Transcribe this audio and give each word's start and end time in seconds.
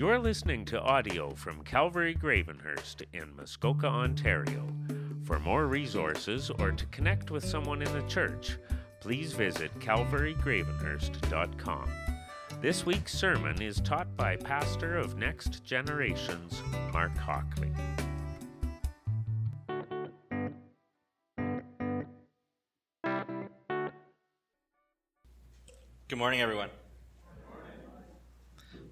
You're 0.00 0.18
listening 0.18 0.64
to 0.64 0.80
audio 0.80 1.34
from 1.34 1.62
Calvary 1.62 2.14
Gravenhurst 2.14 3.02
in 3.12 3.36
Muskoka, 3.36 3.86
Ontario. 3.86 4.66
For 5.24 5.38
more 5.38 5.66
resources 5.66 6.48
or 6.48 6.70
to 6.70 6.86
connect 6.86 7.30
with 7.30 7.44
someone 7.44 7.82
in 7.82 7.92
the 7.92 8.00
church, 8.08 8.56
please 9.00 9.34
visit 9.34 9.78
calvarygravenhurst.com. 9.78 11.90
This 12.62 12.86
week's 12.86 13.12
sermon 13.12 13.60
is 13.60 13.78
taught 13.82 14.16
by 14.16 14.36
pastor 14.36 14.96
of 14.96 15.18
Next 15.18 15.62
Generations, 15.64 16.62
Mark 16.94 17.14
Hockley. 17.18 17.70
Good 26.08 26.18
morning, 26.18 26.40
everyone. 26.40 26.70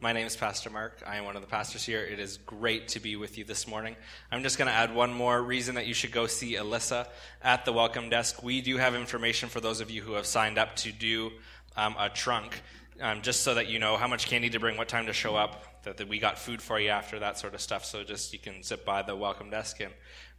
My 0.00 0.12
name 0.12 0.28
is 0.28 0.36
Pastor 0.36 0.70
Mark. 0.70 1.02
I 1.04 1.16
am 1.16 1.24
one 1.24 1.34
of 1.34 1.42
the 1.42 1.48
pastors 1.48 1.84
here. 1.84 2.00
It 2.00 2.20
is 2.20 2.36
great 2.46 2.86
to 2.88 3.00
be 3.00 3.16
with 3.16 3.36
you 3.36 3.42
this 3.42 3.66
morning. 3.66 3.96
I'm 4.30 4.44
just 4.44 4.56
going 4.56 4.68
to 4.68 4.74
add 4.74 4.94
one 4.94 5.12
more 5.12 5.42
reason 5.42 5.74
that 5.74 5.88
you 5.88 5.94
should 5.94 6.12
go 6.12 6.28
see 6.28 6.54
Alyssa 6.54 7.08
at 7.42 7.64
the 7.64 7.72
welcome 7.72 8.08
desk. 8.08 8.40
We 8.40 8.60
do 8.60 8.76
have 8.76 8.94
information 8.94 9.48
for 9.48 9.58
those 9.58 9.80
of 9.80 9.90
you 9.90 10.02
who 10.02 10.12
have 10.12 10.24
signed 10.24 10.56
up 10.56 10.76
to 10.76 10.92
do 10.92 11.32
um, 11.76 11.96
a 11.98 12.08
trunk, 12.08 12.62
um, 13.00 13.22
just 13.22 13.40
so 13.40 13.54
that 13.54 13.66
you 13.66 13.80
know 13.80 13.96
how 13.96 14.06
much 14.06 14.28
candy 14.28 14.48
to 14.50 14.60
bring, 14.60 14.76
what 14.76 14.86
time 14.86 15.06
to 15.06 15.12
show 15.12 15.34
up, 15.34 15.82
that, 15.82 15.96
that 15.96 16.06
we 16.06 16.20
got 16.20 16.38
food 16.38 16.62
for 16.62 16.78
you 16.78 16.90
after, 16.90 17.18
that 17.18 17.36
sort 17.36 17.54
of 17.54 17.60
stuff. 17.60 17.84
So 17.84 18.04
just 18.04 18.32
you 18.32 18.38
can 18.38 18.62
zip 18.62 18.84
by 18.84 19.02
the 19.02 19.16
welcome 19.16 19.50
desk 19.50 19.80
and 19.80 19.92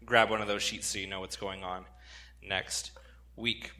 grab 0.06 0.30
one 0.30 0.42
of 0.42 0.48
those 0.48 0.64
sheets 0.64 0.88
so 0.88 1.00
you 1.00 1.08
know 1.08 1.20
what's 1.20 1.36
going 1.36 1.66
on 1.66 1.84
next 2.42 2.92
week. 3.36 3.72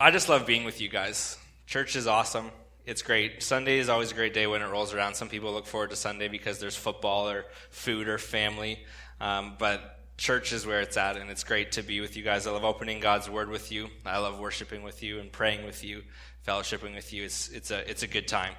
I 0.00 0.10
just 0.10 0.28
love 0.28 0.44
being 0.44 0.64
with 0.64 0.80
you 0.80 0.88
guys. 0.88 1.38
Church 1.68 1.94
is 1.94 2.08
awesome. 2.08 2.50
It's 2.86 3.02
great. 3.02 3.42
Sunday 3.42 3.78
is 3.78 3.88
always 3.88 4.10
a 4.10 4.14
great 4.14 4.32
day 4.32 4.46
when 4.46 4.62
it 4.62 4.66
rolls 4.66 4.94
around. 4.94 5.14
Some 5.14 5.28
people 5.28 5.52
look 5.52 5.66
forward 5.66 5.90
to 5.90 5.96
Sunday 5.96 6.28
because 6.28 6.58
there's 6.58 6.76
football 6.76 7.28
or 7.28 7.44
food 7.70 8.08
or 8.08 8.16
family. 8.16 8.82
Um, 9.20 9.54
but 9.58 9.98
church 10.16 10.52
is 10.52 10.66
where 10.66 10.80
it's 10.80 10.96
at, 10.96 11.16
and 11.16 11.30
it's 11.30 11.44
great 11.44 11.72
to 11.72 11.82
be 11.82 12.00
with 12.00 12.16
you 12.16 12.22
guys. 12.22 12.46
I 12.46 12.52
love 12.52 12.64
opening 12.64 13.00
God's 13.00 13.28
Word 13.28 13.50
with 13.50 13.70
you. 13.70 13.88
I 14.06 14.18
love 14.18 14.38
worshiping 14.38 14.82
with 14.82 15.02
you 15.02 15.18
and 15.18 15.30
praying 15.30 15.64
with 15.66 15.84
you, 15.84 16.02
fellowshipping 16.46 16.94
with 16.94 17.12
you. 17.12 17.24
It's, 17.24 17.48
it's, 17.50 17.70
a, 17.70 17.88
it's 17.88 18.02
a 18.02 18.06
good 18.06 18.26
time. 18.26 18.54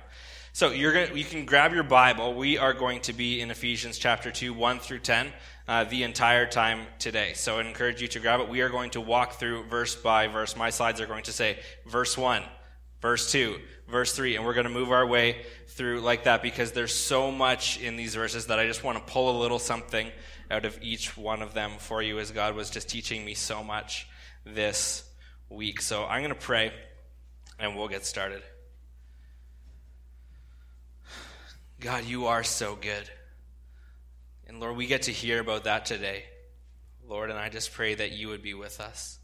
So 0.53 0.69
you're 0.69 0.93
gonna, 0.93 1.17
you 1.17 1.23
can 1.23 1.45
grab 1.45 1.73
your 1.73 1.83
Bible. 1.83 2.33
We 2.33 2.57
are 2.57 2.73
going 2.73 3.01
to 3.01 3.13
be 3.13 3.41
in 3.41 3.51
Ephesians 3.51 3.97
chapter 3.97 4.31
2, 4.31 4.53
1 4.53 4.79
through 4.79 4.99
10, 4.99 5.31
uh, 5.67 5.85
the 5.85 6.03
entire 6.03 6.45
time 6.45 6.87
today. 6.99 7.33
So 7.33 7.57
I 7.57 7.65
encourage 7.65 8.01
you 8.01 8.07
to 8.09 8.19
grab 8.19 8.39
it. 8.39 8.49
We 8.49 8.61
are 8.61 8.69
going 8.69 8.91
to 8.91 9.01
walk 9.01 9.33
through 9.33 9.63
verse 9.63 9.95
by 9.95 10.27
verse. 10.27 10.55
My 10.55 10.69
slides 10.69 10.99
are 11.01 11.07
going 11.07 11.23
to 11.23 11.31
say 11.31 11.59
verse 11.85 12.17
1, 12.17 12.43
verse 13.01 13.31
2, 13.31 13.59
verse 13.87 14.13
3. 14.13 14.35
And 14.35 14.45
we're 14.45 14.53
going 14.53 14.67
to 14.67 14.71
move 14.71 14.91
our 14.91 15.05
way 15.05 15.45
through 15.67 16.01
like 16.01 16.25
that 16.25 16.41
because 16.41 16.71
there's 16.71 16.93
so 16.93 17.31
much 17.31 17.79
in 17.79 17.95
these 17.95 18.15
verses 18.15 18.47
that 18.47 18.59
I 18.59 18.67
just 18.67 18.83
want 18.83 18.97
to 18.97 19.11
pull 19.11 19.37
a 19.37 19.39
little 19.39 19.59
something 19.59 20.11
out 20.49 20.65
of 20.65 20.77
each 20.81 21.17
one 21.17 21.41
of 21.41 21.53
them 21.53 21.71
for 21.77 22.01
you 22.01 22.19
as 22.19 22.31
God 22.31 22.55
was 22.55 22.69
just 22.69 22.89
teaching 22.89 23.23
me 23.23 23.33
so 23.33 23.63
much 23.63 24.07
this 24.45 25.03
week. 25.49 25.81
So 25.81 26.05
I'm 26.05 26.21
going 26.21 26.33
to 26.33 26.39
pray 26.39 26.71
and 27.59 27.75
we'll 27.75 27.87
get 27.87 28.05
started. 28.05 28.43
God, 31.79 32.05
you 32.05 32.27
are 32.27 32.43
so 32.43 32.75
good. 32.75 33.09
And 34.47 34.59
Lord, 34.59 34.75
we 34.75 34.85
get 34.85 35.03
to 35.03 35.11
hear 35.11 35.39
about 35.39 35.63
that 35.63 35.85
today. 35.85 36.25
Lord, 37.07 37.29
and 37.29 37.39
I 37.39 37.49
just 37.49 37.73
pray 37.73 37.95
that 37.95 38.11
you 38.11 38.27
would 38.27 38.43
be 38.43 38.53
with 38.53 38.79
us. 38.79 39.17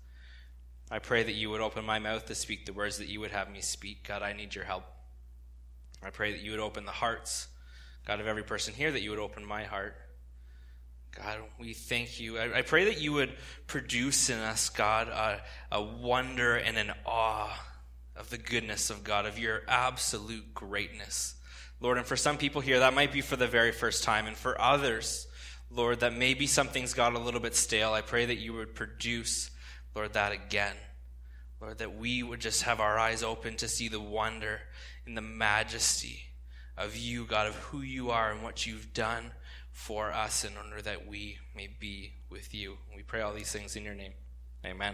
I 0.90 1.00
pray 1.00 1.24
that 1.24 1.34
you 1.34 1.50
would 1.50 1.62
open 1.62 1.86
my 1.86 2.00
mouth 2.00 2.26
to 2.28 2.36
speak 2.36 2.66
the 2.66 2.74
words 2.74 2.98
that 3.00 3.08
you 3.08 3.20
would 3.20 3.32
have 3.32 3.52
me 3.52 3.62
speak. 3.62 4.08
God, 4.08 4.22
I 4.22 4.34
need 4.34 4.56
your 4.56 4.64
help. 4.64 4.84
I 6.02 6.12
pray 6.12 6.32
that 6.32 6.42
you 6.42 6.52
would 6.52 6.60
open 6.60 6.86
the 6.86 6.92
hearts, 6.92 7.48
God, 8.06 8.20
of 8.20 8.28
every 8.28 8.44
person 8.44 8.74
here, 8.74 8.92
that 8.92 9.02
you 9.02 9.10
would 9.10 9.20
open 9.20 9.46
my 9.46 9.64
heart. 9.64 9.96
God, 11.16 11.40
we 11.60 11.74
thank 11.74 12.20
you. 12.20 12.38
I, 12.38 12.60
I 12.60 12.62
pray 12.62 12.86
that 12.86 13.02
you 13.02 13.14
would 13.14 13.34
produce 13.66 14.30
in 14.30 14.38
us, 14.38 14.70
God, 14.70 15.08
a, 15.08 15.42
a 15.72 15.82
wonder 15.82 16.56
and 16.56 16.78
an 16.78 16.92
awe 17.06 17.60
of 18.16 18.30
the 18.30 18.38
goodness 18.38 18.90
of 18.90 19.04
God, 19.04 19.26
of 19.26 19.40
your 19.40 19.64
absolute 19.68 20.54
greatness. 20.54 21.36
Lord, 21.80 21.98
and 21.98 22.06
for 22.06 22.16
some 22.16 22.38
people 22.38 22.62
here, 22.62 22.80
that 22.80 22.94
might 22.94 23.12
be 23.12 23.22
for 23.22 23.36
the 23.36 23.48
very 23.48 23.72
first 23.72 24.04
time. 24.04 24.26
And 24.26 24.38
for 24.38 24.60
others, 24.60 25.28
Lord, 25.70 26.00
that 26.00 26.16
maybe 26.16 26.48
something's 26.48 26.94
got 26.94 27.14
a 27.14 27.20
little 27.20 27.40
bit 27.40 27.56
stale. 27.56 27.94
I 27.94 28.02
pray 28.02 28.26
that 28.26 28.38
you 28.38 28.54
would 28.54 28.74
produce 28.74 29.52
Lord, 29.98 30.14
that 30.14 30.32
again. 30.32 30.76
Lord, 31.60 31.80
that 31.80 31.98
we 31.98 32.22
would 32.22 32.40
just 32.40 32.62
have 32.62 32.80
our 32.80 33.00
eyes 33.00 33.24
open 33.24 33.56
to 33.58 33.68
see 33.68 33.88
the 33.88 34.00
wonder 34.00 34.62
and 35.08 35.18
the 35.18 35.24
majesty 35.24 36.20
of 36.78 36.96
you, 36.96 37.26
God, 37.26 37.48
of 37.48 37.56
who 37.56 37.82
you 37.82 38.12
are 38.12 38.32
and 38.32 38.44
what 38.44 38.68
you've 38.68 38.94
done 38.94 39.32
for 39.72 40.12
us 40.14 40.46
in 40.46 40.52
order 40.56 40.84
that 40.84 41.08
we 41.08 41.40
may 41.56 41.68
be 41.80 42.14
with 42.30 42.54
you. 42.54 42.78
We 42.96 43.02
pray 43.02 43.22
all 43.22 43.34
these 43.34 43.52
things 43.52 43.76
in 43.76 43.84
your 43.84 43.96
name. 43.96 44.14
Amen. 44.64 44.94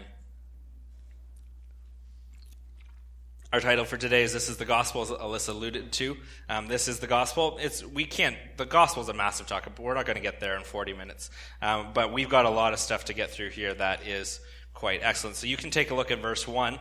Our 3.52 3.60
title 3.60 3.84
for 3.84 3.98
today 3.98 4.22
is 4.22 4.32
"This 4.32 4.48
is 4.48 4.56
the 4.56 4.64
Gospel," 4.64 5.02
as 5.02 5.10
Alyssa 5.10 5.50
alluded 5.50 5.92
to. 5.92 6.16
Um, 6.48 6.66
this 6.66 6.88
is 6.88 6.98
the 6.98 7.06
gospel. 7.06 7.58
It's 7.60 7.84
we 7.84 8.06
can't. 8.06 8.36
The 8.56 8.64
gospel 8.64 9.02
is 9.02 9.10
a 9.10 9.14
massive 9.14 9.46
topic, 9.46 9.74
but 9.76 9.82
we're 9.82 9.94
not 9.94 10.06
going 10.06 10.16
to 10.16 10.22
get 10.22 10.40
there 10.40 10.56
in 10.56 10.64
40 10.64 10.94
minutes. 10.94 11.30
Um, 11.60 11.90
but 11.92 12.10
we've 12.12 12.30
got 12.30 12.46
a 12.46 12.50
lot 12.50 12.72
of 12.72 12.80
stuff 12.80 13.04
to 13.04 13.12
get 13.12 13.30
through 13.30 13.50
here 13.50 13.74
that 13.74 14.08
is 14.08 14.40
quite 14.74 15.00
excellent. 15.02 15.36
So 15.36 15.46
you 15.46 15.56
can 15.56 15.70
take 15.70 15.90
a 15.90 15.94
look 15.94 16.10
at 16.10 16.20
verse 16.20 16.46
1. 16.46 16.74
You 16.74 16.78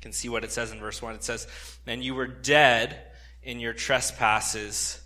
can 0.00 0.12
see 0.12 0.28
what 0.28 0.44
it 0.44 0.52
says 0.52 0.70
in 0.70 0.78
verse 0.78 1.02
1. 1.02 1.14
It 1.16 1.24
says, 1.24 1.48
And 1.86 2.04
you 2.04 2.14
were 2.14 2.26
dead 2.26 3.00
in 3.42 3.58
your 3.58 3.72
trespasses 3.72 5.00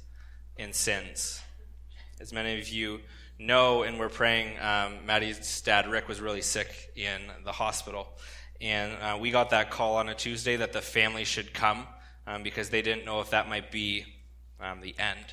and 0.58 0.74
sins. 0.74 1.40
As 2.20 2.32
many 2.32 2.60
of 2.60 2.68
you 2.68 3.00
know, 3.38 3.82
and 3.82 3.98
we're 3.98 4.08
praying, 4.08 4.58
um, 4.60 5.06
Maddie's 5.06 5.60
dad, 5.62 5.88
Rick, 5.88 6.08
was 6.08 6.20
really 6.20 6.42
sick 6.42 6.92
in 6.94 7.20
the 7.44 7.52
hospital. 7.52 8.08
And 8.60 8.92
uh, 9.02 9.18
we 9.20 9.30
got 9.30 9.50
that 9.50 9.70
call 9.70 9.96
on 9.96 10.08
a 10.08 10.14
Tuesday 10.14 10.56
that 10.56 10.72
the 10.72 10.80
family 10.80 11.24
should 11.24 11.52
come 11.52 11.86
um, 12.26 12.42
because 12.42 12.70
they 12.70 12.82
didn't 12.82 13.04
know 13.04 13.20
if 13.20 13.30
that 13.30 13.48
might 13.48 13.72
be 13.72 14.04
um, 14.60 14.80
the 14.80 14.94
end. 14.98 15.26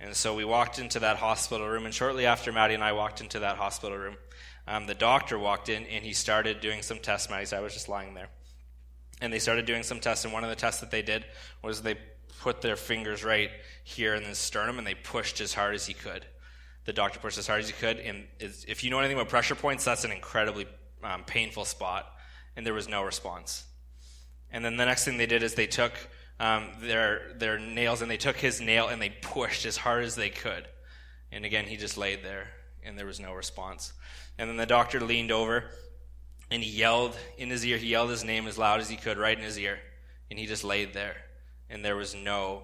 And 0.00 0.14
so 0.14 0.34
we 0.34 0.44
walked 0.44 0.78
into 0.78 1.00
that 1.00 1.16
hospital 1.16 1.68
room, 1.68 1.84
and 1.84 1.92
shortly 1.92 2.24
after 2.24 2.52
Maddie 2.52 2.74
and 2.74 2.84
I 2.84 2.92
walked 2.92 3.20
into 3.20 3.40
that 3.40 3.56
hospital 3.56 3.98
room, 3.98 4.16
um, 4.68 4.86
the 4.86 4.94
doctor 4.94 5.38
walked 5.38 5.70
in 5.70 5.84
and 5.86 6.04
he 6.04 6.12
started 6.12 6.60
doing 6.60 6.82
some 6.82 6.98
tests. 6.98 7.30
Maddie 7.30 7.56
I 7.56 7.60
was 7.60 7.72
just 7.72 7.88
lying 7.88 8.12
there. 8.14 8.28
And 9.20 9.32
they 9.32 9.38
started 9.38 9.66
doing 9.66 9.82
some 9.82 9.98
tests, 9.98 10.24
and 10.24 10.32
one 10.32 10.44
of 10.44 10.50
the 10.50 10.54
tests 10.54 10.80
that 10.80 10.92
they 10.92 11.02
did 11.02 11.24
was 11.62 11.82
they 11.82 11.96
put 12.40 12.60
their 12.60 12.76
fingers 12.76 13.24
right 13.24 13.50
here 13.82 14.14
in 14.14 14.22
the 14.22 14.34
sternum 14.34 14.78
and 14.78 14.86
they 14.86 14.94
pushed 14.94 15.40
as 15.40 15.54
hard 15.54 15.74
as 15.74 15.86
he 15.86 15.94
could. 15.94 16.24
The 16.84 16.92
doctor 16.92 17.18
pushed 17.18 17.38
as 17.38 17.46
hard 17.46 17.60
as 17.60 17.68
he 17.68 17.72
could, 17.72 17.98
and 17.98 18.26
if 18.38 18.84
you 18.84 18.90
know 18.90 18.98
anything 19.00 19.16
about 19.16 19.28
pressure 19.28 19.56
points, 19.56 19.84
that's 19.84 20.04
an 20.04 20.12
incredibly 20.12 20.66
um, 21.02 21.24
painful 21.24 21.64
spot, 21.64 22.06
and 22.56 22.64
there 22.64 22.74
was 22.74 22.88
no 22.88 23.02
response. 23.02 23.64
And 24.52 24.64
then 24.64 24.76
the 24.76 24.86
next 24.86 25.04
thing 25.04 25.16
they 25.18 25.26
did 25.26 25.42
is 25.42 25.54
they 25.54 25.66
took 25.66 25.92
um, 26.38 26.68
their 26.80 27.32
their 27.34 27.58
nails 27.58 28.00
and 28.00 28.10
they 28.10 28.16
took 28.16 28.36
his 28.36 28.60
nail 28.60 28.86
and 28.88 29.02
they 29.02 29.10
pushed 29.10 29.66
as 29.66 29.76
hard 29.76 30.04
as 30.04 30.14
they 30.14 30.30
could, 30.30 30.68
and 31.32 31.44
again 31.44 31.66
he 31.66 31.76
just 31.76 31.98
laid 31.98 32.22
there, 32.22 32.48
and 32.84 32.96
there 32.96 33.06
was 33.06 33.18
no 33.18 33.34
response. 33.34 33.92
And 34.38 34.48
then 34.48 34.56
the 34.56 34.66
doctor 34.66 35.00
leaned 35.00 35.32
over 35.32 35.64
and 36.50 36.62
he 36.62 36.70
yelled 36.70 37.16
in 37.36 37.50
his 37.50 37.66
ear. 37.66 37.76
He 37.76 37.88
yelled 37.88 38.10
his 38.10 38.24
name 38.24 38.46
as 38.46 38.56
loud 38.56 38.80
as 38.80 38.88
he 38.88 38.96
could, 38.96 39.18
right 39.18 39.36
in 39.36 39.44
his 39.44 39.58
ear. 39.58 39.78
And 40.30 40.38
he 40.38 40.46
just 40.46 40.64
laid 40.64 40.94
there. 40.94 41.16
And 41.68 41.84
there 41.84 41.96
was 41.96 42.14
no 42.14 42.62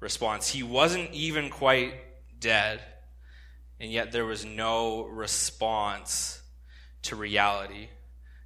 response. 0.00 0.48
He 0.48 0.62
wasn't 0.62 1.12
even 1.12 1.50
quite 1.50 1.94
dead. 2.40 2.80
And 3.78 3.92
yet 3.92 4.12
there 4.12 4.24
was 4.24 4.44
no 4.44 5.04
response 5.04 6.42
to 7.02 7.16
reality. 7.16 7.88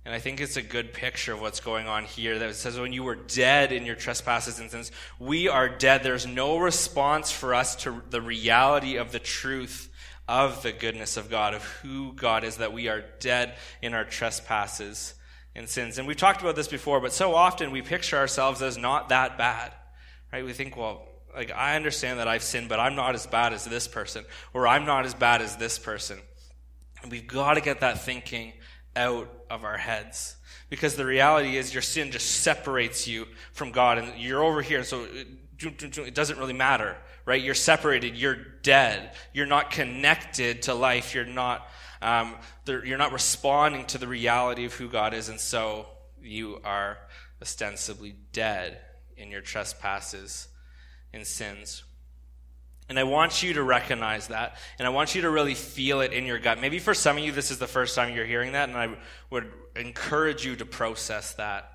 And 0.04 0.14
I 0.14 0.18
think 0.18 0.40
it's 0.40 0.58
a 0.58 0.62
good 0.62 0.92
picture 0.92 1.32
of 1.32 1.40
what's 1.40 1.60
going 1.60 1.86
on 1.86 2.04
here 2.04 2.38
that 2.38 2.54
says, 2.56 2.78
when 2.78 2.92
you 2.92 3.04
were 3.04 3.14
dead 3.14 3.72
in 3.72 3.86
your 3.86 3.94
trespasses 3.94 4.60
and 4.60 4.70
sins, 4.70 4.92
we 5.18 5.48
are 5.48 5.68
dead. 5.68 6.02
There's 6.02 6.26
no 6.26 6.58
response 6.58 7.32
for 7.32 7.54
us 7.54 7.74
to 7.76 8.02
the 8.10 8.20
reality 8.20 8.96
of 8.96 9.12
the 9.12 9.18
truth 9.18 9.90
of 10.28 10.62
the 10.62 10.72
goodness 10.72 11.16
of 11.16 11.30
God, 11.30 11.54
of 11.54 11.62
who 11.62 12.12
God 12.14 12.44
is, 12.44 12.56
that 12.56 12.72
we 12.72 12.88
are 12.88 13.04
dead 13.20 13.54
in 13.82 13.94
our 13.94 14.04
trespasses 14.04 15.14
and 15.54 15.68
sins. 15.68 15.98
And 15.98 16.08
we've 16.08 16.16
talked 16.16 16.40
about 16.40 16.56
this 16.56 16.68
before, 16.68 17.00
but 17.00 17.12
so 17.12 17.34
often 17.34 17.70
we 17.70 17.82
picture 17.82 18.16
ourselves 18.16 18.62
as 18.62 18.78
not 18.78 19.10
that 19.10 19.36
bad, 19.36 19.72
right? 20.32 20.44
We 20.44 20.52
think, 20.52 20.76
well, 20.76 21.06
like, 21.34 21.50
I 21.50 21.76
understand 21.76 22.20
that 22.20 22.28
I've 22.28 22.42
sinned, 22.42 22.68
but 22.68 22.80
I'm 22.80 22.94
not 22.94 23.14
as 23.14 23.26
bad 23.26 23.52
as 23.52 23.64
this 23.64 23.86
person, 23.86 24.24
or 24.52 24.66
I'm 24.66 24.86
not 24.86 25.04
as 25.04 25.14
bad 25.14 25.42
as 25.42 25.56
this 25.56 25.78
person. 25.78 26.18
And 27.02 27.12
we've 27.12 27.26
got 27.26 27.54
to 27.54 27.60
get 27.60 27.80
that 27.80 28.02
thinking 28.02 28.52
out 28.96 29.28
of 29.50 29.64
our 29.64 29.76
heads. 29.76 30.36
Because 30.70 30.96
the 30.96 31.04
reality 31.04 31.56
is, 31.56 31.74
your 31.74 31.82
sin 31.82 32.10
just 32.10 32.42
separates 32.42 33.06
you 33.06 33.26
from 33.52 33.72
God, 33.72 33.98
and 33.98 34.18
you're 34.18 34.42
over 34.42 34.62
here, 34.62 34.84
so 34.84 35.06
it 35.60 36.14
doesn't 36.14 36.38
really 36.38 36.52
matter 36.52 36.96
right? 37.26 37.42
You're 37.42 37.54
separated. 37.54 38.16
You're 38.16 38.36
dead. 38.62 39.12
You're 39.32 39.46
not 39.46 39.70
connected 39.70 40.62
to 40.62 40.74
life. 40.74 41.14
You're 41.14 41.24
not, 41.24 41.68
um, 42.02 42.36
you're 42.66 42.98
not 42.98 43.12
responding 43.12 43.86
to 43.86 43.98
the 43.98 44.08
reality 44.08 44.64
of 44.64 44.74
who 44.74 44.88
God 44.88 45.14
is. 45.14 45.28
And 45.28 45.40
so 45.40 45.86
you 46.22 46.60
are 46.64 46.98
ostensibly 47.40 48.14
dead 48.32 48.78
in 49.16 49.30
your 49.30 49.40
trespasses 49.40 50.48
and 51.12 51.26
sins. 51.26 51.84
And 52.88 52.98
I 52.98 53.04
want 53.04 53.42
you 53.42 53.54
to 53.54 53.62
recognize 53.62 54.28
that. 54.28 54.58
And 54.78 54.86
I 54.86 54.90
want 54.90 55.14
you 55.14 55.22
to 55.22 55.30
really 55.30 55.54
feel 55.54 56.00
it 56.00 56.12
in 56.12 56.26
your 56.26 56.38
gut. 56.38 56.60
Maybe 56.60 56.78
for 56.78 56.92
some 56.92 57.16
of 57.16 57.24
you, 57.24 57.32
this 57.32 57.50
is 57.50 57.58
the 57.58 57.66
first 57.66 57.94
time 57.94 58.14
you're 58.14 58.26
hearing 58.26 58.52
that, 58.52 58.68
and 58.68 58.76
I 58.76 58.96
would 59.30 59.50
encourage 59.74 60.44
you 60.44 60.56
to 60.56 60.66
process 60.66 61.32
that. 61.34 61.70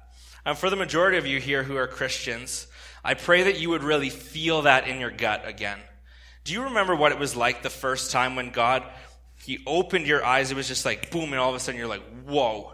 And 0.46 0.58
for 0.58 0.70
the 0.70 0.76
majority 0.76 1.18
of 1.18 1.26
you 1.26 1.40
here 1.40 1.64
who 1.64 1.78
are 1.78 1.88
Christians, 1.88 2.68
I 3.04 3.14
pray 3.14 3.44
that 3.44 3.60
you 3.60 3.70
would 3.70 3.84
really 3.84 4.10
feel 4.10 4.64
that 4.64 4.88
in 4.88 5.00
your 5.00 5.12
gut 5.12 5.48
again. 5.48 5.80
Do 6.44 6.54
you 6.54 6.64
remember 6.64 6.96
what 6.96 7.12
it 7.12 7.20
was 7.20 7.36
like 7.36 7.64
the 7.64 7.70
first 7.70 8.12
time 8.12 8.36
when 8.36 8.50
God, 8.50 8.84
He 9.44 9.64
opened 9.66 10.08
your 10.08 10.24
eyes? 10.26 10.52
It 10.52 10.56
was 10.56 10.68
just 10.68 10.86
like 10.86 11.12
boom, 11.12 11.32
and 11.32 11.40
all 11.40 11.50
of 11.50 11.56
a 11.56 11.60
sudden 11.60 11.80
you're 11.80 11.88
like, 11.88 12.04
whoa 12.26 12.74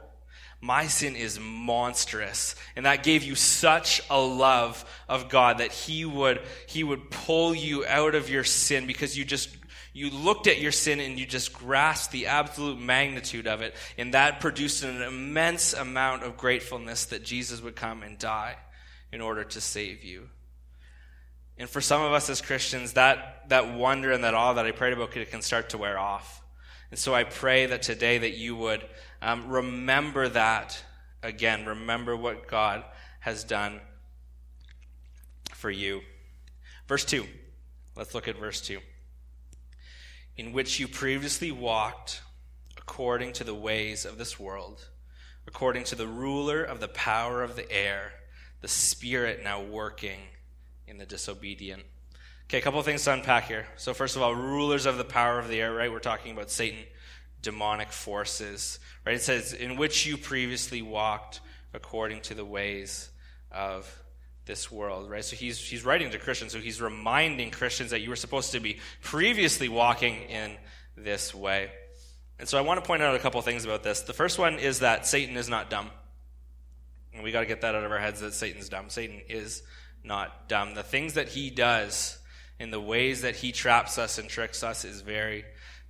my 0.65 0.87
sin 0.87 1.15
is 1.15 1.39
monstrous 1.39 2.55
and 2.75 2.87
that 2.87 3.03
gave 3.03 3.21
you 3.23 3.35
such 3.35 4.01
a 4.09 4.19
love 4.19 4.83
of 5.07 5.29
god 5.29 5.59
that 5.59 5.71
he 5.71 6.05
would 6.05 6.41
he 6.67 6.83
would 6.83 7.11
pull 7.11 7.53
you 7.53 7.85
out 7.85 8.15
of 8.15 8.29
your 8.29 8.43
sin 8.43 8.87
because 8.87 9.15
you 9.17 9.23
just 9.23 9.55
you 9.93 10.09
looked 10.09 10.47
at 10.47 10.59
your 10.59 10.71
sin 10.71 10.99
and 10.99 11.19
you 11.19 11.25
just 11.25 11.53
grasped 11.53 12.11
the 12.11 12.27
absolute 12.27 12.79
magnitude 12.79 13.45
of 13.45 13.61
it 13.61 13.75
and 13.97 14.15
that 14.15 14.39
produced 14.39 14.83
an 14.83 15.03
immense 15.03 15.73
amount 15.73 16.23
of 16.23 16.35
gratefulness 16.35 17.05
that 17.05 17.23
jesus 17.23 17.61
would 17.61 17.75
come 17.75 18.01
and 18.01 18.17
die 18.17 18.55
in 19.15 19.21
order 19.21 19.43
to 19.43 19.59
save 19.59 20.03
you 20.03 20.29
and 21.57 21.69
for 21.69 21.81
some 21.81 22.01
of 22.01 22.13
us 22.13 22.29
as 22.29 22.41
christians 22.41 22.93
that 22.93 23.49
that 23.49 23.73
wonder 23.73 24.11
and 24.11 24.23
that 24.23 24.35
awe 24.35 24.53
that 24.53 24.65
i 24.65 24.71
prayed 24.71 24.93
about 24.93 25.11
can 25.11 25.41
start 25.41 25.69
to 25.69 25.77
wear 25.77 25.97
off 25.97 26.43
and 26.91 26.99
so 26.99 27.15
i 27.15 27.23
pray 27.23 27.65
that 27.65 27.81
today 27.81 28.19
that 28.19 28.37
you 28.37 28.55
would 28.55 28.85
um, 29.21 29.47
remember 29.49 30.29
that 30.29 30.83
again. 31.25 31.65
Remember 31.65 32.15
what 32.15 32.47
God 32.47 32.83
has 33.19 33.43
done 33.43 33.81
for 35.53 35.69
you. 35.69 36.01
Verse 36.87 37.03
2. 37.03 37.25
Let's 37.95 38.13
look 38.13 38.27
at 38.27 38.37
verse 38.37 38.61
2. 38.61 38.79
In 40.37 40.53
which 40.53 40.79
you 40.79 40.87
previously 40.87 41.51
walked 41.51 42.21
according 42.77 43.33
to 43.33 43.43
the 43.43 43.55
ways 43.55 44.05
of 44.05 44.17
this 44.17 44.39
world, 44.39 44.89
according 45.47 45.85
to 45.85 45.95
the 45.95 46.07
ruler 46.07 46.63
of 46.63 46.79
the 46.79 46.87
power 46.89 47.41
of 47.41 47.55
the 47.55 47.69
air, 47.71 48.13
the 48.65 48.69
spirit 48.69 49.43
now 49.43 49.61
working 49.61 50.17
in 50.87 50.97
the 50.97 51.05
disobedient. 51.05 51.83
Okay, 52.45 52.57
a 52.57 52.61
couple 52.61 52.79
of 52.79 52.85
things 52.87 53.03
to 53.03 53.13
unpack 53.13 53.47
here. 53.47 53.67
So, 53.77 53.93
first 53.93 54.15
of 54.15 54.23
all, 54.23 54.33
rulers 54.33 54.87
of 54.87 54.97
the 54.97 55.03
power 55.03 55.37
of 55.37 55.49
the 55.49 55.61
air, 55.61 55.71
right? 55.71 55.91
We're 55.91 55.99
talking 55.99 56.31
about 56.31 56.49
Satan 56.49 56.79
demonic 57.43 57.91
forces. 57.91 58.79
Right? 59.05 59.17
It 59.17 59.21
says, 59.21 59.53
in 59.53 59.75
which 59.75 60.07
you 60.07 60.17
previously 60.17 60.81
walked 60.81 61.41
according 61.75 62.21
to 62.21 62.33
the 62.33 62.43
ways 62.43 63.11
of 63.51 63.87
this 64.47 64.71
world, 64.71 65.11
right? 65.11 65.23
So 65.23 65.35
he's, 65.35 65.59
he's 65.59 65.85
writing 65.85 66.09
to 66.09 66.17
Christians, 66.17 66.53
so 66.53 66.57
he's 66.57 66.81
reminding 66.81 67.51
Christians 67.51 67.91
that 67.91 68.01
you 68.01 68.09
were 68.09 68.15
supposed 68.15 68.51
to 68.53 68.59
be 68.59 68.79
previously 69.03 69.69
walking 69.69 70.23
in 70.23 70.57
this 70.97 71.35
way. 71.35 71.69
And 72.39 72.49
so 72.49 72.57
I 72.57 72.61
want 72.61 72.83
to 72.83 72.87
point 72.87 73.03
out 73.03 73.13
a 73.13 73.19
couple 73.19 73.39
things 73.43 73.63
about 73.63 73.83
this. 73.83 74.01
The 74.01 74.13
first 74.13 74.39
one 74.39 74.57
is 74.57 74.79
that 74.79 75.05
Satan 75.05 75.37
is 75.37 75.49
not 75.49 75.69
dumb. 75.69 75.91
And 77.15 77.23
we 77.23 77.31
got 77.31 77.39
to 77.39 77.45
get 77.45 77.61
that 77.61 77.73
out 77.75 77.83
of 77.83 77.91
our 77.91 77.99
heads 77.99 78.19
that 78.19 78.33
Satan's 78.33 78.69
dumb. 78.69 78.89
Satan 78.89 79.21
is 79.29 79.63
not 80.03 80.47
dumb. 80.47 80.75
The 80.75 80.83
things 80.83 81.15
that 81.15 81.29
he 81.29 81.49
does 81.49 82.19
and 82.59 82.71
the 82.71 82.79
ways 82.79 83.21
that 83.21 83.35
he 83.35 83.51
traps 83.51 83.97
us 83.97 84.17
and 84.17 84.29
tricks 84.29 84.63
us 84.63 84.85
is 84.85 85.01
very 85.01 85.45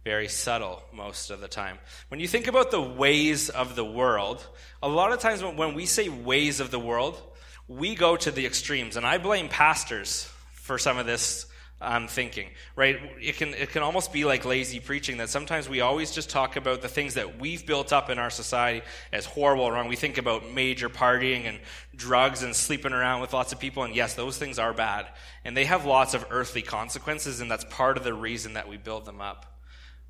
very 0.06 0.28
subtle 0.28 0.84
most 0.94 1.32
of 1.32 1.42
the 1.42 1.48
time. 1.48 1.80
When 2.10 2.20
you 2.20 2.28
think 2.28 2.46
about 2.46 2.70
the 2.70 2.80
ways 2.80 3.50
of 3.50 3.76
the 3.76 3.84
world, 3.84 4.48
a 4.82 4.88
lot 4.88 5.12
of 5.12 5.20
times 5.20 5.44
when 5.44 5.74
we 5.74 5.88
say 5.88 6.10
ways 6.10 6.60
of 6.60 6.70
the 6.70 6.80
world, 6.80 7.20
we 7.68 7.96
go 7.96 8.16
to 8.16 8.30
the 8.30 8.46
extremes. 8.46 8.98
And 8.98 9.06
I 9.06 9.18
blame 9.18 9.50
pastors 9.50 10.30
for 10.54 10.78
some 10.78 11.00
of 11.00 11.08
this 11.08 11.48
um, 11.82 12.08
thinking, 12.08 12.48
right? 12.76 13.00
It 13.22 13.38
can, 13.38 13.54
it 13.54 13.70
can 13.70 13.84
almost 13.84 14.14
be 14.14 14.26
like 14.26 14.46
lazy 14.46 14.80
preaching 14.80 15.18
that 15.18 15.30
sometimes 15.30 15.68
we 15.68 15.82
always 15.82 16.12
just 16.12 16.30
talk 16.30 16.56
about 16.56 16.82
the 16.82 16.88
things 16.88 17.16
that 17.16 17.40
we've 17.40 17.66
built 17.66 17.92
up 17.92 18.10
in 18.10 18.18
our 18.18 18.30
society 18.30 18.82
as 19.12 19.26
horrible 19.26 19.70
wrong. 19.70 19.88
We 19.88 19.96
think 19.96 20.18
about 20.18 20.52
major 20.52 20.90
partying 20.90 21.46
and 21.46 21.60
drugs 21.96 22.44
and 22.44 22.56
sleeping 22.56 22.94
around 22.94 23.22
with 23.22 23.34
lots 23.34 23.52
of 23.52 23.60
people. 23.60 23.84
And 23.84 23.96
yes, 23.96 24.14
those 24.14 24.38
things 24.38 24.58
are 24.58 24.74
bad. 24.74 25.08
And 25.44 25.56
they 25.56 25.66
have 25.66 25.86
lots 25.86 26.14
of 26.14 26.26
earthly 26.30 26.62
consequences, 26.62 27.42
and 27.42 27.52
that's 27.52 27.66
part 27.66 27.98
of 27.98 28.04
the 28.04 28.14
reason 28.14 28.54
that 28.54 28.68
we 28.68 28.78
build 28.78 29.06
them 29.06 29.22
up 29.22 29.52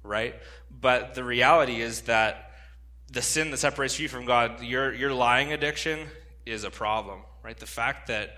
right? 0.05 0.35
But 0.69 1.15
the 1.15 1.23
reality 1.23 1.81
is 1.81 2.01
that 2.01 2.51
the 3.11 3.21
sin 3.21 3.51
that 3.51 3.57
separates 3.57 3.99
you 3.99 4.07
from 4.07 4.25
God, 4.25 4.61
your, 4.61 4.93
your 4.93 5.13
lying 5.13 5.51
addiction 5.53 5.99
is 6.45 6.63
a 6.63 6.71
problem, 6.71 7.21
right? 7.43 7.57
The 7.57 7.65
fact 7.65 8.07
that 8.07 8.37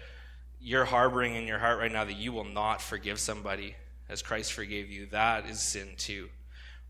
you're 0.59 0.85
harboring 0.85 1.35
in 1.35 1.47
your 1.47 1.59
heart 1.59 1.79
right 1.79 1.91
now 1.91 2.03
that 2.03 2.17
you 2.17 2.31
will 2.31 2.45
not 2.45 2.81
forgive 2.81 3.19
somebody 3.19 3.75
as 4.09 4.21
Christ 4.21 4.53
forgave 4.53 4.89
you, 4.89 5.07
that 5.07 5.47
is 5.47 5.61
sin 5.61 5.89
too, 5.97 6.29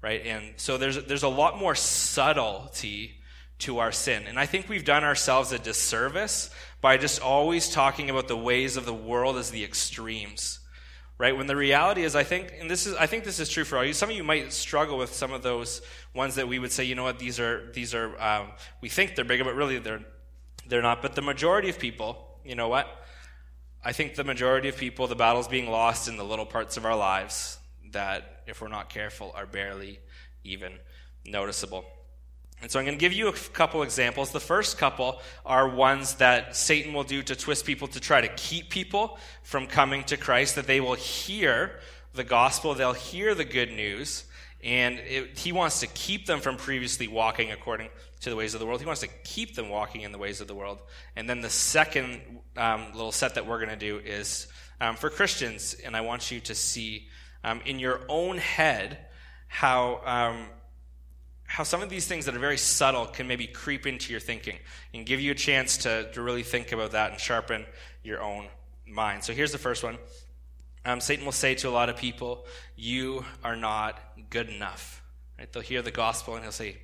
right? 0.01 0.25
And 0.25 0.53
so 0.57 0.77
there's, 0.77 1.03
there's 1.05 1.23
a 1.23 1.27
lot 1.27 1.57
more 1.57 1.75
subtlety 1.75 3.15
to 3.59 3.79
our 3.79 3.91
sin. 3.91 4.25
And 4.27 4.39
I 4.39 4.45
think 4.45 4.69
we've 4.69 4.85
done 4.85 5.03
ourselves 5.03 5.51
a 5.51 5.57
disservice 5.57 6.51
by 6.79 6.97
just 6.97 7.21
always 7.21 7.69
talking 7.69 8.09
about 8.09 8.27
the 8.27 8.37
ways 8.37 8.77
of 8.77 8.85
the 8.85 8.93
world 8.93 9.37
as 9.37 9.49
the 9.49 9.63
extremes 9.63 10.59
right? 11.17 11.35
When 11.35 11.47
the 11.47 11.55
reality 11.55 12.03
is, 12.03 12.15
I 12.15 12.23
think, 12.23 12.53
and 12.59 12.69
this 12.69 12.85
is, 12.85 12.95
I 12.95 13.07
think 13.07 13.23
this 13.23 13.39
is 13.39 13.49
true 13.49 13.63
for 13.63 13.77
all 13.77 13.83
you. 13.83 13.93
Some 13.93 14.09
of 14.09 14.15
you 14.15 14.23
might 14.23 14.53
struggle 14.53 14.97
with 14.97 15.13
some 15.13 15.33
of 15.33 15.41
those 15.41 15.81
ones 16.13 16.35
that 16.35 16.47
we 16.47 16.59
would 16.59 16.71
say, 16.71 16.83
you 16.83 16.95
know 16.95 17.03
what, 17.03 17.19
these 17.19 17.39
are, 17.39 17.71
these 17.73 17.95
are, 17.95 18.19
um, 18.21 18.51
we 18.81 18.89
think 18.89 19.15
they're 19.15 19.25
bigger, 19.25 19.43
but 19.43 19.55
really 19.55 19.79
they're, 19.79 20.01
they're 20.67 20.81
not. 20.81 21.01
But 21.01 21.15
the 21.15 21.21
majority 21.21 21.69
of 21.69 21.79
people, 21.79 22.39
you 22.45 22.55
know 22.55 22.67
what? 22.67 22.87
I 23.87 23.93
think 23.93 24.15
the 24.15 24.25
majority 24.25 24.67
of 24.67 24.75
people, 24.75 25.07
the 25.07 25.15
battle's 25.15 25.47
being 25.47 25.71
lost 25.71 26.09
in 26.09 26.17
the 26.17 26.25
little 26.25 26.45
parts 26.45 26.75
of 26.75 26.83
our 26.83 26.97
lives 26.97 27.57
that, 27.93 28.41
if 28.45 28.59
we're 28.59 28.67
not 28.67 28.89
careful, 28.89 29.31
are 29.33 29.45
barely 29.45 29.99
even 30.43 30.73
noticeable. 31.25 31.85
And 32.61 32.69
so 32.69 32.79
I'm 32.79 32.85
going 32.85 32.97
to 32.97 32.99
give 32.99 33.13
you 33.13 33.29
a 33.29 33.31
couple 33.31 33.83
examples. 33.83 34.33
The 34.33 34.41
first 34.41 34.77
couple 34.77 35.21
are 35.45 35.69
ones 35.69 36.15
that 36.15 36.57
Satan 36.57 36.91
will 36.91 37.05
do 37.05 37.23
to 37.23 37.33
twist 37.33 37.65
people 37.65 37.87
to 37.87 38.01
try 38.01 38.19
to 38.19 38.27
keep 38.27 38.69
people 38.69 39.19
from 39.43 39.67
coming 39.67 40.03
to 40.03 40.17
Christ, 40.17 40.55
that 40.55 40.67
they 40.67 40.81
will 40.81 40.95
hear 40.95 41.79
the 42.13 42.25
gospel, 42.25 42.73
they'll 42.73 42.91
hear 42.91 43.33
the 43.35 43.45
good 43.45 43.71
news, 43.71 44.25
and 44.65 44.99
it, 44.99 45.37
he 45.37 45.53
wants 45.53 45.79
to 45.79 45.87
keep 45.87 46.25
them 46.25 46.41
from 46.41 46.57
previously 46.57 47.07
walking 47.07 47.53
according 47.53 47.87
to 48.21 48.29
the 48.29 48.35
ways 48.35 48.53
of 48.53 48.59
the 48.59 48.65
world. 48.65 48.79
He 48.79 48.85
wants 48.85 49.01
to 49.01 49.07
keep 49.23 49.55
them 49.55 49.69
walking 49.69 50.01
in 50.01 50.11
the 50.11 50.17
ways 50.17 50.41
of 50.41 50.47
the 50.47 50.55
world. 50.55 50.81
And 51.15 51.29
then 51.29 51.41
the 51.41 51.49
second 51.49 52.21
um, 52.55 52.87
little 52.93 53.11
set 53.11 53.35
that 53.35 53.45
we're 53.45 53.57
going 53.57 53.69
to 53.69 53.75
do 53.75 53.99
is 53.99 54.47
um, 54.81 54.95
for 54.95 55.09
Christians, 55.09 55.75
and 55.85 55.95
I 55.95 56.01
want 56.01 56.31
you 56.31 56.39
to 56.41 56.55
see 56.55 57.07
um, 57.43 57.61
in 57.65 57.79
your 57.79 58.01
own 58.09 58.37
head 58.37 58.97
how 59.47 60.01
um, 60.05 60.47
how 61.47 61.63
some 61.63 61.81
of 61.81 61.89
these 61.89 62.05
things 62.05 62.25
that 62.25 62.35
are 62.35 62.39
very 62.39 62.57
subtle 62.57 63.05
can 63.05 63.27
maybe 63.27 63.47
creep 63.47 63.87
into 63.87 64.11
your 64.11 64.19
thinking 64.19 64.57
and 64.93 65.05
give 65.05 65.21
you 65.21 65.31
a 65.31 65.35
chance 65.35 65.77
to, 65.77 66.11
to 66.11 66.21
really 66.21 66.43
think 66.43 66.73
about 66.73 66.91
that 66.91 67.11
and 67.11 67.19
sharpen 67.19 67.65
your 68.03 68.21
own 68.21 68.47
mind. 68.85 69.23
So 69.23 69.31
here's 69.33 69.53
the 69.53 69.57
first 69.57 69.83
one 69.83 69.97
um, 70.85 71.01
Satan 71.01 71.25
will 71.25 71.31
say 71.31 71.55
to 71.55 71.69
a 71.69 71.71
lot 71.71 71.89
of 71.89 71.97
people, 71.97 72.45
You 72.75 73.25
are 73.43 73.55
not 73.55 73.99
good 74.29 74.49
enough. 74.49 75.01
Right? 75.39 75.51
They'll 75.51 75.63
hear 75.63 75.81
the 75.81 75.91
gospel 75.91 76.35
and 76.35 76.43
he'll 76.43 76.51
say, 76.51 76.77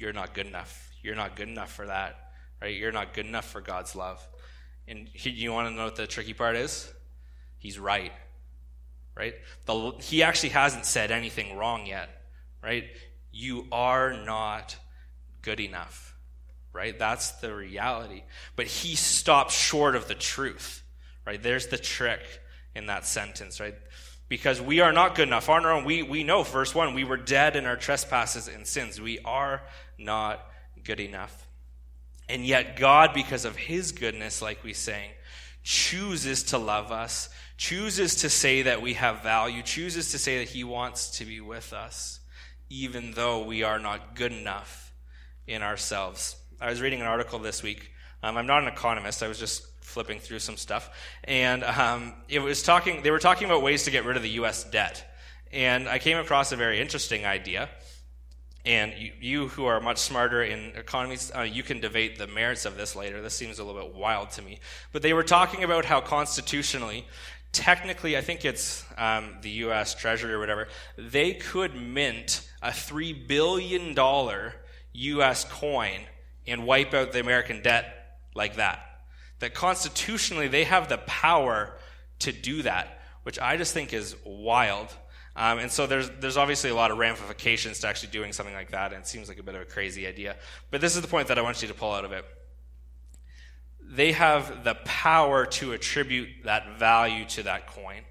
You're 0.00 0.12
not 0.12 0.34
good 0.34 0.46
enough. 0.46 0.90
You're 1.02 1.14
not 1.14 1.36
good 1.36 1.48
enough 1.48 1.72
for 1.72 1.86
that. 1.86 2.32
Right? 2.60 2.74
You're 2.74 2.92
not 2.92 3.14
good 3.14 3.26
enough 3.26 3.48
for 3.48 3.60
God's 3.60 3.94
love. 3.94 4.26
And 4.88 5.08
he, 5.12 5.30
you 5.30 5.52
want 5.52 5.68
to 5.68 5.74
know 5.74 5.84
what 5.84 5.96
the 5.96 6.06
tricky 6.06 6.34
part 6.34 6.56
is? 6.56 6.92
He's 7.58 7.78
right. 7.78 8.12
Right? 9.16 9.34
The, 9.66 9.92
he 10.00 10.22
actually 10.22 10.50
hasn't 10.50 10.86
said 10.86 11.10
anything 11.10 11.56
wrong 11.56 11.86
yet. 11.86 12.08
Right? 12.62 12.84
you 13.32 13.66
are 13.70 14.12
not 14.12 14.76
good 15.42 15.60
enough, 15.60 16.16
right? 16.72 16.98
That's 16.98 17.32
the 17.32 17.54
reality. 17.54 18.22
But 18.56 18.66
he 18.66 18.96
stops 18.96 19.54
short 19.54 19.94
of 19.94 20.08
the 20.08 20.14
truth, 20.14 20.82
right? 21.26 21.42
There's 21.42 21.68
the 21.68 21.78
trick 21.78 22.22
in 22.74 22.86
that 22.86 23.06
sentence, 23.06 23.60
right? 23.60 23.74
Because 24.28 24.60
we 24.60 24.80
are 24.80 24.92
not 24.92 25.16
good 25.16 25.28
enough. 25.28 25.48
On 25.48 25.64
our 25.64 25.72
own, 25.72 25.84
we, 25.84 26.02
we 26.02 26.22
know, 26.22 26.42
verse 26.42 26.74
1, 26.74 26.94
we 26.94 27.04
were 27.04 27.16
dead 27.16 27.56
in 27.56 27.66
our 27.66 27.76
trespasses 27.76 28.48
and 28.48 28.66
sins. 28.66 29.00
We 29.00 29.18
are 29.20 29.62
not 30.00 30.44
good 30.82 31.00
enough. 31.00 31.46
And 32.28 32.46
yet, 32.46 32.76
God, 32.76 33.12
because 33.12 33.44
of 33.44 33.56
his 33.56 33.92
goodness, 33.92 34.40
like 34.40 34.62
we 34.64 34.72
sang, 34.72 35.10
chooses 35.62 36.44
to 36.44 36.58
love 36.58 36.92
us, 36.92 37.28
chooses 37.56 38.16
to 38.16 38.30
say 38.30 38.62
that 38.62 38.82
we 38.82 38.94
have 38.94 39.22
value, 39.22 39.62
chooses 39.62 40.12
to 40.12 40.18
say 40.18 40.38
that 40.38 40.48
he 40.48 40.64
wants 40.64 41.18
to 41.18 41.24
be 41.24 41.40
with 41.40 41.72
us 41.72 42.20
even 42.70 43.10
though 43.12 43.44
we 43.44 43.64
are 43.64 43.80
not 43.80 44.14
good 44.14 44.32
enough 44.32 44.94
in 45.46 45.62
ourselves. 45.62 46.36
I 46.60 46.70
was 46.70 46.80
reading 46.80 47.00
an 47.00 47.06
article 47.06 47.40
this 47.40 47.62
week. 47.62 47.90
Um, 48.22 48.36
I'm 48.36 48.46
not 48.46 48.62
an 48.62 48.68
economist. 48.68 49.22
I 49.22 49.28
was 49.28 49.38
just 49.38 49.66
flipping 49.82 50.20
through 50.20 50.38
some 50.38 50.56
stuff, 50.56 50.88
and 51.24 51.64
um, 51.64 52.14
it 52.28 52.38
was 52.38 52.62
talking. 52.62 53.02
They 53.02 53.10
were 53.10 53.18
talking 53.18 53.46
about 53.46 53.62
ways 53.62 53.84
to 53.84 53.90
get 53.90 54.04
rid 54.04 54.16
of 54.16 54.22
the 54.22 54.30
U.S. 54.30 54.62
debt, 54.62 55.04
and 55.52 55.88
I 55.88 55.98
came 55.98 56.16
across 56.16 56.52
a 56.52 56.56
very 56.56 56.80
interesting 56.80 57.26
idea. 57.26 57.68
And 58.66 58.92
you, 58.98 59.12
you 59.20 59.48
who 59.48 59.64
are 59.64 59.80
much 59.80 59.98
smarter 59.98 60.42
in 60.42 60.72
economies, 60.76 61.32
uh, 61.34 61.42
you 61.42 61.62
can 61.62 61.80
debate 61.80 62.18
the 62.18 62.26
merits 62.26 62.66
of 62.66 62.76
this 62.76 62.94
later. 62.94 63.22
This 63.22 63.34
seems 63.34 63.58
a 63.58 63.64
little 63.64 63.80
bit 63.80 63.94
wild 63.94 64.30
to 64.32 64.42
me. 64.42 64.60
But 64.92 65.00
they 65.00 65.14
were 65.14 65.22
talking 65.22 65.64
about 65.64 65.86
how 65.86 66.00
constitutionally 66.00 67.06
technically, 67.52 68.16
I 68.16 68.20
think 68.20 68.44
it's 68.44 68.84
um, 68.96 69.36
the 69.42 69.50
U.S. 69.50 69.94
Treasury 69.94 70.32
or 70.32 70.38
whatever, 70.38 70.68
they 70.96 71.34
could 71.34 71.74
mint 71.74 72.48
a 72.62 72.70
$3 72.70 73.26
billion 73.26 73.96
U.S. 74.92 75.44
coin 75.44 76.00
and 76.46 76.66
wipe 76.66 76.94
out 76.94 77.12
the 77.12 77.20
American 77.20 77.62
debt 77.62 78.18
like 78.34 78.56
that. 78.56 78.80
That 79.40 79.54
constitutionally, 79.54 80.48
they 80.48 80.64
have 80.64 80.88
the 80.88 80.98
power 80.98 81.72
to 82.20 82.32
do 82.32 82.62
that, 82.62 83.00
which 83.22 83.38
I 83.38 83.56
just 83.56 83.72
think 83.72 83.92
is 83.92 84.14
wild. 84.24 84.88
Um, 85.40 85.58
and 85.58 85.72
so 85.72 85.86
there's, 85.86 86.10
there's 86.20 86.36
obviously 86.36 86.68
a 86.68 86.74
lot 86.74 86.90
of 86.90 86.98
ramifications 86.98 87.78
to 87.78 87.88
actually 87.88 88.10
doing 88.10 88.34
something 88.34 88.54
like 88.54 88.72
that, 88.72 88.92
and 88.92 89.00
it 89.00 89.06
seems 89.06 89.26
like 89.26 89.38
a 89.38 89.42
bit 89.42 89.54
of 89.54 89.62
a 89.62 89.64
crazy 89.64 90.06
idea. 90.06 90.36
But 90.70 90.82
this 90.82 90.94
is 90.94 91.00
the 91.00 91.08
point 91.08 91.28
that 91.28 91.38
I 91.38 91.42
want 91.42 91.62
you 91.62 91.68
to 91.68 91.72
pull 91.72 91.92
out 91.92 92.04
of 92.04 92.12
it. 92.12 92.26
They 93.82 94.12
have 94.12 94.64
the 94.64 94.74
power 94.84 95.46
to 95.46 95.72
attribute 95.72 96.28
that 96.44 96.78
value 96.78 97.24
to 97.24 97.44
that 97.44 97.68
coin, 97.68 98.02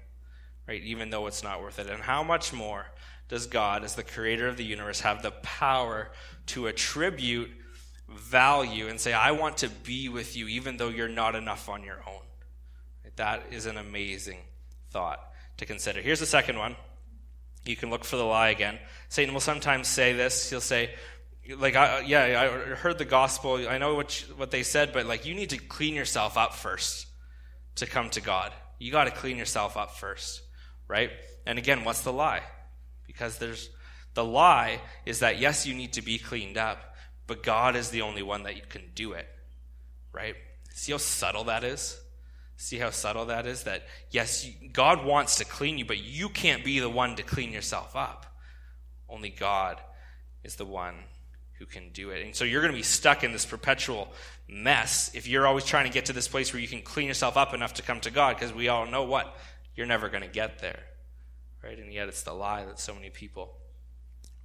right? 0.66 0.82
Even 0.82 1.10
though 1.10 1.28
it's 1.28 1.44
not 1.44 1.62
worth 1.62 1.78
it. 1.78 1.86
And 1.86 2.02
how 2.02 2.24
much 2.24 2.52
more 2.52 2.86
does 3.28 3.46
God, 3.46 3.84
as 3.84 3.94
the 3.94 4.02
creator 4.02 4.48
of 4.48 4.56
the 4.56 4.64
universe, 4.64 4.98
have 5.02 5.22
the 5.22 5.30
power 5.30 6.10
to 6.46 6.66
attribute 6.66 7.52
value 8.08 8.88
and 8.88 8.98
say, 8.98 9.12
I 9.12 9.30
want 9.30 9.58
to 9.58 9.68
be 9.68 10.08
with 10.08 10.36
you 10.36 10.48
even 10.48 10.78
though 10.78 10.88
you're 10.88 11.08
not 11.08 11.36
enough 11.36 11.68
on 11.68 11.84
your 11.84 12.00
own? 12.08 12.22
That 13.14 13.44
is 13.52 13.66
an 13.66 13.76
amazing 13.76 14.40
thought 14.90 15.20
to 15.58 15.64
consider. 15.64 16.00
Here's 16.00 16.18
the 16.18 16.26
second 16.26 16.58
one. 16.58 16.74
You 17.64 17.76
can 17.76 17.90
look 17.90 18.04
for 18.04 18.16
the 18.16 18.24
lie 18.24 18.48
again. 18.48 18.78
Satan 19.08 19.34
will 19.34 19.40
sometimes 19.40 19.88
say 19.88 20.12
this. 20.12 20.48
He'll 20.50 20.60
say, 20.60 20.94
like, 21.56 21.76
I, 21.76 22.00
yeah, 22.00 22.40
I 22.40 22.74
heard 22.74 22.98
the 22.98 23.04
gospel. 23.04 23.68
I 23.68 23.78
know 23.78 23.94
what, 23.94 24.20
you, 24.20 24.34
what 24.34 24.50
they 24.50 24.62
said, 24.62 24.92
but 24.92 25.06
like, 25.06 25.26
you 25.26 25.34
need 25.34 25.50
to 25.50 25.58
clean 25.58 25.94
yourself 25.94 26.36
up 26.36 26.54
first 26.54 27.06
to 27.76 27.86
come 27.86 28.10
to 28.10 28.20
God. 28.20 28.52
You 28.78 28.90
got 28.90 29.04
to 29.04 29.10
clean 29.10 29.36
yourself 29.36 29.76
up 29.76 29.96
first, 29.96 30.42
right? 30.88 31.10
And 31.46 31.58
again, 31.58 31.84
what's 31.84 32.02
the 32.02 32.12
lie? 32.12 32.42
Because 33.06 33.38
there's 33.38 33.68
the 34.14 34.24
lie 34.24 34.80
is 35.06 35.20
that 35.20 35.38
yes, 35.38 35.66
you 35.66 35.74
need 35.74 35.92
to 35.94 36.02
be 36.02 36.18
cleaned 36.18 36.56
up, 36.56 36.94
but 37.26 37.42
God 37.42 37.76
is 37.76 37.90
the 37.90 38.02
only 38.02 38.22
one 38.22 38.42
that 38.44 38.70
can 38.70 38.82
do 38.94 39.12
it, 39.12 39.28
right? 40.12 40.34
See 40.74 40.92
how 40.92 40.98
subtle 40.98 41.44
that 41.44 41.62
is? 41.62 42.00
See 42.60 42.76
how 42.76 42.90
subtle 42.90 43.24
that 43.26 43.46
is? 43.46 43.62
That, 43.62 43.84
yes, 44.10 44.46
God 44.74 45.02
wants 45.02 45.36
to 45.36 45.46
clean 45.46 45.78
you, 45.78 45.86
but 45.86 45.96
you 45.96 46.28
can't 46.28 46.62
be 46.62 46.78
the 46.78 46.90
one 46.90 47.16
to 47.16 47.22
clean 47.22 47.52
yourself 47.52 47.96
up. 47.96 48.26
Only 49.08 49.30
God 49.30 49.80
is 50.44 50.56
the 50.56 50.66
one 50.66 50.94
who 51.58 51.64
can 51.64 51.88
do 51.88 52.10
it. 52.10 52.22
And 52.22 52.36
so 52.36 52.44
you're 52.44 52.60
going 52.60 52.74
to 52.74 52.76
be 52.76 52.82
stuck 52.82 53.24
in 53.24 53.32
this 53.32 53.46
perpetual 53.46 54.12
mess 54.46 55.10
if 55.14 55.26
you're 55.26 55.46
always 55.46 55.64
trying 55.64 55.86
to 55.86 55.90
get 55.90 56.04
to 56.06 56.12
this 56.12 56.28
place 56.28 56.52
where 56.52 56.60
you 56.60 56.68
can 56.68 56.82
clean 56.82 57.08
yourself 57.08 57.38
up 57.38 57.54
enough 57.54 57.72
to 57.74 57.82
come 57.82 57.98
to 58.00 58.10
God, 58.10 58.36
because 58.36 58.52
we 58.52 58.68
all 58.68 58.84
know 58.84 59.04
what? 59.04 59.34
You're 59.74 59.86
never 59.86 60.10
going 60.10 60.22
to 60.22 60.28
get 60.28 60.58
there. 60.58 60.80
Right? 61.64 61.78
And 61.78 61.90
yet 61.90 62.08
it's 62.08 62.24
the 62.24 62.34
lie 62.34 62.66
that 62.66 62.78
so 62.78 62.94
many 62.94 63.08
people 63.08 63.54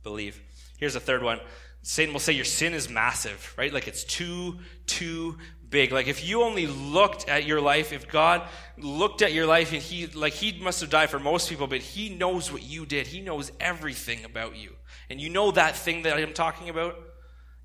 believe. 0.04 0.42
Here's 0.78 0.96
a 0.96 1.02
third 1.02 1.22
one. 1.22 1.42
Satan 1.82 2.14
will 2.14 2.22
say 2.22 2.34
your 2.34 2.46
sin 2.46 2.74
is 2.74 2.90
massive, 2.90 3.54
right? 3.58 3.72
Like 3.72 3.88
it's 3.88 4.06
too, 4.06 4.58
too 4.88 5.38
big. 5.70 5.92
Like 5.92 6.08
if 6.08 6.28
you 6.28 6.44
only 6.44 6.68
looked 6.68 7.28
at 7.28 7.46
your 7.46 7.62
life, 7.62 7.94
if 7.94 8.08
God 8.08 8.48
looked 8.78 9.22
at 9.22 9.34
your 9.34 9.46
life 9.46 9.74
and 9.74 9.82
he, 9.82 10.08
like 10.08 10.34
he 10.34 10.60
must 10.60 10.82
have 10.82 10.90
died 10.90 11.10
for 11.10 11.20
most 11.20 11.50
people, 11.50 11.68
but 11.68 11.82
he 11.82 12.10
knows 12.10 12.52
what 12.52 12.64
you 12.64 12.86
did. 12.86 13.08
He 13.08 13.22
knows 13.22 13.52
everything 13.60 14.26
about 14.26 14.56
you. 14.56 14.76
And 15.10 15.20
you 15.20 15.30
know 15.30 15.52
that 15.52 15.76
thing 15.76 16.04
that 16.04 16.18
I'm 16.18 16.34
talking 16.34 16.70
about? 16.70 16.98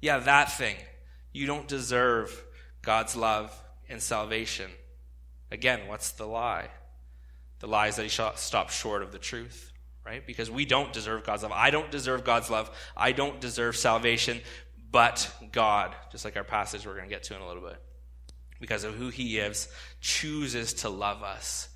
Yeah, 0.00 0.18
that 0.18 0.52
thing. 0.52 0.76
You 1.32 1.46
don't 1.46 1.68
deserve 1.68 2.44
God's 2.82 3.16
love 3.16 3.56
and 3.88 4.02
salvation. 4.02 4.70
Again, 5.50 5.80
what's 5.86 6.12
the 6.12 6.26
lie? 6.26 6.68
The 7.60 7.66
lie 7.66 7.88
is 7.88 7.96
that 7.96 8.02
he 8.02 8.08
stopped 8.08 8.72
short 8.72 9.02
of 9.02 9.12
the 9.12 9.18
truth 9.18 9.70
right? 10.04 10.26
Because 10.26 10.50
we 10.50 10.64
don't 10.64 10.92
deserve 10.92 11.24
God's 11.24 11.42
love. 11.42 11.52
I 11.52 11.70
don't 11.70 11.90
deserve 11.90 12.24
God's 12.24 12.50
love. 12.50 12.70
I 12.96 13.12
don't 13.12 13.40
deserve 13.40 13.76
salvation, 13.76 14.40
but 14.90 15.30
God, 15.52 15.94
just 16.10 16.24
like 16.24 16.36
our 16.36 16.44
passage 16.44 16.86
we're 16.86 16.96
going 16.96 17.08
to 17.08 17.14
get 17.14 17.22
to 17.24 17.36
in 17.36 17.42
a 17.42 17.46
little 17.46 17.62
bit, 17.62 17.80
because 18.60 18.84
of 18.84 18.94
who 18.94 19.08
He 19.08 19.38
is, 19.38 19.68
chooses 20.00 20.74
to 20.74 20.88
love 20.88 21.22
us 21.22 21.68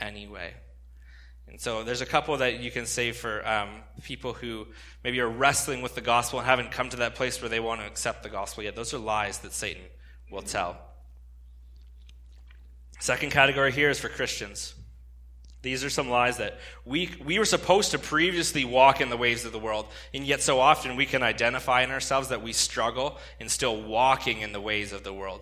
anyway. 0.00 0.54
And 1.48 1.60
so 1.60 1.82
there's 1.82 2.02
a 2.02 2.06
couple 2.06 2.36
that 2.38 2.60
you 2.60 2.70
can 2.70 2.86
say 2.86 3.12
for 3.12 3.46
um, 3.46 3.68
people 4.02 4.34
who 4.34 4.66
maybe 5.02 5.20
are 5.20 5.28
wrestling 5.28 5.82
with 5.82 5.94
the 5.94 6.00
gospel 6.00 6.38
and 6.38 6.46
haven't 6.46 6.70
come 6.70 6.90
to 6.90 6.98
that 6.98 7.14
place 7.14 7.40
where 7.40 7.48
they 7.48 7.60
want 7.60 7.80
to 7.80 7.86
accept 7.86 8.22
the 8.22 8.28
gospel 8.28 8.64
yet. 8.64 8.76
Those 8.76 8.92
are 8.92 8.98
lies 8.98 9.38
that 9.38 9.52
Satan 9.52 9.82
will 10.30 10.42
tell. 10.42 10.76
Second 13.00 13.30
category 13.30 13.72
here 13.72 13.90
is 13.90 13.98
for 13.98 14.08
Christians. 14.08 14.74
These 15.62 15.82
are 15.82 15.90
some 15.90 16.08
lies 16.08 16.36
that 16.36 16.58
we, 16.84 17.10
we 17.24 17.38
were 17.38 17.44
supposed 17.44 17.90
to 17.90 17.98
previously 17.98 18.64
walk 18.64 19.00
in 19.00 19.10
the 19.10 19.16
ways 19.16 19.44
of 19.44 19.52
the 19.52 19.58
world, 19.58 19.86
and 20.14 20.24
yet 20.24 20.40
so 20.40 20.60
often 20.60 20.96
we 20.96 21.06
can 21.06 21.22
identify 21.22 21.82
in 21.82 21.90
ourselves 21.90 22.28
that 22.28 22.42
we 22.42 22.52
struggle 22.52 23.18
in 23.40 23.48
still 23.48 23.82
walking 23.82 24.40
in 24.40 24.52
the 24.52 24.60
ways 24.60 24.92
of 24.92 25.02
the 25.02 25.12
world. 25.12 25.40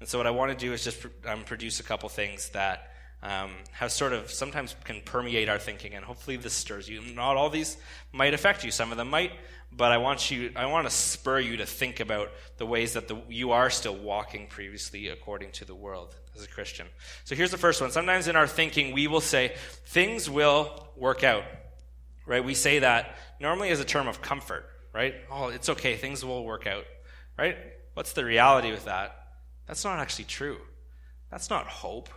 And 0.00 0.08
so, 0.08 0.18
what 0.18 0.26
I 0.26 0.30
want 0.30 0.56
to 0.56 0.56
do 0.56 0.72
is 0.72 0.84
just 0.84 1.04
um, 1.26 1.44
produce 1.44 1.80
a 1.80 1.82
couple 1.82 2.08
things 2.08 2.50
that 2.50 2.92
um, 3.22 3.50
have 3.72 3.90
sort 3.90 4.12
of 4.12 4.30
sometimes 4.30 4.76
can 4.84 5.00
permeate 5.04 5.48
our 5.48 5.58
thinking, 5.58 5.94
and 5.94 6.04
hopefully 6.04 6.36
this 6.36 6.52
stirs 6.52 6.88
you. 6.88 7.00
Not 7.14 7.36
all 7.36 7.50
these 7.50 7.76
might 8.12 8.34
affect 8.34 8.64
you; 8.64 8.70
some 8.70 8.92
of 8.92 8.96
them 8.96 9.10
might, 9.10 9.32
but 9.72 9.92
I 9.92 9.98
want 9.98 10.30
you, 10.30 10.52
I 10.56 10.66
want 10.66 10.86
to 10.86 10.94
spur 10.94 11.40
you 11.40 11.58
to 11.58 11.66
think 11.66 12.00
about 12.00 12.30
the 12.56 12.66
ways 12.66 12.94
that 12.94 13.08
the, 13.08 13.18
you 13.28 13.52
are 13.52 13.70
still 13.70 13.96
walking 13.96 14.46
previously 14.46 15.08
according 15.08 15.52
to 15.52 15.64
the 15.64 15.74
world 15.74 16.14
as 16.34 16.44
a 16.44 16.48
Christian. 16.48 16.86
So 17.24 17.34
here's 17.34 17.50
the 17.50 17.58
first 17.58 17.80
one. 17.80 17.90
Sometimes 17.90 18.28
in 18.28 18.36
our 18.36 18.46
thinking, 18.46 18.94
we 18.94 19.06
will 19.06 19.20
say, 19.20 19.54
things 19.86 20.30
will 20.30 20.88
work 20.96 21.24
out. 21.24 21.44
Right? 22.26 22.44
We 22.44 22.54
say 22.54 22.80
that 22.80 23.16
normally 23.40 23.70
as 23.70 23.80
a 23.80 23.84
term 23.84 24.06
of 24.06 24.22
comfort, 24.22 24.64
right? 24.92 25.14
Oh, 25.30 25.48
it's 25.48 25.68
okay, 25.70 25.96
things 25.96 26.24
will 26.24 26.44
work 26.44 26.66
out. 26.66 26.84
Right? 27.38 27.56
What's 27.94 28.12
the 28.12 28.24
reality 28.24 28.70
with 28.70 28.84
that? 28.84 29.17
That's 29.68 29.84
not 29.84 30.00
actually 30.00 30.24
true. 30.24 30.58
That's 31.30 31.50
not 31.50 31.66
hope. 31.66 32.08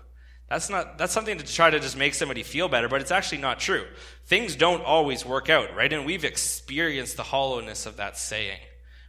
That's 0.49 0.69
not 0.69 0.97
that's 0.97 1.13
something 1.13 1.37
to 1.37 1.45
try 1.45 1.69
to 1.69 1.79
just 1.79 1.95
make 1.95 2.13
somebody 2.13 2.43
feel 2.43 2.67
better, 2.67 2.89
but 2.89 3.01
it's 3.01 3.11
actually 3.11 3.37
not 3.37 3.59
true. 3.59 3.85
Things 4.25 4.55
don't 4.55 4.83
always 4.83 5.25
work 5.25 5.49
out, 5.49 5.75
right? 5.75 5.91
And 5.91 6.05
we've 6.05 6.25
experienced 6.25 7.17
the 7.17 7.23
hollowness 7.23 7.85
of 7.85 7.97
that 7.97 8.17
saying. 8.17 8.59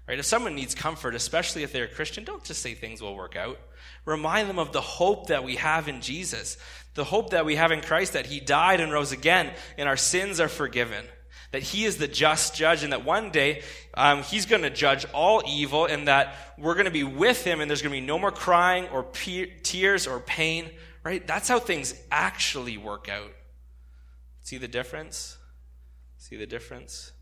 Right? 0.07 0.19
If 0.19 0.27
someone 0.27 0.57
needs 0.57 0.75
comfort, 0.75 1.15
especially 1.15 1.63
if 1.63 1.73
they're 1.73 1.85
a 1.85 1.89
Christian, 1.89 2.25
don't 2.25 2.43
just 2.45 2.61
say 2.61 2.75
things 2.75 3.01
will 3.01 3.15
work 3.15 3.37
out. 3.37 3.59
Remind 4.05 4.49
them 4.49 4.59
of 4.59 4.73
the 4.73 4.81
hope 4.81 5.29
that 5.29 5.45
we 5.45 5.57
have 5.57 5.89
in 5.89 6.01
Jesus, 6.01 6.59
the 6.95 7.05
hope 7.05 7.31
that 7.31 7.47
we 7.47 7.55
have 7.55 7.71
in 7.71 7.81
Christ 7.81 8.15
that 8.15 8.27
He 8.27 8.41
died 8.41 8.81
and 8.81 8.93
rose 8.93 9.13
again, 9.13 9.53
and 9.79 9.89
our 9.89 9.97
sins 9.97 10.41
are 10.41 10.49
forgiven. 10.49 11.05
That 11.53 11.63
He 11.63 11.85
is 11.85 11.99
the 11.99 12.09
just 12.09 12.55
judge, 12.55 12.83
and 12.83 12.93
that 12.93 13.05
one 13.05 13.31
day 13.31 13.63
um, 13.95 14.23
He's 14.23 14.47
going 14.47 14.63
to 14.63 14.71
judge 14.71 15.07
all 15.13 15.43
evil, 15.47 15.87
and 15.87 16.09
that 16.09 16.35
we're 16.59 16.75
going 16.75 16.87
to 16.87 16.91
be 16.91 17.05
with 17.05 17.45
Him, 17.45 17.61
and 17.61 17.71
there's 17.71 17.83
going 17.83 17.95
to 17.95 18.01
be 18.01 18.07
no 18.07 18.19
more 18.19 18.33
crying 18.33 18.89
or 18.89 19.05
pe- 19.05 19.59
tears 19.63 20.07
or 20.07 20.21
pain. 20.21 20.71
Right? 21.05 21.27
That's 21.27 21.49
how 21.49 21.59
things 21.59 21.95
actually 22.11 22.77
work 22.77 23.09
out. 23.09 23.33
See 24.43 24.59
the 24.59 24.69
difference? 24.69 25.39
See 26.17 26.37
the 26.37 26.47
difference? 26.47 27.13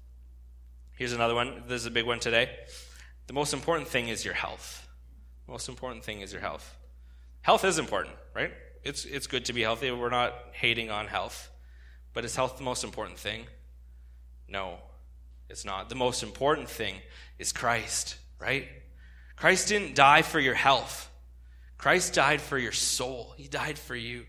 Here's 0.96 1.12
another 1.12 1.34
one. 1.34 1.62
This 1.66 1.80
is 1.80 1.86
a 1.86 1.90
big 1.90 2.04
one 2.04 2.20
today. 2.20 2.50
The 3.26 3.32
most 3.32 3.54
important 3.54 3.88
thing 3.88 4.08
is 4.08 4.24
your 4.24 4.34
health. 4.34 4.86
The 5.46 5.52
most 5.52 5.68
important 5.68 6.04
thing 6.04 6.20
is 6.20 6.32
your 6.32 6.42
health. 6.42 6.76
Health 7.42 7.64
is 7.64 7.78
important, 7.78 8.14
right? 8.34 8.52
It's, 8.84 9.04
it's 9.04 9.26
good 9.26 9.46
to 9.46 9.52
be 9.52 9.62
healthy. 9.62 9.90
We're 9.90 10.10
not 10.10 10.34
hating 10.52 10.90
on 10.90 11.06
health. 11.06 11.50
But 12.12 12.24
is 12.24 12.36
health 12.36 12.58
the 12.58 12.64
most 12.64 12.84
important 12.84 13.18
thing? 13.18 13.46
No, 14.50 14.78
it's 15.48 15.64
not. 15.64 15.88
The 15.88 15.94
most 15.94 16.22
important 16.22 16.68
thing 16.68 16.96
is 17.38 17.52
Christ, 17.52 18.16
right? 18.40 18.68
Christ 19.36 19.68
didn't 19.68 19.94
die 19.94 20.22
for 20.22 20.40
your 20.40 20.54
health. 20.54 21.08
Christ 21.78 22.14
died 22.14 22.40
for 22.40 22.58
your 22.58 22.72
soul. 22.72 23.32
He 23.38 23.48
died 23.48 23.78
for 23.78 23.96
you, 23.96 24.26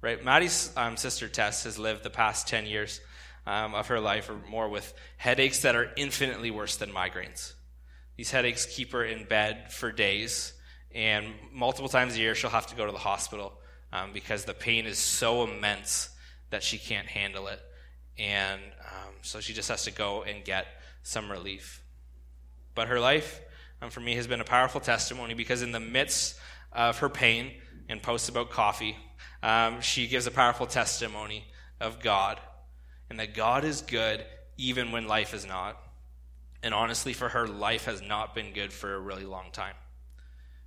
right? 0.00 0.22
Maddie's 0.22 0.70
um, 0.76 0.96
sister 0.96 1.28
Tess 1.28 1.64
has 1.64 1.78
lived 1.78 2.04
the 2.04 2.10
past 2.10 2.46
10 2.46 2.66
years 2.66 3.00
um, 3.46 3.74
of 3.74 3.88
her 3.88 3.98
life 3.98 4.30
or 4.30 4.36
more 4.48 4.68
with 4.68 4.94
headaches 5.16 5.62
that 5.62 5.74
are 5.74 5.90
infinitely 5.96 6.50
worse 6.50 6.76
than 6.76 6.90
migraines. 6.90 7.54
These 8.16 8.30
headaches 8.30 8.66
keep 8.66 8.92
her 8.92 9.04
in 9.04 9.24
bed 9.24 9.72
for 9.72 9.90
days, 9.90 10.52
and 10.94 11.26
multiple 11.52 11.88
times 11.88 12.14
a 12.14 12.20
year 12.20 12.34
she'll 12.34 12.50
have 12.50 12.68
to 12.68 12.76
go 12.76 12.86
to 12.86 12.92
the 12.92 12.98
hospital 12.98 13.54
um, 13.92 14.12
because 14.12 14.44
the 14.44 14.54
pain 14.54 14.86
is 14.86 14.98
so 14.98 15.42
immense 15.42 16.10
that 16.50 16.62
she 16.62 16.78
can't 16.78 17.08
handle 17.08 17.48
it. 17.48 17.60
And 18.18 18.60
um, 18.80 19.14
so 19.22 19.40
she 19.40 19.52
just 19.52 19.68
has 19.68 19.84
to 19.84 19.90
go 19.90 20.22
and 20.22 20.44
get 20.44 20.66
some 21.02 21.30
relief. 21.30 21.82
But 22.74 22.88
her 22.88 23.00
life, 23.00 23.40
um, 23.82 23.90
for 23.90 24.00
me, 24.00 24.14
has 24.16 24.26
been 24.26 24.40
a 24.40 24.44
powerful 24.44 24.80
testimony 24.80 25.34
because 25.34 25.62
in 25.62 25.72
the 25.72 25.80
midst 25.80 26.38
of 26.72 26.98
her 26.98 27.08
pain 27.08 27.52
and 27.88 28.02
posts 28.02 28.28
about 28.28 28.50
coffee, 28.50 28.96
um, 29.42 29.80
she 29.80 30.06
gives 30.06 30.26
a 30.26 30.30
powerful 30.30 30.66
testimony 30.66 31.44
of 31.80 32.00
God 32.00 32.40
and 33.10 33.18
that 33.20 33.34
God 33.34 33.64
is 33.64 33.82
good 33.82 34.24
even 34.56 34.92
when 34.92 35.06
life 35.06 35.34
is 35.34 35.46
not. 35.46 35.80
And 36.62 36.72
honestly, 36.72 37.12
for 37.12 37.28
her, 37.28 37.46
life 37.46 37.84
has 37.84 38.00
not 38.00 38.34
been 38.34 38.52
good 38.52 38.72
for 38.72 38.94
a 38.94 38.98
really 38.98 39.24
long 39.24 39.50
time. 39.52 39.74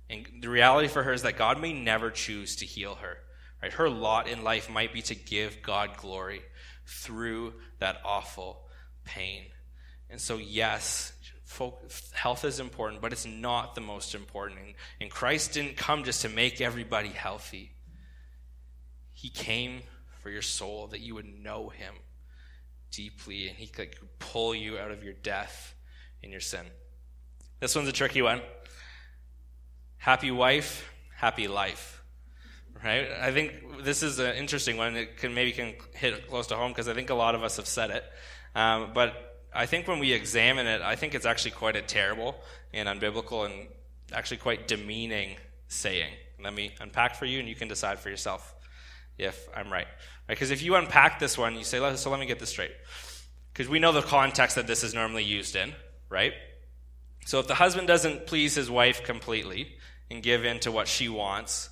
And 0.08 0.26
the 0.40 0.48
reality 0.48 0.88
for 0.88 1.02
her 1.02 1.12
is 1.12 1.22
that 1.22 1.36
God 1.36 1.60
may 1.60 1.72
never 1.72 2.10
choose 2.10 2.56
to 2.56 2.64
heal 2.64 2.96
her 2.96 3.18
Right? 3.62 3.72
Her 3.72 3.90
lot 3.90 4.28
in 4.28 4.44
life 4.44 4.70
might 4.70 4.92
be 4.92 5.02
to 5.02 5.14
give 5.14 5.62
God 5.62 5.96
glory 5.96 6.42
through 6.88 7.52
that 7.78 8.00
awful 8.04 8.62
pain. 9.04 9.44
And 10.10 10.20
so, 10.20 10.38
yes, 10.38 11.12
health 12.12 12.44
is 12.44 12.60
important, 12.60 13.02
but 13.02 13.12
it's 13.12 13.26
not 13.26 13.74
the 13.74 13.80
most 13.80 14.14
important. 14.14 14.58
And 15.00 15.10
Christ 15.10 15.52
didn't 15.52 15.76
come 15.76 16.02
just 16.04 16.22
to 16.22 16.28
make 16.28 16.60
everybody 16.60 17.10
healthy, 17.10 17.72
He 19.12 19.28
came 19.28 19.82
for 20.22 20.30
your 20.30 20.42
soul 20.42 20.88
that 20.88 21.00
you 21.00 21.14
would 21.14 21.42
know 21.42 21.68
Him 21.68 21.94
deeply 22.90 23.48
and 23.48 23.56
He 23.56 23.66
could 23.66 23.94
pull 24.18 24.54
you 24.54 24.78
out 24.78 24.90
of 24.90 25.04
your 25.04 25.12
death 25.12 25.74
and 26.22 26.32
your 26.32 26.40
sin. 26.40 26.64
This 27.60 27.76
one's 27.76 27.88
a 27.88 27.92
tricky 27.92 28.22
one. 28.22 28.40
Happy 29.98 30.30
wife, 30.30 30.88
happy 31.16 31.48
life 31.48 31.97
right? 32.84 33.08
I 33.20 33.32
think 33.32 33.84
this 33.84 34.02
is 34.02 34.18
an 34.18 34.34
interesting 34.36 34.76
one. 34.76 34.96
It 34.96 35.16
can 35.16 35.34
maybe 35.34 35.52
can 35.52 35.74
hit 35.94 36.28
close 36.28 36.46
to 36.48 36.56
home 36.56 36.72
because 36.72 36.88
I 36.88 36.94
think 36.94 37.10
a 37.10 37.14
lot 37.14 37.34
of 37.34 37.42
us 37.42 37.56
have 37.56 37.66
said 37.66 37.90
it. 37.90 38.04
Um, 38.54 38.90
but 38.94 39.38
I 39.54 39.66
think 39.66 39.88
when 39.88 39.98
we 39.98 40.12
examine 40.12 40.66
it, 40.66 40.82
I 40.82 40.96
think 40.96 41.14
it's 41.14 41.26
actually 41.26 41.52
quite 41.52 41.76
a 41.76 41.82
terrible 41.82 42.36
and 42.72 42.88
unbiblical 42.88 43.46
and 43.46 43.68
actually 44.12 44.38
quite 44.38 44.68
demeaning 44.68 45.36
saying. 45.68 46.12
Let 46.42 46.54
me 46.54 46.72
unpack 46.80 47.16
for 47.16 47.24
you, 47.24 47.40
and 47.40 47.48
you 47.48 47.54
can 47.54 47.68
decide 47.68 47.98
for 47.98 48.10
yourself 48.10 48.54
if 49.18 49.48
I'm 49.56 49.72
right. 49.72 49.88
Because 50.28 50.50
right? 50.50 50.58
if 50.58 50.62
you 50.62 50.76
unpack 50.76 51.18
this 51.18 51.36
one, 51.36 51.56
you 51.56 51.64
say, 51.64 51.78
so 51.96 52.10
let 52.10 52.20
me 52.20 52.26
get 52.26 52.38
this 52.38 52.50
straight. 52.50 52.72
Because 53.52 53.68
we 53.68 53.80
know 53.80 53.92
the 53.92 54.02
context 54.02 54.56
that 54.56 54.66
this 54.66 54.84
is 54.84 54.94
normally 54.94 55.24
used 55.24 55.56
in, 55.56 55.74
right? 56.08 56.32
So 57.26 57.40
if 57.40 57.48
the 57.48 57.54
husband 57.54 57.88
doesn't 57.88 58.26
please 58.26 58.54
his 58.54 58.70
wife 58.70 59.02
completely 59.02 59.76
and 60.10 60.22
give 60.22 60.44
in 60.44 60.60
to 60.60 60.70
what 60.70 60.86
she 60.86 61.08
wants, 61.08 61.68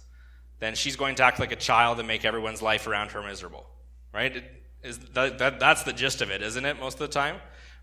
then 0.59 0.75
she's 0.75 0.97
going 0.97 1.17
to 1.17 1.23
act 1.23 1.39
like 1.39 1.53
a 1.53 1.57
child 1.57 1.99
and 1.99 2.09
make 2.09 2.25
everyone's 2.25 2.63
life 2.63 2.87
around 2.87 3.13
her 3.13 3.23
miserable. 3.23 3.67
Right? 4.13 4.45
Is 4.83 4.99
that, 5.15 5.39
that, 5.39 5.61
that's 5.61 5.83
the 5.83 5.93
gist 5.93 6.23
of 6.23 6.31
it, 6.31 6.43
isn't 6.43 6.65
it, 6.65 6.81
most 6.81 6.95
of 6.95 7.01
the 7.01 7.09
time? 7.09 7.37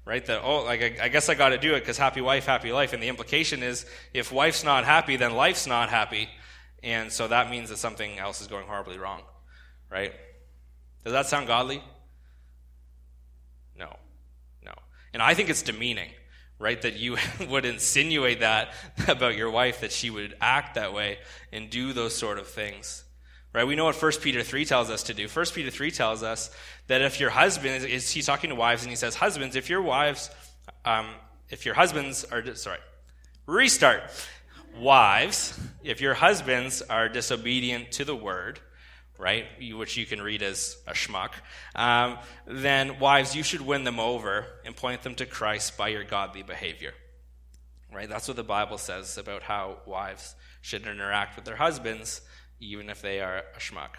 Right? 0.05 0.25
That, 0.25 0.41
oh, 0.43 0.63
like, 0.63 0.81
I, 0.81 1.05
I 1.05 1.07
guess 1.09 1.29
I 1.29 1.35
got 1.35 1.49
to 1.49 1.57
do 1.57 1.75
it 1.75 1.81
because 1.81 1.97
happy 1.97 2.21
wife, 2.21 2.45
happy 2.45 2.71
life. 2.71 2.93
And 2.93 3.01
the 3.01 3.07
implication 3.07 3.63
is 3.63 3.85
if 4.13 4.31
wife's 4.31 4.63
not 4.63 4.85
happy, 4.85 5.15
then 5.15 5.33
life's 5.33 5.67
not 5.67 5.89
happy. 5.89 6.29
And 6.81 7.11
so 7.11 7.27
that 7.27 7.49
means 7.49 7.69
that 7.69 7.77
something 7.77 8.19
else 8.19 8.41
is 8.41 8.47
going 8.47 8.67
horribly 8.67 8.97
wrong. 8.97 9.21
Right? 9.89 10.13
Does 11.03 11.13
that 11.13 11.27
sound 11.27 11.47
godly? 11.47 11.83
No. 13.77 13.95
No. 14.65 14.73
And 15.13 15.21
I 15.21 15.33
think 15.33 15.49
it's 15.49 15.61
demeaning 15.61 16.09
right? 16.63 16.81
That 16.81 16.95
you 16.95 17.17
would 17.49 17.65
insinuate 17.65 18.39
that 18.39 18.73
about 19.07 19.35
your 19.35 19.51
wife, 19.51 19.81
that 19.81 19.91
she 19.91 20.09
would 20.09 20.35
act 20.39 20.75
that 20.75 20.93
way 20.93 21.19
and 21.51 21.69
do 21.69 21.91
those 21.91 22.15
sort 22.15 22.39
of 22.39 22.47
things. 22.47 23.03
Right? 23.53 23.67
We 23.67 23.75
know 23.75 23.85
what 23.85 24.01
1 24.01 24.11
Peter 24.21 24.41
3 24.41 24.65
tells 24.65 24.89
us 24.89 25.03
to 25.03 25.13
do. 25.13 25.27
1 25.27 25.45
Peter 25.53 25.69
3 25.69 25.91
tells 25.91 26.23
us 26.23 26.49
that 26.87 27.01
if 27.01 27.19
your 27.19 27.29
husband, 27.29 27.85
is, 27.85 28.09
he's 28.09 28.25
talking 28.25 28.49
to 28.49 28.55
wives 28.55 28.81
and 28.81 28.89
he 28.89 28.95
says, 28.95 29.13
Husbands, 29.13 29.55
if 29.55 29.69
your 29.69 29.81
wives, 29.81 30.31
um, 30.85 31.07
if 31.49 31.65
your 31.65 31.75
husbands 31.75 32.25
are, 32.31 32.55
sorry, 32.55 32.79
restart. 33.45 34.03
Wives, 34.79 35.59
if 35.83 36.01
your 36.01 36.15
husbands 36.15 36.81
are 36.81 37.07
disobedient 37.07 37.91
to 37.91 38.05
the 38.05 38.15
word, 38.15 38.59
right, 39.23 39.45
which 39.73 39.95
you 39.95 40.05
can 40.05 40.21
read 40.21 40.43
as 40.43 40.77
a 40.85 40.91
schmuck, 40.91 41.31
um, 41.75 42.17
then 42.45 42.99
wives, 42.99 43.35
you 43.35 43.41
should 43.41 43.61
win 43.61 43.85
them 43.85 43.99
over 43.99 44.45
and 44.65 44.75
point 44.75 45.01
them 45.01 45.15
to 45.15 45.25
Christ 45.25 45.77
by 45.77 45.87
your 45.87 46.03
godly 46.03 46.43
behavior. 46.43 46.93
Right? 47.91 48.09
That's 48.09 48.27
what 48.27 48.35
the 48.35 48.43
Bible 48.43 48.77
says 48.77 49.17
about 49.17 49.43
how 49.43 49.77
wives 49.85 50.35
should 50.61 50.85
interact 50.85 51.37
with 51.37 51.45
their 51.45 51.55
husbands, 51.55 52.21
even 52.59 52.89
if 52.89 53.01
they 53.01 53.21
are 53.21 53.43
a 53.55 53.59
schmuck. 53.59 53.91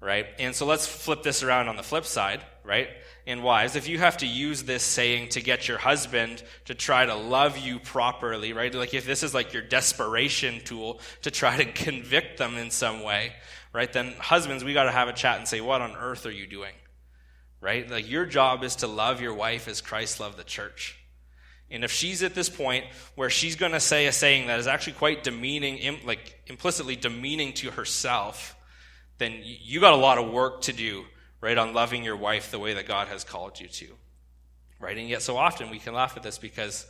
Right? 0.00 0.26
And 0.38 0.54
so 0.54 0.66
let's 0.66 0.86
flip 0.86 1.22
this 1.22 1.42
around 1.42 1.68
on 1.68 1.76
the 1.76 1.82
flip 1.82 2.04
side, 2.04 2.40
right? 2.64 2.88
And 3.26 3.42
wives, 3.42 3.76
if 3.76 3.86
you 3.86 3.98
have 3.98 4.16
to 4.18 4.26
use 4.26 4.62
this 4.62 4.82
saying 4.82 5.28
to 5.30 5.42
get 5.42 5.68
your 5.68 5.76
husband 5.76 6.42
to 6.64 6.74
try 6.74 7.04
to 7.04 7.14
love 7.14 7.58
you 7.58 7.78
properly, 7.78 8.54
right? 8.54 8.74
Like 8.74 8.94
if 8.94 9.04
this 9.04 9.22
is 9.22 9.34
like 9.34 9.52
your 9.52 9.62
desperation 9.62 10.60
tool 10.64 11.00
to 11.22 11.30
try 11.30 11.58
to 11.58 11.64
convict 11.84 12.38
them 12.38 12.56
in 12.56 12.70
some 12.70 13.02
way, 13.02 13.34
right? 13.72 13.92
Then 13.92 14.14
husbands, 14.18 14.64
we 14.64 14.74
got 14.74 14.84
to 14.84 14.90
have 14.90 15.08
a 15.08 15.12
chat 15.12 15.38
and 15.38 15.46
say, 15.46 15.60
what 15.60 15.80
on 15.80 15.96
earth 15.96 16.26
are 16.26 16.30
you 16.30 16.46
doing? 16.46 16.74
Right? 17.60 17.88
Like 17.88 18.10
your 18.10 18.26
job 18.26 18.64
is 18.64 18.76
to 18.76 18.86
love 18.86 19.20
your 19.20 19.34
wife 19.34 19.68
as 19.68 19.80
Christ 19.80 20.20
loved 20.20 20.38
the 20.38 20.44
church. 20.44 20.96
And 21.70 21.84
if 21.84 21.92
she's 21.92 22.22
at 22.22 22.34
this 22.34 22.48
point 22.48 22.84
where 23.14 23.30
she's 23.30 23.54
going 23.54 23.72
to 23.72 23.80
say 23.80 24.06
a 24.06 24.12
saying 24.12 24.48
that 24.48 24.58
is 24.58 24.66
actually 24.66 24.94
quite 24.94 25.22
demeaning, 25.22 26.00
like 26.04 26.42
implicitly 26.46 26.96
demeaning 26.96 27.52
to 27.54 27.70
herself, 27.70 28.56
then 29.18 29.40
you 29.44 29.80
got 29.80 29.92
a 29.92 29.96
lot 29.96 30.18
of 30.18 30.32
work 30.32 30.62
to 30.62 30.72
do, 30.72 31.04
right, 31.40 31.56
on 31.56 31.72
loving 31.72 32.02
your 32.02 32.16
wife 32.16 32.50
the 32.50 32.58
way 32.58 32.74
that 32.74 32.88
God 32.88 33.06
has 33.08 33.22
called 33.22 33.60
you 33.60 33.68
to. 33.68 33.86
Right? 34.80 34.96
And 34.96 35.08
yet 35.08 35.22
so 35.22 35.36
often 35.36 35.70
we 35.70 35.78
can 35.78 35.94
laugh 35.94 36.16
at 36.16 36.22
this 36.22 36.38
because 36.38 36.86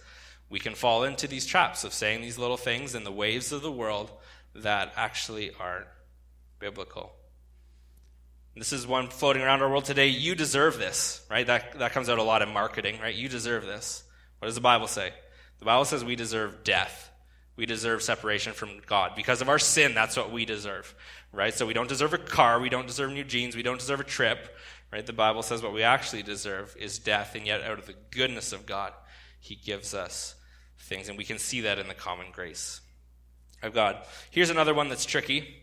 we 0.49 0.61
can 0.61 0.75
fall 0.75 1.05
into 1.05 1.29
these 1.29 1.45
traps 1.45 1.85
of 1.85 1.93
saying 1.93 2.23
these 2.23 2.39
little 2.39 2.57
things 2.57 2.95
in 2.95 3.05
the 3.05 3.13
waves 3.13 3.53
of 3.53 3.63
the 3.63 3.73
world 3.73 4.11
that 4.55 4.93
actually 4.97 5.51
aren't 5.61 5.87
biblical. 6.61 7.13
This 8.55 8.73
is 8.73 8.87
one 8.87 9.09
floating 9.09 9.43
around 9.43 9.63
our 9.63 9.71
world 9.71 9.87
today. 9.87 10.09
You 10.09 10.35
deserve 10.35 10.79
this, 10.79 11.25
right? 11.31 11.47
That, 11.47 11.79
that 11.79 11.93
comes 11.93 12.09
out 12.09 12.19
a 12.19 12.23
lot 12.23 12.43
in 12.43 12.53
marketing, 12.53 13.01
right? 13.01 13.15
You 13.15 13.29
deserve 13.29 13.65
this. 13.65 14.05
What 14.39 14.47
does 14.47 14.55
the 14.55 14.61
Bible 14.61 14.87
say? 14.87 15.13
The 15.61 15.65
Bible 15.65 15.85
says 15.85 16.05
we 16.05 16.17
deserve 16.17 16.63
death. 16.65 17.11
We 17.57 17.67
deserve 17.67 18.03
separation 18.03 18.53
from 18.53 18.81
God. 18.87 19.13
Because 19.15 19.41
of 19.41 19.49
our 19.49 19.59
sin, 19.59 19.95
that's 19.95 20.17
what 20.17 20.33
we 20.33 20.45
deserve, 20.45 20.95
right? 21.33 21.55
So 21.55 21.67
we 21.67 21.75
don't 21.75 21.89
deserve 21.89 22.15
a 22.15 22.19
car. 22.19 22.59
We 22.59 22.71
don't 22.71 22.87
deserve 22.87 23.13
new 23.13 23.25
jeans. 23.25 23.55
We 23.55 23.63
don't 23.63 23.79
deserve 23.79 24.01
a 24.01 24.05
trip, 24.05 24.57
right? 24.93 25.05
The 25.05 25.13
Bible 25.13 25.43
says 25.43 25.63
what 25.63 25.75
we 25.75 25.83
actually 25.83 26.23
deserve 26.23 26.75
is 26.79 26.99
death. 26.99 27.35
And 27.35 27.47
yet, 27.47 27.63
out 27.63 27.79
of 27.79 27.87
the 27.87 27.97
goodness 28.11 28.53
of 28.53 28.67
God, 28.67 28.93
He 29.39 29.57
gives 29.57 29.95
us 29.95 30.35
things. 30.79 31.09
And 31.09 31.19
we 31.19 31.25
can 31.25 31.39
see 31.39 31.63
that 31.63 31.79
in 31.79 31.89
the 31.89 31.95
common 31.95 32.27
grace 32.33 32.81
of 33.63 33.75
God. 33.75 33.97
Here's 34.31 34.51
another 34.51 34.75
one 34.75 34.89
that's 34.89 35.05
tricky. 35.05 35.57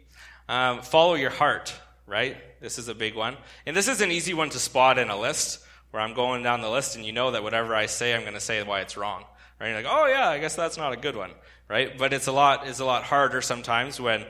Um, 0.50 0.82
follow 0.82 1.16
your 1.16 1.30
heart, 1.30 1.74
right? 2.06 2.38
This 2.62 2.78
is 2.78 2.88
a 2.88 2.96
big 2.96 3.16
one. 3.16 3.36
And 3.66 3.76
this 3.76 3.88
is 3.88 4.02
an 4.02 4.12
easy 4.12 4.34
one 4.34 4.50
to 4.50 4.60
spot 4.60 4.98
in 4.98 5.10
a 5.10 5.20
list 5.20 5.60
where 5.92 6.02
I'm 6.02 6.14
going 6.14 6.44
down 6.44 6.62
the 6.62 6.70
list 6.70 6.96
and 6.96 7.06
you 7.06 7.12
know 7.12 7.32
that 7.32 7.44
whatever 7.44 7.76
I 7.76 7.86
say, 7.86 8.16
I'm 8.16 8.22
going 8.22 8.34
to 8.34 8.40
say 8.40 8.62
why 8.64 8.82
it's 8.82 8.98
wrong. 8.98 9.26
Right? 9.60 9.70
You're 9.70 9.78
like, 9.78 9.92
oh 9.92 10.06
yeah, 10.08 10.30
I 10.30 10.40
guess 10.40 10.56
that's 10.56 10.78
not 10.78 10.94
a 10.94 10.98
good 10.98 11.16
one, 11.16 11.32
right? 11.68 11.98
But 11.98 12.14
it's 12.14 12.28
a 12.28 12.32
lot, 12.32 12.68
it's 12.68 12.80
a 12.80 12.86
lot 12.86 13.04
harder 13.04 13.42
sometimes 13.42 14.00
when 14.00 14.26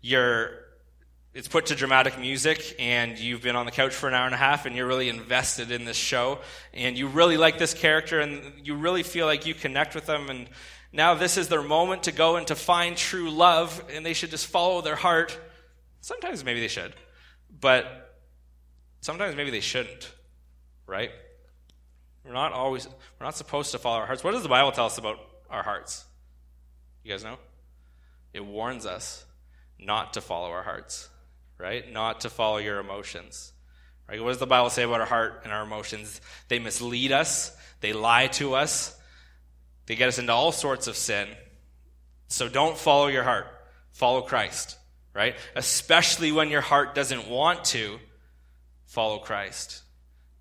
you're, 0.00 0.50
it's 1.34 1.48
put 1.48 1.66
to 1.66 1.74
dramatic 1.74 2.18
music 2.18 2.74
and 2.78 3.18
you've 3.18 3.42
been 3.42 3.56
on 3.56 3.66
the 3.66 3.72
couch 3.72 3.94
for 3.94 4.08
an 4.08 4.14
hour 4.14 4.24
and 4.24 4.34
a 4.34 4.38
half 4.38 4.64
and 4.64 4.74
you're 4.74 4.86
really 4.86 5.08
invested 5.08 5.70
in 5.70 5.84
this 5.84 5.96
show 5.96 6.38
and 6.72 6.96
you 6.96 7.06
really 7.06 7.36
like 7.36 7.58
this 7.58 7.74
character 7.74 8.20
and 8.20 8.40
you 8.64 8.74
really 8.74 9.02
feel 9.02 9.26
like 9.26 9.44
you 9.44 9.54
connect 9.54 9.94
with 9.94 10.06
them 10.06 10.30
and 10.30 10.48
now 10.92 11.14
this 11.14 11.36
is 11.36 11.48
their 11.48 11.62
moment 11.62 12.04
to 12.04 12.12
go 12.12 12.36
and 12.36 12.46
to 12.46 12.54
find 12.54 12.96
true 12.96 13.30
love 13.30 13.84
and 13.92 14.06
they 14.06 14.14
should 14.14 14.30
just 14.30 14.46
follow 14.46 14.80
their 14.80 14.96
heart 14.96 15.38
Sometimes 16.00 16.44
maybe 16.44 16.60
they 16.60 16.68
should, 16.68 16.94
but 17.60 18.16
sometimes 19.00 19.36
maybe 19.36 19.50
they 19.50 19.60
shouldn't, 19.60 20.10
right? 20.86 21.10
We're 22.24 22.32
not 22.32 22.52
always, 22.52 22.86
we're 22.86 23.26
not 23.26 23.36
supposed 23.36 23.72
to 23.72 23.78
follow 23.78 23.98
our 23.98 24.06
hearts. 24.06 24.22
What 24.22 24.32
does 24.32 24.42
the 24.42 24.48
Bible 24.48 24.72
tell 24.72 24.86
us 24.86 24.98
about 24.98 25.18
our 25.50 25.62
hearts? 25.62 26.04
You 27.04 27.10
guys 27.10 27.24
know? 27.24 27.38
It 28.32 28.44
warns 28.44 28.86
us 28.86 29.24
not 29.78 30.14
to 30.14 30.20
follow 30.20 30.50
our 30.50 30.62
hearts, 30.62 31.08
right? 31.56 31.90
Not 31.90 32.22
to 32.22 32.30
follow 32.30 32.58
your 32.58 32.78
emotions. 32.78 33.52
Right? 34.08 34.22
What 34.22 34.30
does 34.30 34.38
the 34.38 34.46
Bible 34.46 34.70
say 34.70 34.84
about 34.84 35.00
our 35.00 35.06
heart 35.06 35.42
and 35.44 35.52
our 35.52 35.62
emotions? 35.62 36.20
They 36.48 36.58
mislead 36.58 37.12
us, 37.12 37.54
they 37.80 37.92
lie 37.92 38.28
to 38.28 38.54
us, 38.54 38.98
they 39.86 39.96
get 39.96 40.08
us 40.08 40.18
into 40.18 40.32
all 40.32 40.52
sorts 40.52 40.86
of 40.86 40.96
sin. 40.96 41.28
So 42.28 42.48
don't 42.48 42.76
follow 42.76 43.08
your 43.08 43.24
heart. 43.24 43.46
Follow 43.90 44.22
Christ 44.22 44.77
right? 45.18 45.34
Especially 45.56 46.30
when 46.30 46.48
your 46.48 46.60
heart 46.60 46.94
doesn't 46.94 47.28
want 47.28 47.64
to 47.64 47.98
follow 48.86 49.18
Christ. 49.18 49.82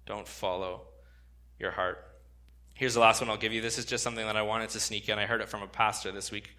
Don't 0.05 0.27
follow 0.27 0.83
your 1.59 1.71
heart. 1.71 1.97
Here's 2.75 2.93
the 2.93 2.99
last 2.99 3.19
one 3.19 3.31
I'll 3.31 3.37
give 3.37 3.53
you. 3.53 3.59
This 3.59 3.79
is 3.79 3.85
just 3.85 4.03
something 4.03 4.23
that 4.23 4.37
I 4.37 4.43
wanted 4.43 4.69
to 4.69 4.79
sneak 4.79 5.09
in. 5.09 5.17
I 5.17 5.25
heard 5.25 5.41
it 5.41 5.49
from 5.49 5.63
a 5.63 5.67
pastor 5.67 6.11
this 6.11 6.31
week, 6.31 6.51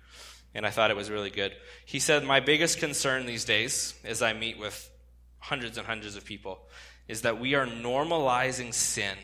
and 0.52 0.66
I 0.66 0.70
thought 0.70 0.90
it 0.90 0.96
was 0.96 1.11
really 1.12 1.31
good. 1.31 1.54
He 1.87 2.00
said, 2.00 2.24
My 2.24 2.40
biggest 2.40 2.81
concern 2.81 3.24
these 3.24 3.44
days, 3.44 3.94
as 4.04 4.20
I 4.20 4.33
meet 4.33 4.59
with 4.59 4.90
hundreds 5.38 5.78
and 5.78 5.87
hundreds 5.87 6.16
of 6.16 6.24
people, 6.24 6.66
is 7.07 7.22
that 7.22 7.38
we 7.38 7.54
are 7.54 7.66
normalizing 7.66 8.74
sin 8.74 9.16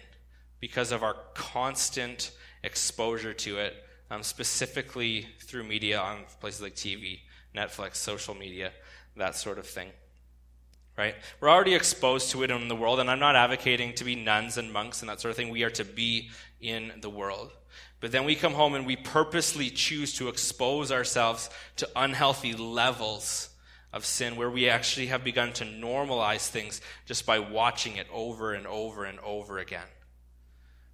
because 0.61 0.93
of 0.93 1.03
our 1.03 1.17
constant 1.35 2.31
exposure 2.63 3.35
to 3.35 3.59
it, 3.59 3.75
um, 4.13 4.23
specifically 4.23 5.27
through 5.41 5.65
media 5.65 5.99
on 5.99 6.21
places 6.41 6.63
like 6.63 6.77
TV, 6.77 7.19
Netflix, 7.55 7.97
social 7.97 8.35
media 8.35 8.73
that 9.17 9.37
sort 9.37 9.59
of 9.59 9.67
thing. 9.67 9.91
Right? 10.97 11.15
We're 11.41 11.51
already 11.51 11.75
exposed 11.75 12.31
to 12.31 12.45
it 12.45 12.51
in 12.51 12.69
the 12.69 12.77
world, 12.77 13.01
and 13.01 13.11
I'm 13.11 13.19
not 13.19 13.35
advocating 13.35 13.95
to 13.95 14.05
be 14.05 14.15
nuns 14.15 14.59
and 14.59 14.73
monks 14.73 15.01
and 15.01 15.09
that 15.09 15.21
sort 15.21 15.31
of 15.31 15.37
thing. 15.37 15.49
We 15.49 15.65
are 15.65 15.71
to 15.71 15.85
be 15.85 16.31
in 16.61 16.93
the 17.01 17.11
world. 17.11 17.51
But 18.01 18.13
then 18.13 18.25
we 18.25 18.37
come 18.37 18.53
home 18.53 18.75
and 18.75 18.87
we 18.87 18.97
purposely 18.97 19.71
choose 19.71 20.13
to 20.15 20.29
expose 20.29 20.93
ourselves 20.93 21.51
to 21.77 21.89
unhealthy 21.97 22.53
levels 22.53 23.49
of 23.93 24.05
sin 24.05 24.37
where 24.37 24.51
we 24.51 24.69
actually 24.69 25.07
have 25.07 25.25
begun 25.25 25.53
to 25.55 25.65
normalize 25.65 26.49
things 26.49 26.81
just 27.07 27.25
by 27.27 27.39
watching 27.39 27.97
it 27.97 28.07
over 28.13 28.53
and 28.53 28.67
over 28.67 29.05
and 29.05 29.19
over 29.21 29.59
again. 29.59 29.87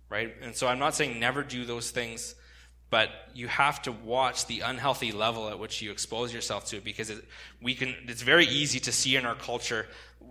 Right? 0.09 0.35
And 0.41 0.55
so 0.55 0.67
I'm 0.67 0.79
not 0.79 0.95
saying 0.95 1.19
never 1.19 1.43
do 1.43 1.65
those 1.65 1.91
things, 1.91 2.35
but 2.91 3.09
you 3.35 3.47
have 3.47 3.81
to 3.83 3.93
watch 3.93 4.47
the 4.47 4.61
unhealthy 4.61 5.13
level 5.13 5.49
at 5.49 5.59
which 5.59 5.81
you 5.81 5.93
expose 5.93 6.35
yourself 6.35 6.67
to 6.67 6.77
it 6.77 6.85
because 6.85 7.09
it, 7.09 7.25
we 7.63 7.75
can 7.75 7.95
it's 8.09 8.23
very 8.23 8.47
easy 8.47 8.81
to 8.81 8.93
see 8.93 9.17
in 9.17 9.25
our 9.25 9.37
culture 9.37 9.87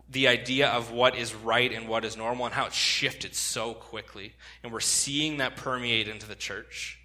the 0.09 0.27
idea 0.27 0.67
of 0.69 0.91
what 0.91 1.15
is 1.15 1.33
right 1.33 1.71
and 1.71 1.87
what 1.87 2.03
is 2.03 2.17
normal 2.17 2.45
and 2.45 2.53
how 2.53 2.65
it's 2.65 2.75
shifted 2.75 3.35
so 3.35 3.73
quickly. 3.73 4.33
And 4.63 4.71
we're 4.71 4.79
seeing 4.79 5.37
that 5.37 5.55
permeate 5.55 6.07
into 6.07 6.27
the 6.27 6.35
church. 6.35 6.99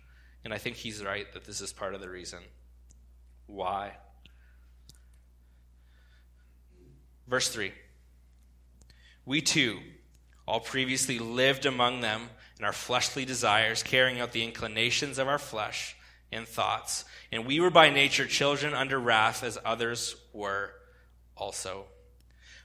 And 0.44 0.52
I 0.52 0.58
think 0.58 0.76
he's 0.76 1.02
right 1.02 1.30
that 1.32 1.44
this 1.44 1.60
is 1.60 1.72
part 1.72 1.94
of 1.94 2.00
the 2.00 2.08
reason. 2.08 2.40
Why? 3.46 3.92
Verse 7.28 7.48
3 7.48 7.72
We 9.24 9.40
too 9.40 9.80
all 10.46 10.60
previously 10.60 11.18
lived 11.18 11.64
among 11.64 12.00
them 12.00 12.28
in 12.58 12.64
our 12.64 12.72
fleshly 12.72 13.24
desires, 13.24 13.82
carrying 13.82 14.20
out 14.20 14.32
the 14.32 14.44
inclinations 14.44 15.18
of 15.18 15.28
our 15.28 15.38
flesh 15.38 15.96
and 16.30 16.46
thoughts. 16.46 17.04
And 17.32 17.46
we 17.46 17.60
were 17.60 17.70
by 17.70 17.90
nature 17.90 18.26
children 18.26 18.74
under 18.74 18.98
wrath, 18.98 19.42
as 19.42 19.58
others 19.64 20.16
were 20.32 20.72
also. 21.36 21.86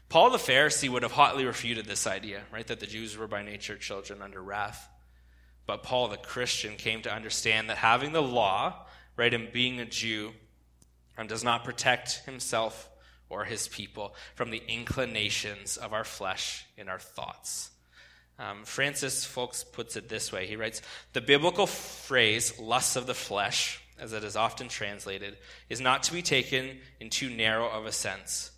Paul 0.10 0.32
the 0.32 0.38
Pharisee 0.38 0.89
would 0.89 1.04
have 1.04 1.12
hotly 1.12 1.45
refuted 1.45 1.86
this 1.86 2.08
idea, 2.08 2.41
right? 2.52 2.65
That 2.67 2.80
the 2.80 2.88
Jews 2.88 3.17
were 3.17 3.28
by 3.28 3.43
nature 3.43 3.78
children 3.78 4.21
under 4.21 4.41
wrath. 4.41 4.88
But 5.67 5.84
Paul 5.84 6.08
the 6.08 6.17
Christian 6.17 6.75
came 6.78 7.04
to 7.04 7.13
understand 7.13 7.69
that 7.69 7.78
having 7.78 8.12
the 8.12 8.21
law, 8.21 8.88
right, 9.15 9.34
and 9.34 9.52
being 9.52 9.80
a 9.80 9.86
Jew, 9.86 10.32
and 11.15 11.30
does 11.30 11.43
not 11.43 11.63
protect 11.63 12.23
himself 12.25 12.89
or 13.30 13.45
his 13.45 13.67
people 13.67 14.15
from 14.34 14.49
the 14.49 14.63
inclinations 14.67 15.78
of 15.78 15.93
our 15.93 16.04
flesh 16.04 16.65
and 16.78 16.89
our 16.89 16.97
thoughts. 16.97 17.69
Um, 18.39 18.63
Francis 18.63 19.25
Foulkes 19.25 19.65
puts 19.65 19.97
it 19.97 20.08
this 20.08 20.32
way. 20.32 20.47
He 20.47 20.56
writes 20.56 20.82
The 21.12 21.21
biblical 21.21 21.67
phrase, 21.67 22.58
lusts 22.58 22.95
of 22.95 23.06
the 23.06 23.13
flesh, 23.13 23.82
as 23.99 24.13
it 24.13 24.23
is 24.23 24.38
often 24.38 24.69
translated, 24.69 25.38
is 25.67 25.82
not 25.82 26.04
to 26.04 26.13
be 26.13 26.21
taken 26.21 26.80
in 27.02 27.10
too 27.10 27.30
narrow 27.30 27.69
of 27.69 27.86
a 27.86 27.91
sense, 27.91 28.52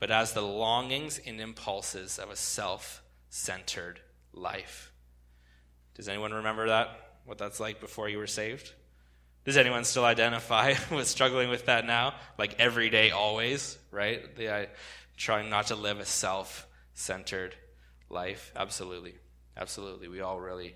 but 0.00 0.10
as 0.10 0.32
the 0.32 0.40
longings 0.40 1.20
and 1.26 1.38
impulses 1.38 2.18
of 2.18 2.30
a 2.30 2.36
self 2.36 3.02
centered 3.28 4.00
life. 4.32 4.90
Does 5.94 6.08
anyone 6.08 6.32
remember 6.32 6.68
that? 6.68 6.88
What 7.26 7.36
that's 7.36 7.60
like 7.60 7.78
before 7.78 8.08
you 8.08 8.16
were 8.16 8.26
saved? 8.26 8.72
Does 9.44 9.58
anyone 9.58 9.84
still 9.84 10.04
identify 10.06 10.74
with 10.90 11.08
struggling 11.08 11.50
with 11.50 11.66
that 11.66 11.84
now? 11.84 12.14
Like 12.38 12.58
every 12.58 12.88
day, 12.88 13.10
always, 13.10 13.76
right? 13.90 14.34
The, 14.34 14.48
uh, 14.48 14.66
trying 15.18 15.50
not 15.50 15.66
to 15.66 15.76
live 15.76 16.00
a 16.00 16.06
self 16.06 16.66
centered 16.94 17.54
life. 18.08 18.50
Absolutely. 18.56 19.14
Absolutely. 19.56 20.08
We 20.08 20.20
all 20.20 20.38
really 20.38 20.74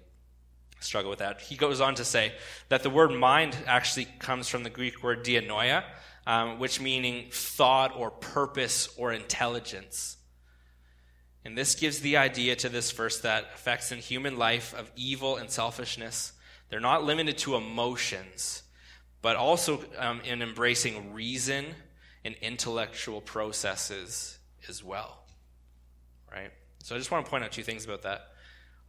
struggle 0.81 1.11
with 1.11 1.19
that. 1.19 1.41
He 1.41 1.57
goes 1.57 1.81
on 1.81 1.95
to 1.97 2.05
say 2.05 2.33
that 2.69 2.83
the 2.83 2.91
word 2.91 3.13
mind 3.13 3.57
actually 3.67 4.07
comes 4.19 4.49
from 4.49 4.63
the 4.63 4.71
Greek 4.71 5.03
word 5.03 5.25
dianoia, 5.25 5.85
um, 6.27 6.59
which 6.59 6.81
meaning 6.81 7.29
thought 7.31 7.95
or 7.97 8.11
purpose 8.11 8.89
or 8.97 9.13
intelligence. 9.13 10.17
And 11.45 11.57
this 11.57 11.75
gives 11.75 12.01
the 12.01 12.17
idea 12.17 12.57
to 12.57 12.69
this 12.69 12.91
verse 12.93 13.21
that 13.21 13.45
effects 13.55 13.93
in 13.93 13.99
human 13.99 14.37
life 14.37 14.75
of 14.75 14.91
evil 14.97 15.37
and 15.37 15.51
selfishness 15.51 16.33
they're 16.71 16.81
not 16.81 17.05
limited 17.05 17.37
to 17.39 17.57
emotions, 17.57 18.63
but 19.23 19.37
also 19.37 19.85
um, 19.99 20.21
in 20.25 20.41
embracing 20.41 21.13
reason 21.13 21.67
and 22.25 22.35
intellectual 22.41 23.21
processes 23.21 24.39
as 24.69 24.83
well. 24.83 25.25
Right? 26.31 26.53
So 26.79 26.95
I 26.95 26.99
just 26.99 27.11
want 27.11 27.27
to 27.27 27.31
point 27.31 27.43
out 27.43 27.51
two 27.51 27.65
things 27.65 27.85
about 27.85 28.03
that. 28.03 28.29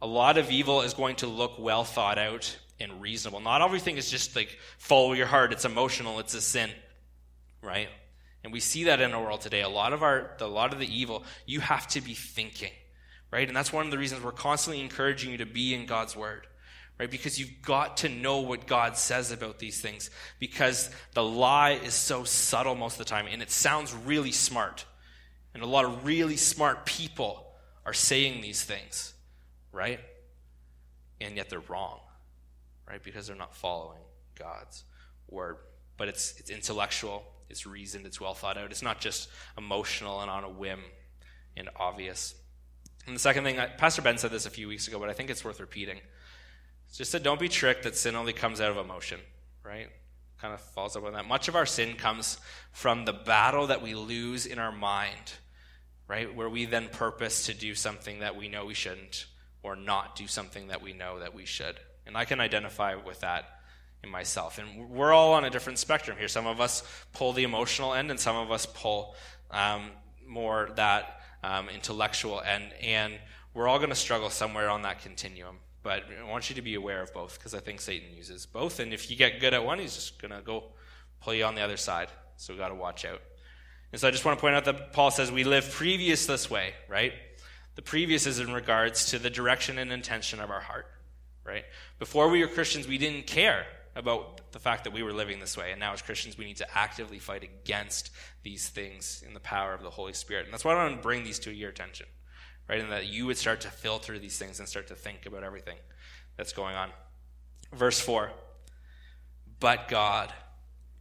A 0.02 0.06
lot 0.06 0.36
of 0.36 0.50
evil 0.50 0.82
is 0.82 0.92
going 0.92 1.16
to 1.16 1.26
look 1.26 1.58
well 1.58 1.84
thought 1.84 2.18
out 2.18 2.58
and 2.78 3.00
reasonable. 3.00 3.40
Not 3.40 3.62
everything 3.62 3.96
is 3.96 4.10
just 4.10 4.36
like 4.36 4.58
follow 4.76 5.14
your 5.14 5.26
heart, 5.26 5.52
it's 5.52 5.64
emotional, 5.64 6.18
it's 6.18 6.34
a 6.34 6.42
sin. 6.42 6.70
Right? 7.62 7.88
And 8.44 8.52
we 8.52 8.60
see 8.60 8.84
that 8.84 9.00
in 9.00 9.12
our 9.12 9.22
world 9.22 9.40
today. 9.40 9.62
A 9.62 9.68
lot 9.68 9.94
of 9.94 10.02
our 10.02 10.36
a 10.40 10.46
lot 10.46 10.74
of 10.74 10.78
the 10.78 10.94
evil, 10.94 11.24
you 11.46 11.60
have 11.60 11.86
to 11.88 12.02
be 12.02 12.12
thinking. 12.12 12.72
Right? 13.30 13.48
And 13.48 13.56
that's 13.56 13.72
one 13.72 13.86
of 13.86 13.90
the 13.90 13.96
reasons 13.96 14.22
we're 14.22 14.32
constantly 14.32 14.82
encouraging 14.82 15.30
you 15.30 15.38
to 15.38 15.46
be 15.46 15.74
in 15.74 15.86
God's 15.86 16.14
word 16.14 16.46
right? 16.98 17.10
Because 17.10 17.38
you've 17.38 17.62
got 17.62 17.98
to 17.98 18.08
know 18.08 18.40
what 18.40 18.66
God 18.66 18.96
says 18.96 19.32
about 19.32 19.58
these 19.58 19.80
things 19.80 20.10
because 20.38 20.90
the 21.14 21.24
lie 21.24 21.72
is 21.72 21.94
so 21.94 22.22
subtle 22.22 22.76
most 22.76 22.94
of 22.94 22.98
the 22.98 23.04
time 23.04 23.26
and 23.28 23.42
it 23.42 23.50
sounds 23.50 23.92
really 23.92 24.30
smart. 24.30 24.84
And 25.54 25.62
a 25.62 25.66
lot 25.66 25.84
of 25.84 26.04
really 26.06 26.36
smart 26.36 26.86
people 26.86 27.54
are 27.84 27.92
saying 27.92 28.40
these 28.40 28.62
things, 28.62 29.14
right? 29.72 30.00
And 31.20 31.36
yet 31.36 31.48
they're 31.48 31.60
wrong, 31.60 32.00
right? 32.88 33.02
Because 33.02 33.26
they're 33.26 33.36
not 33.36 33.54
following 33.54 34.00
God's 34.38 34.84
word. 35.28 35.56
But 35.96 36.08
it's, 36.08 36.38
it's 36.38 36.50
intellectual, 36.50 37.24
it's 37.48 37.66
reasoned, 37.66 38.06
it's 38.06 38.20
well 38.20 38.34
thought 38.34 38.58
out. 38.58 38.70
It's 38.70 38.82
not 38.82 39.00
just 39.00 39.28
emotional 39.56 40.20
and 40.20 40.30
on 40.30 40.44
a 40.44 40.48
whim 40.48 40.80
and 41.56 41.68
obvious. 41.76 42.34
And 43.06 43.16
the 43.16 43.20
second 43.20 43.44
thing, 43.44 43.58
Pastor 43.78 44.02
Ben 44.02 44.18
said 44.18 44.30
this 44.30 44.46
a 44.46 44.50
few 44.50 44.68
weeks 44.68 44.88
ago, 44.88 44.98
but 44.98 45.08
I 45.08 45.12
think 45.12 45.30
it's 45.30 45.44
worth 45.44 45.60
repeating. 45.60 45.98
It's 46.88 46.98
just 46.98 47.12
that 47.12 47.22
don't 47.22 47.40
be 47.40 47.48
tricked 47.48 47.84
that 47.84 47.96
sin 47.96 48.14
only 48.14 48.32
comes 48.32 48.60
out 48.60 48.70
of 48.70 48.76
emotion, 48.76 49.20
right? 49.64 49.88
Kind 50.40 50.54
of 50.54 50.60
falls 50.60 50.96
up 50.96 51.04
on 51.04 51.12
that. 51.14 51.26
Much 51.26 51.48
of 51.48 51.56
our 51.56 51.66
sin 51.66 51.94
comes 51.94 52.38
from 52.72 53.04
the 53.04 53.12
battle 53.12 53.68
that 53.68 53.82
we 53.82 53.94
lose 53.94 54.46
in 54.46 54.58
our 54.58 54.72
mind, 54.72 55.32
right? 56.06 56.34
Where 56.34 56.48
we 56.48 56.64
then 56.64 56.88
purpose 56.88 57.46
to 57.46 57.54
do 57.54 57.74
something 57.74 58.20
that 58.20 58.36
we 58.36 58.48
know 58.48 58.66
we 58.66 58.74
shouldn't 58.74 59.26
or 59.62 59.76
not 59.76 60.16
do 60.16 60.26
something 60.26 60.68
that 60.68 60.82
we 60.82 60.92
know 60.92 61.20
that 61.20 61.34
we 61.34 61.44
should. 61.44 61.76
And 62.06 62.16
I 62.16 62.24
can 62.24 62.40
identify 62.40 62.94
with 62.94 63.20
that 63.20 63.60
in 64.02 64.10
myself. 64.10 64.58
And 64.58 64.90
we're 64.90 65.12
all 65.12 65.34
on 65.34 65.44
a 65.44 65.50
different 65.50 65.78
spectrum 65.78 66.16
here. 66.18 66.28
Some 66.28 66.46
of 66.46 66.60
us 66.60 66.82
pull 67.12 67.32
the 67.32 67.44
emotional 67.44 67.94
end, 67.94 68.10
and 68.10 68.18
some 68.18 68.36
of 68.36 68.50
us 68.50 68.66
pull 68.66 69.14
um, 69.50 69.90
more 70.26 70.70
that 70.76 71.20
um, 71.44 71.68
intellectual 71.68 72.40
end. 72.40 72.64
And 72.82 73.14
we're 73.54 73.68
all 73.68 73.78
going 73.78 73.90
to 73.90 73.96
struggle 73.96 74.30
somewhere 74.30 74.68
on 74.68 74.82
that 74.82 75.00
continuum. 75.02 75.58
But 75.82 76.04
I 76.20 76.28
want 76.28 76.48
you 76.48 76.56
to 76.56 76.62
be 76.62 76.74
aware 76.74 77.02
of 77.02 77.12
both 77.12 77.38
because 77.38 77.54
I 77.54 77.58
think 77.58 77.80
Satan 77.80 78.08
uses 78.16 78.46
both. 78.46 78.80
And 78.80 78.92
if 78.92 79.10
you 79.10 79.16
get 79.16 79.40
good 79.40 79.52
at 79.52 79.64
one, 79.64 79.78
he's 79.78 79.94
just 79.94 80.20
going 80.20 80.30
to 80.32 80.40
go 80.40 80.64
pull 81.20 81.34
you 81.34 81.44
on 81.44 81.54
the 81.54 81.60
other 81.60 81.76
side. 81.76 82.08
So 82.36 82.52
we've 82.52 82.60
got 82.60 82.68
to 82.68 82.74
watch 82.74 83.04
out. 83.04 83.20
And 83.92 84.00
so 84.00 84.08
I 84.08 84.10
just 84.10 84.24
want 84.24 84.38
to 84.38 84.40
point 84.40 84.54
out 84.54 84.64
that 84.64 84.92
Paul 84.92 85.10
says 85.10 85.30
we 85.30 85.44
live 85.44 85.70
previous 85.70 86.26
this 86.26 86.48
way, 86.48 86.72
right? 86.88 87.12
The 87.74 87.82
previous 87.82 88.26
is 88.26 88.38
in 88.38 88.52
regards 88.52 89.06
to 89.06 89.18
the 89.18 89.30
direction 89.30 89.78
and 89.78 89.92
intention 89.92 90.40
of 90.40 90.50
our 90.50 90.60
heart, 90.60 90.86
right? 91.44 91.64
Before 91.98 92.28
we 92.28 92.40
were 92.40 92.48
Christians, 92.48 92.86
we 92.86 92.98
didn't 92.98 93.26
care 93.26 93.66
about 93.94 94.52
the 94.52 94.58
fact 94.58 94.84
that 94.84 94.92
we 94.92 95.02
were 95.02 95.12
living 95.12 95.40
this 95.40 95.56
way. 95.56 95.70
And 95.70 95.80
now, 95.80 95.92
as 95.92 96.02
Christians, 96.02 96.36
we 96.36 96.44
need 96.44 96.56
to 96.58 96.78
actively 96.78 97.18
fight 97.18 97.42
against 97.42 98.10
these 98.42 98.68
things 98.68 99.22
in 99.26 99.34
the 99.34 99.40
power 99.40 99.74
of 99.74 99.82
the 99.82 99.90
Holy 99.90 100.12
Spirit. 100.12 100.44
And 100.44 100.52
that's 100.52 100.64
why 100.64 100.72
I 100.72 100.84
want 100.84 100.96
to 100.96 101.02
bring 101.02 101.24
these 101.24 101.38
to 101.40 101.52
your 101.52 101.70
attention 101.70 102.06
right? 102.68 102.80
And 102.80 102.92
that 102.92 103.06
you 103.06 103.26
would 103.26 103.36
start 103.36 103.60
to 103.62 103.70
filter 103.70 104.18
these 104.18 104.38
things 104.38 104.58
and 104.58 104.68
start 104.68 104.88
to 104.88 104.94
think 104.94 105.26
about 105.26 105.42
everything 105.42 105.76
that's 106.36 106.52
going 106.52 106.74
on. 106.74 106.90
Verse 107.72 108.00
4 108.00 108.30
But 109.60 109.88
God, 109.88 110.32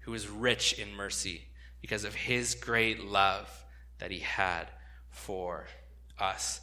who 0.01 0.13
is 0.13 0.27
rich 0.27 0.73
in 0.73 0.93
mercy, 0.93 1.47
because 1.81 2.03
of 2.03 2.13
his 2.13 2.55
great 2.55 3.03
love 3.03 3.65
that 3.99 4.11
he 4.11 4.19
had 4.19 4.67
for 5.09 5.67
us. 6.21 6.61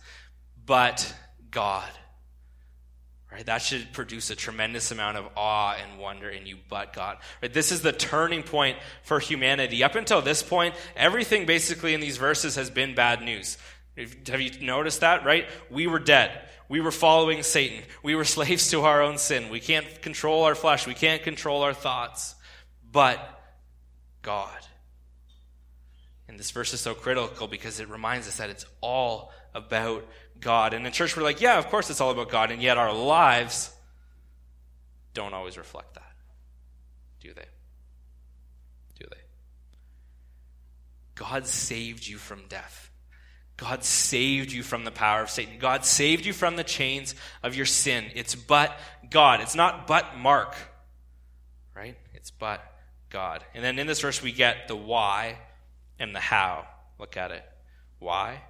But 0.64 1.14
God. 1.50 1.88
Right? 3.30 3.44
That 3.44 3.60
should 3.60 3.92
produce 3.92 4.30
a 4.30 4.36
tremendous 4.36 4.90
amount 4.90 5.18
of 5.18 5.28
awe 5.36 5.74
and 5.74 6.00
wonder 6.00 6.30
in 6.30 6.46
you, 6.46 6.56
but 6.68 6.94
God. 6.94 7.18
Right? 7.42 7.52
This 7.52 7.72
is 7.72 7.82
the 7.82 7.92
turning 7.92 8.42
point 8.42 8.78
for 9.02 9.20
humanity. 9.20 9.84
Up 9.84 9.96
until 9.96 10.22
this 10.22 10.42
point, 10.42 10.74
everything 10.96 11.44
basically 11.44 11.92
in 11.92 12.00
these 12.00 12.16
verses 12.16 12.56
has 12.56 12.70
been 12.70 12.94
bad 12.94 13.20
news. 13.20 13.58
Have 14.28 14.40
you 14.40 14.50
noticed 14.60 15.00
that, 15.00 15.24
right? 15.24 15.46
We 15.70 15.86
were 15.86 15.98
dead. 15.98 16.30
We 16.68 16.80
were 16.80 16.90
following 16.92 17.42
Satan. 17.42 17.82
We 18.02 18.14
were 18.14 18.24
slaves 18.36 18.70
to 18.70 18.82
our 18.82 19.02
own 19.02 19.18
sin. 19.18 19.50
We 19.50 19.60
can't 19.60 20.00
control 20.00 20.44
our 20.44 20.54
flesh. 20.54 20.86
We 20.86 20.94
can't 20.94 21.22
control 21.22 21.62
our 21.62 21.74
thoughts. 21.74 22.34
But 22.90 23.18
God. 24.22 24.58
And 26.28 26.38
this 26.38 26.50
verse 26.50 26.72
is 26.72 26.80
so 26.80 26.94
critical 26.94 27.46
because 27.46 27.80
it 27.80 27.88
reminds 27.88 28.28
us 28.28 28.36
that 28.36 28.50
it's 28.50 28.66
all 28.80 29.32
about 29.54 30.06
God. 30.40 30.74
And 30.74 30.86
in 30.86 30.92
church, 30.92 31.16
we're 31.16 31.22
like, 31.22 31.40
yeah, 31.40 31.58
of 31.58 31.68
course 31.68 31.90
it's 31.90 32.00
all 32.00 32.10
about 32.10 32.30
God. 32.30 32.50
And 32.50 32.62
yet 32.62 32.78
our 32.78 32.92
lives 32.92 33.70
don't 35.14 35.34
always 35.34 35.56
reflect 35.56 35.94
that. 35.94 36.12
Do 37.20 37.34
they? 37.34 37.46
Do 38.98 39.06
they? 39.10 39.16
God 41.14 41.46
saved 41.46 42.06
you 42.06 42.18
from 42.18 42.42
death. 42.48 42.90
God 43.56 43.82
saved 43.82 44.52
you 44.52 44.62
from 44.62 44.84
the 44.84 44.92
power 44.92 45.20
of 45.20 45.30
Satan. 45.30 45.58
God 45.58 45.84
saved 45.84 46.24
you 46.24 46.32
from 46.32 46.54
the 46.54 46.62
chains 46.62 47.16
of 47.42 47.56
your 47.56 47.66
sin. 47.66 48.04
It's 48.14 48.36
but 48.36 48.78
God. 49.10 49.40
It's 49.40 49.56
not 49.56 49.88
but 49.88 50.16
Mark, 50.16 50.54
right? 51.74 51.96
It's 52.14 52.30
but 52.30 52.62
God. 53.10 53.44
And 53.54 53.64
then 53.64 53.80
in 53.80 53.88
this 53.88 54.00
verse, 54.00 54.22
we 54.22 54.30
get 54.30 54.68
the 54.68 54.76
why 54.76 55.38
and 55.98 56.14
the 56.14 56.20
how. 56.20 56.66
Look 57.00 57.16
at 57.16 57.32
it. 57.32 57.44
Why? 57.98 58.42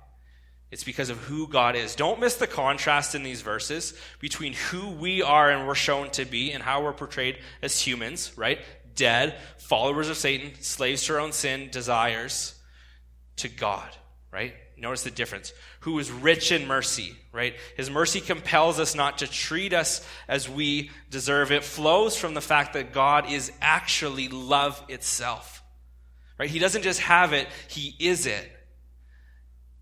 It's 0.71 0.85
because 0.85 1.09
of 1.09 1.19
who 1.19 1.49
God 1.49 1.77
is. 1.77 1.95
Don't 1.95 2.21
miss 2.21 2.35
the 2.37 2.47
contrast 2.47 3.15
in 3.15 3.23
these 3.23 3.41
verses 3.41 3.95
between 4.21 4.53
who 4.53 4.91
we 4.91 5.23
are 5.23 5.51
and 5.51 5.67
we're 5.67 5.75
shown 5.75 6.11
to 6.11 6.27
be 6.27 6.53
and 6.53 6.63
how 6.63 6.83
we're 6.83 6.93
portrayed 6.93 7.39
as 7.63 7.81
humans, 7.81 8.33
right? 8.37 8.59
Dead, 8.95 9.39
followers 9.57 10.11
of 10.11 10.17
Satan, 10.17 10.53
slaves 10.61 11.05
to 11.05 11.15
our 11.15 11.21
own 11.21 11.33
sin, 11.33 11.71
desires, 11.71 12.55
to 13.37 13.49
God, 13.49 13.89
right? 14.31 14.55
Notice 14.77 15.05
the 15.05 15.11
difference. 15.11 15.53
Who 15.81 15.99
is 15.99 16.11
rich 16.11 16.53
in 16.53 16.67
mercy, 16.67 17.17
right? 17.33 17.55
His 17.77 17.91
mercy 17.91 18.21
compels 18.21 18.79
us 18.79 18.95
not 18.95 19.19
to 19.19 19.27
treat 19.27 19.73
us 19.73 20.07
as 20.29 20.49
we 20.49 20.91
deserve. 21.11 21.51
It 21.51 21.65
flows 21.65 22.17
from 22.17 22.35
the 22.35 22.41
fact 22.41 22.75
that 22.75 22.93
God 22.93 23.31
is 23.31 23.51
actually 23.61 24.29
love 24.29 24.83
itself, 24.89 25.63
right? 26.39 26.51
He 26.51 26.59
doesn't 26.59 26.83
just 26.83 27.01
have 27.01 27.33
it, 27.33 27.49
He 27.69 27.95
is 27.99 28.27
it. 28.27 28.53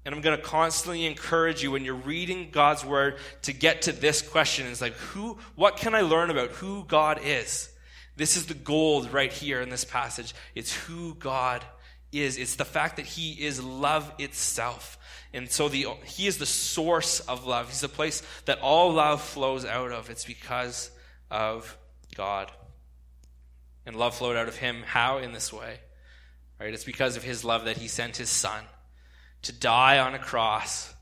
And 0.06 0.14
I'm 0.14 0.20
going 0.20 0.36
to 0.36 0.42
constantly 0.42 1.04
encourage 1.04 1.64
you 1.64 1.72
when 1.72 1.84
you're 1.84 1.94
reading 1.96 2.50
God's 2.52 2.84
word 2.84 3.16
to 3.42 3.52
get 3.52 3.82
to 3.82 3.92
this 3.92 4.22
question. 4.22 4.68
It's 4.68 4.80
like, 4.80 4.94
who, 4.94 5.36
what 5.56 5.78
can 5.78 5.96
I 5.96 6.02
learn 6.02 6.30
about 6.30 6.50
who 6.50 6.84
God 6.84 7.18
is? 7.24 7.68
This 8.14 8.36
is 8.36 8.46
the 8.46 8.54
gold 8.54 9.12
right 9.12 9.32
here 9.32 9.60
in 9.60 9.68
this 9.68 9.84
passage. 9.84 10.32
It's 10.54 10.72
who 10.72 11.16
God 11.16 11.64
is. 12.12 12.38
It's 12.38 12.54
the 12.54 12.64
fact 12.64 12.96
that 12.96 13.06
He 13.06 13.32
is 13.32 13.60
love 13.60 14.12
itself. 14.20 14.96
And 15.34 15.50
so 15.50 15.68
the, 15.68 15.88
He 16.04 16.28
is 16.28 16.38
the 16.38 16.46
source 16.46 17.18
of 17.18 17.44
love. 17.44 17.66
He's 17.66 17.80
the 17.80 17.88
place 17.88 18.22
that 18.44 18.60
all 18.60 18.92
love 18.92 19.20
flows 19.20 19.64
out 19.64 19.90
of. 19.90 20.08
It's 20.08 20.24
because 20.24 20.88
of 21.32 21.76
God. 22.14 22.52
And 23.84 23.96
love 23.96 24.14
flowed 24.14 24.36
out 24.36 24.46
of 24.46 24.54
Him. 24.54 24.84
How? 24.86 25.18
In 25.18 25.32
this 25.32 25.52
way. 25.52 25.80
Right? 26.60 26.72
It's 26.72 26.84
because 26.84 27.16
of 27.16 27.24
His 27.24 27.44
love 27.44 27.64
that 27.64 27.78
He 27.78 27.88
sent 27.88 28.18
His 28.18 28.30
Son 28.30 28.62
to 29.46 29.52
die 29.52 30.00
on 30.00 30.12
a 30.12 30.18
cross 30.18 30.92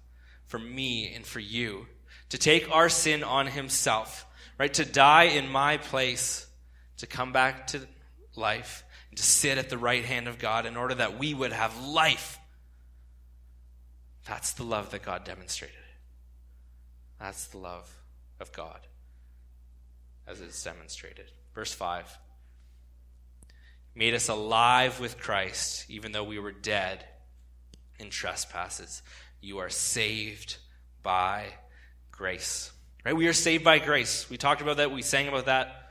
for 0.44 0.59
me 0.59 1.14
and 1.14 1.24
for 1.24 1.40
you, 1.40 1.87
to 2.28 2.37
take 2.37 2.70
our 2.70 2.90
sin 2.90 3.24
on 3.24 3.46
himself, 3.46 4.26
right? 4.59 4.72
To 4.74 4.85
die 4.85 5.24
in 5.24 5.50
my 5.50 5.78
place, 5.78 6.46
to 6.98 7.07
come 7.07 7.33
back 7.33 7.68
to 7.68 7.80
life, 8.37 8.85
and 9.09 9.16
to 9.16 9.24
sit 9.24 9.57
at 9.57 9.70
the 9.70 9.78
right 9.78 10.04
hand 10.04 10.28
of 10.28 10.38
God 10.38 10.66
in 10.66 10.76
order 10.76 10.94
that 10.94 11.18
we 11.18 11.33
would 11.33 11.52
have 11.52 11.87
life. 11.87 12.38
That's 14.26 14.52
the 14.52 14.64
love 14.64 14.90
that 14.90 15.02
God 15.02 15.24
demonstrated. 15.24 15.76
That's 17.18 17.46
the 17.46 17.59
love 17.59 17.90
of 18.40 18.52
God 18.52 18.80
as 20.26 20.42
it's 20.42 20.62
demonstrated. 20.62 21.30
Verse 21.54 21.72
5 21.72 22.18
made 23.94 24.12
us 24.12 24.28
alive 24.28 24.98
with 24.98 25.20
Christ, 25.20 25.88
even 25.88 26.11
though 26.12 26.24
we 26.24 26.40
were 26.40 26.50
dead 26.50 27.07
in 27.98 28.11
trespasses. 28.11 29.02
You 29.40 29.59
are 29.59 29.70
saved 29.70 30.57
by 31.02 31.46
grace. 32.11 32.72
Right? 33.04 33.16
We 33.16 33.28
are 33.28 33.35
saved 33.35 33.64
by 33.64 33.78
grace. 33.78 34.28
We 34.30 34.37
talked 34.37 34.62
about 34.62 34.78
that. 34.78 34.90
We 34.90 35.02
sang 35.02 35.28
about 35.28 35.46
that. 35.46 35.90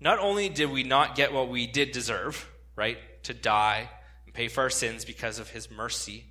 Not 0.00 0.18
only 0.18 0.48
did 0.48 0.70
we 0.70 0.82
not 0.82 1.16
get 1.16 1.32
what 1.32 1.48
we 1.48 1.66
did 1.66 1.92
deserve, 1.92 2.48
right? 2.76 2.98
To 3.24 3.34
die 3.34 3.88
and 4.26 4.34
pay 4.34 4.48
for 4.48 4.62
our 4.62 4.70
sins 4.70 5.04
because 5.04 5.38
of 5.38 5.50
his 5.50 5.70
mercy, 5.70 6.24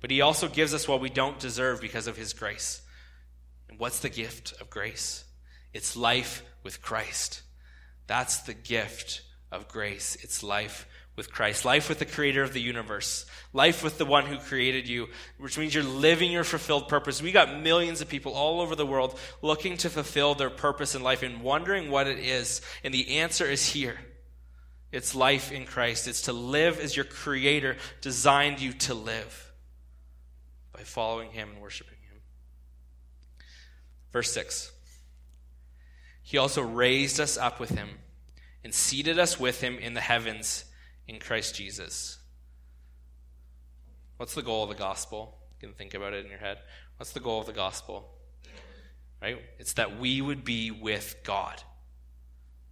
but 0.00 0.10
he 0.10 0.20
also 0.20 0.48
gives 0.48 0.74
us 0.74 0.86
what 0.86 1.00
we 1.00 1.08
don't 1.08 1.38
deserve 1.38 1.80
because 1.80 2.06
of 2.06 2.16
his 2.16 2.34
grace. 2.34 2.82
And 3.68 3.78
what's 3.78 4.00
the 4.00 4.10
gift 4.10 4.52
of 4.60 4.68
grace? 4.68 5.24
It's 5.72 5.96
life 5.96 6.42
with 6.62 6.82
Christ. 6.82 7.42
That's 8.06 8.40
the 8.40 8.54
gift 8.54 9.22
of 9.50 9.68
grace. 9.68 10.16
It's 10.22 10.42
life 10.42 10.86
with 11.16 11.30
Christ, 11.30 11.64
life 11.64 11.88
with 11.88 12.00
the 12.00 12.06
creator 12.06 12.42
of 12.42 12.52
the 12.52 12.60
universe, 12.60 13.24
life 13.52 13.84
with 13.84 13.98
the 13.98 14.04
one 14.04 14.26
who 14.26 14.36
created 14.38 14.88
you, 14.88 15.08
which 15.38 15.56
means 15.56 15.74
you're 15.74 15.84
living 15.84 16.32
your 16.32 16.42
fulfilled 16.42 16.88
purpose. 16.88 17.22
We 17.22 17.30
got 17.30 17.60
millions 17.60 18.00
of 18.00 18.08
people 18.08 18.32
all 18.32 18.60
over 18.60 18.74
the 18.74 18.86
world 18.86 19.18
looking 19.40 19.76
to 19.78 19.90
fulfill 19.90 20.34
their 20.34 20.50
purpose 20.50 20.94
in 20.94 21.02
life 21.02 21.22
and 21.22 21.42
wondering 21.42 21.90
what 21.90 22.08
it 22.08 22.18
is. 22.18 22.62
And 22.82 22.92
the 22.92 23.18
answer 23.18 23.46
is 23.46 23.66
here. 23.66 23.96
It's 24.90 25.14
life 25.14 25.52
in 25.52 25.66
Christ. 25.66 26.08
It's 26.08 26.22
to 26.22 26.32
live 26.32 26.80
as 26.80 26.96
your 26.96 27.04
creator 27.04 27.76
designed 28.00 28.60
you 28.60 28.72
to 28.72 28.94
live 28.94 29.52
by 30.72 30.82
following 30.82 31.30
him 31.30 31.50
and 31.50 31.60
worshiping 31.60 31.98
him. 32.10 32.20
Verse 34.12 34.32
6. 34.32 34.72
He 36.22 36.38
also 36.38 36.62
raised 36.62 37.20
us 37.20 37.36
up 37.36 37.60
with 37.60 37.70
him 37.70 37.88
and 38.64 38.74
seated 38.74 39.18
us 39.18 39.38
with 39.38 39.60
him 39.60 39.78
in 39.78 39.94
the 39.94 40.00
heavens 40.00 40.64
in 41.06 41.18
Christ 41.18 41.54
Jesus. 41.54 42.18
What's 44.16 44.34
the 44.34 44.42
goal 44.42 44.62
of 44.64 44.68
the 44.68 44.74
gospel? 44.74 45.38
You 45.60 45.68
can 45.68 45.76
think 45.76 45.94
about 45.94 46.12
it 46.12 46.24
in 46.24 46.30
your 46.30 46.40
head. 46.40 46.58
What's 46.96 47.12
the 47.12 47.20
goal 47.20 47.40
of 47.40 47.46
the 47.46 47.52
gospel? 47.52 48.10
Right? 49.20 49.38
It's 49.58 49.74
that 49.74 49.98
we 49.98 50.20
would 50.20 50.44
be 50.44 50.70
with 50.70 51.16
God. 51.24 51.62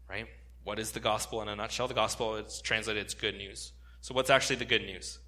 Right? 0.08 0.26
What 0.64 0.78
is 0.78 0.92
the 0.92 1.00
gospel 1.00 1.42
in 1.42 1.48
a 1.48 1.56
nutshell? 1.56 1.88
The 1.88 1.94
gospel, 1.94 2.36
it's 2.36 2.60
translated 2.60 3.02
it's 3.02 3.14
good 3.14 3.36
news. 3.36 3.72
So 4.00 4.14
what's 4.14 4.30
actually 4.30 4.56
the 4.56 4.64
good 4.64 4.82
news? 4.82 5.18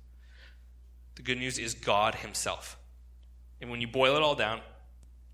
The 1.17 1.23
good 1.23 1.39
news 1.39 1.59
is 1.59 1.75
God 1.75 2.17
himself. 2.17 2.79
And 3.61 3.71
when 3.71 3.81
you 3.81 3.89
boil 3.89 4.17
it 4.17 4.23
all 4.23 4.35
down, 4.35 4.61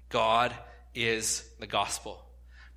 God 0.09 0.55
is 0.95 1.49
the 1.59 1.67
gospel. 1.67 2.25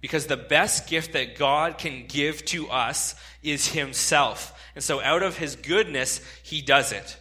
Because 0.04 0.28
the 0.28 0.36
best 0.36 0.89
gift 0.89 1.13
that 1.13 1.38
God 1.38 1.78
can 1.78 2.08
give 2.08 2.44
to 2.48 2.70
us 2.70 3.16
is 3.42 3.70
Himself. 3.70 4.54
And 4.76 4.84
so, 4.84 5.02
out 5.02 5.24
of 5.24 5.38
His 5.38 5.56
goodness, 5.56 6.20
He 6.44 6.62
does 6.62 6.92
it. 6.92 7.18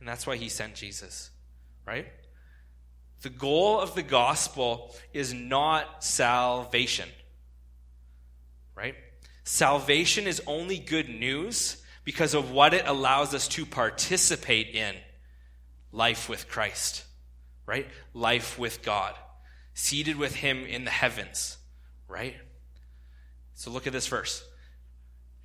And 0.00 0.08
that's 0.08 0.26
why 0.26 0.36
He 0.36 0.48
sent 0.48 0.74
Jesus, 0.74 1.28
right? 1.86 2.06
The 3.20 3.28
goal 3.28 3.78
of 3.78 3.94
the 3.94 4.02
gospel 4.02 4.96
is 5.12 5.34
not 5.34 6.02
salvation, 6.02 7.10
right? 8.74 8.94
Salvation 9.44 10.26
is 10.26 10.40
only 10.46 10.78
good 10.78 11.10
news 11.10 11.82
because 12.02 12.32
of 12.32 12.50
what 12.50 12.72
it 12.72 12.84
allows 12.86 13.34
us 13.34 13.46
to 13.48 13.66
participate 13.66 14.68
in 14.68 14.94
life 15.92 16.30
with 16.30 16.48
Christ, 16.48 17.04
right? 17.66 17.86
Life 18.14 18.58
with 18.58 18.80
God, 18.80 19.14
seated 19.74 20.16
with 20.16 20.36
Him 20.36 20.64
in 20.64 20.86
the 20.86 20.90
heavens 20.90 21.58
right? 22.12 22.36
So 23.54 23.70
look 23.70 23.86
at 23.86 23.92
this 23.92 24.06
verse. 24.06 24.44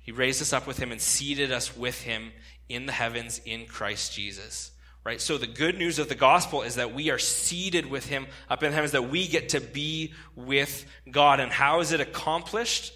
He 0.00 0.12
raised 0.12 0.42
us 0.42 0.52
up 0.52 0.66
with 0.66 0.78
him 0.78 0.92
and 0.92 1.00
seated 1.00 1.50
us 1.50 1.76
with 1.76 2.02
him 2.02 2.30
in 2.68 2.86
the 2.86 2.92
heavens 2.92 3.40
in 3.44 3.66
Christ 3.66 4.12
Jesus. 4.12 4.70
Right? 5.04 5.20
So 5.20 5.38
the 5.38 5.46
good 5.46 5.78
news 5.78 5.98
of 5.98 6.10
the 6.10 6.14
gospel 6.14 6.62
is 6.62 6.74
that 6.74 6.94
we 6.94 7.10
are 7.10 7.18
seated 7.18 7.86
with 7.86 8.06
him 8.06 8.26
up 8.50 8.62
in 8.62 8.70
the 8.70 8.74
heavens, 8.74 8.92
that 8.92 9.08
we 9.08 9.26
get 9.26 9.50
to 9.50 9.60
be 9.60 10.12
with 10.36 10.84
God. 11.10 11.40
And 11.40 11.50
how 11.50 11.80
is 11.80 11.92
it 11.92 12.00
accomplished? 12.00 12.92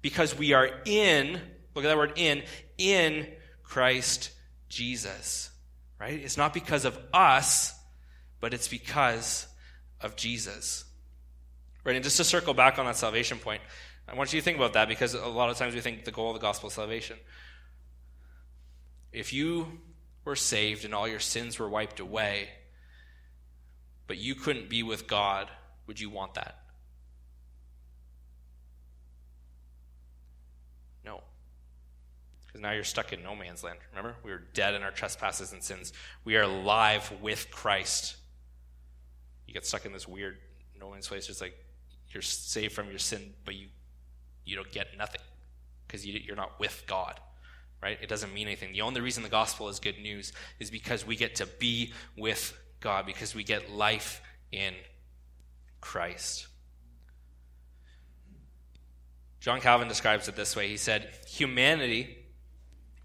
Because 0.00 0.38
we 0.38 0.52
are 0.52 0.70
in, 0.84 1.40
look 1.74 1.84
at 1.84 1.88
that 1.88 1.96
word 1.96 2.12
in, 2.16 2.44
in 2.76 3.26
Christ 3.64 4.30
Jesus. 4.68 5.50
Right? 5.98 6.20
It's 6.20 6.36
not 6.36 6.54
because 6.54 6.84
of 6.84 6.96
us, 7.12 7.74
but 8.40 8.54
it's 8.54 8.68
because 8.68 9.48
of 10.00 10.14
Jesus. 10.14 10.84
Right? 11.88 11.96
And 11.96 12.04
just 12.04 12.18
to 12.18 12.24
circle 12.24 12.52
back 12.52 12.78
on 12.78 12.84
that 12.84 12.98
salvation 12.98 13.38
point, 13.38 13.62
I 14.06 14.14
want 14.14 14.30
you 14.34 14.38
to 14.38 14.44
think 14.44 14.58
about 14.58 14.74
that 14.74 14.88
because 14.88 15.14
a 15.14 15.26
lot 15.26 15.48
of 15.48 15.56
times 15.56 15.74
we 15.74 15.80
think 15.80 16.04
the 16.04 16.10
goal 16.10 16.28
of 16.28 16.34
the 16.34 16.38
gospel 16.38 16.68
is 16.68 16.74
salvation. 16.74 17.16
If 19.10 19.32
you 19.32 19.80
were 20.22 20.36
saved 20.36 20.84
and 20.84 20.94
all 20.94 21.08
your 21.08 21.18
sins 21.18 21.58
were 21.58 21.66
wiped 21.66 21.98
away, 21.98 22.50
but 24.06 24.18
you 24.18 24.34
couldn't 24.34 24.68
be 24.68 24.82
with 24.82 25.06
God, 25.06 25.48
would 25.86 25.98
you 25.98 26.10
want 26.10 26.34
that? 26.34 26.58
No. 31.06 31.22
Because 32.46 32.60
now 32.60 32.72
you're 32.72 32.84
stuck 32.84 33.14
in 33.14 33.22
no 33.22 33.34
man's 33.34 33.64
land. 33.64 33.78
Remember? 33.96 34.14
We 34.22 34.30
were 34.30 34.42
dead 34.52 34.74
in 34.74 34.82
our 34.82 34.90
trespasses 34.90 35.54
and 35.54 35.62
sins. 35.62 35.94
We 36.22 36.36
are 36.36 36.42
alive 36.42 37.10
with 37.22 37.50
Christ. 37.50 38.18
You 39.46 39.54
get 39.54 39.64
stuck 39.64 39.86
in 39.86 39.94
this 39.94 40.06
weird 40.06 40.36
no 40.78 40.90
man's 40.90 41.08
place. 41.08 41.30
It's 41.30 41.40
like 41.40 41.54
you're 42.10 42.22
saved 42.22 42.72
from 42.72 42.88
your 42.88 42.98
sin, 42.98 43.34
but 43.44 43.54
you 43.54 43.68
you 44.48 44.56
don't 44.56 44.72
get 44.72 44.96
nothing 44.96 45.20
because 45.86 46.06
you, 46.06 46.20
you're 46.24 46.36
not 46.36 46.58
with 46.58 46.84
God. 46.86 47.20
Right? 47.82 47.98
It 48.02 48.08
doesn't 48.08 48.34
mean 48.34 48.46
anything. 48.46 48.72
The 48.72 48.80
only 48.80 49.00
reason 49.00 49.22
the 49.22 49.28
gospel 49.28 49.68
is 49.68 49.78
good 49.78 49.98
news 49.98 50.32
is 50.58 50.70
because 50.70 51.06
we 51.06 51.14
get 51.14 51.36
to 51.36 51.46
be 51.46 51.92
with 52.16 52.58
God, 52.80 53.06
because 53.06 53.34
we 53.34 53.44
get 53.44 53.70
life 53.70 54.20
in 54.50 54.74
Christ. 55.80 56.48
John 59.38 59.60
Calvin 59.60 59.86
describes 59.86 60.26
it 60.26 60.34
this 60.34 60.56
way. 60.56 60.66
He 60.68 60.76
said, 60.76 61.08
Humanity, 61.28 62.18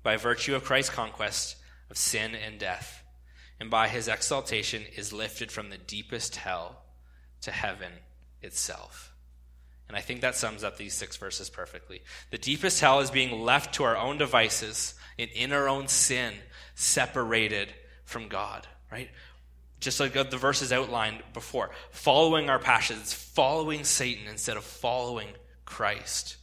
by 0.01 0.17
virtue 0.17 0.55
of 0.55 0.63
Christ's 0.63 0.93
conquest 0.93 1.57
of 1.91 1.97
sin 1.97 2.33
and 2.33 2.57
death, 2.57 3.03
and 3.59 3.69
by 3.69 3.87
his 3.87 4.07
exaltation, 4.07 4.83
is 4.95 5.13
lifted 5.13 5.51
from 5.51 5.69
the 5.69 5.77
deepest 5.77 6.37
hell 6.37 6.81
to 7.41 7.51
heaven 7.51 7.91
itself. 8.43 9.13
And 9.87 9.97
I 9.97 10.01
think 10.01 10.21
that 10.21 10.35
sums 10.35 10.63
up 10.63 10.77
these 10.77 10.93
six 10.93 11.17
verses 11.17 11.49
perfectly. 11.49 12.01
The 12.31 12.37
deepest 12.37 12.79
hell 12.79 12.99
is 12.99 13.11
being 13.11 13.41
left 13.41 13.75
to 13.75 13.83
our 13.83 13.97
own 13.97 14.17
devices 14.17 14.95
and 15.19 15.29
in 15.31 15.51
our 15.51 15.69
own 15.69 15.87
sin, 15.87 16.33
separated 16.75 17.71
from 18.05 18.27
God, 18.27 18.65
right? 18.91 19.09
Just 19.79 19.99
like 19.99 20.13
the 20.13 20.37
verses 20.37 20.71
outlined 20.71 21.21
before, 21.33 21.69
following 21.91 22.49
our 22.49 22.59
passions, 22.59 23.13
following 23.13 23.83
Satan 23.83 24.27
instead 24.27 24.57
of 24.57 24.63
following 24.63 25.27
Christ. 25.65 26.37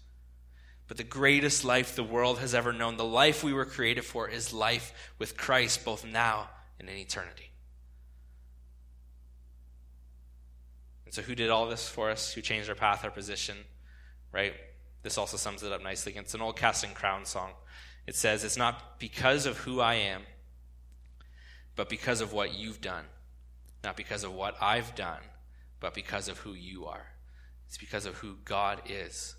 But 0.87 0.97
the 0.97 1.05
greatest 1.05 1.65
life 1.65 1.97
the 1.97 2.05
world 2.05 2.39
has 2.41 2.55
ever 2.55 2.73
known, 2.73 2.97
the 2.97 3.05
life 3.05 3.43
we 3.43 3.53
were 3.53 3.65
created 3.65 4.05
for, 4.05 4.29
is 4.29 4.53
life 4.53 4.93
with 5.19 5.37
Christ, 5.37 5.85
both 5.85 6.05
now 6.05 6.51
and 6.79 6.89
in 6.89 6.97
eternity. 6.97 7.50
And 11.11 11.15
so, 11.17 11.23
who 11.23 11.35
did 11.35 11.51
all 11.51 11.69
this 11.69 11.89
for 11.89 12.09
us? 12.09 12.35
Who 12.35 12.41
changed 12.41 12.69
our 12.69 12.77
path, 12.77 13.05
our 13.05 13.11
position? 13.11 13.57
Right? 14.31 14.55
This 15.03 15.19
also 15.19 15.37
sums 15.37 15.65
it 15.65 15.73
up 15.73 15.83
nicely. 15.83 16.15
It's 16.15 16.35
an 16.35 16.41
old 16.41 16.57
Casting 16.57 16.93
Crown 16.93 17.25
song. 17.25 17.51
It 18.07 18.15
says, 18.15 18.45
It's 18.45 18.57
not 18.57 19.01
because 19.01 19.45
of 19.45 19.59
who 19.59 19.81
I 19.81 19.95
am, 19.95 20.23
but 21.75 21.89
because 21.89 22.21
of 22.21 22.33
what 22.33 22.55
you've 22.55 22.81
done. 22.81 23.07
Not 23.83 23.97
because 23.97 24.23
of 24.23 24.33
what 24.33 24.55
I've 24.63 24.95
done, 24.95 25.19
but 25.81 25.95
because 25.95 26.29
of 26.29 26.39
who 26.39 26.53
you 26.53 26.87
are. 26.87 27.07
It's 27.67 27.77
because 27.77 28.07
of 28.07 28.15
who 28.19 28.37
God 28.45 28.81
is 28.89 29.35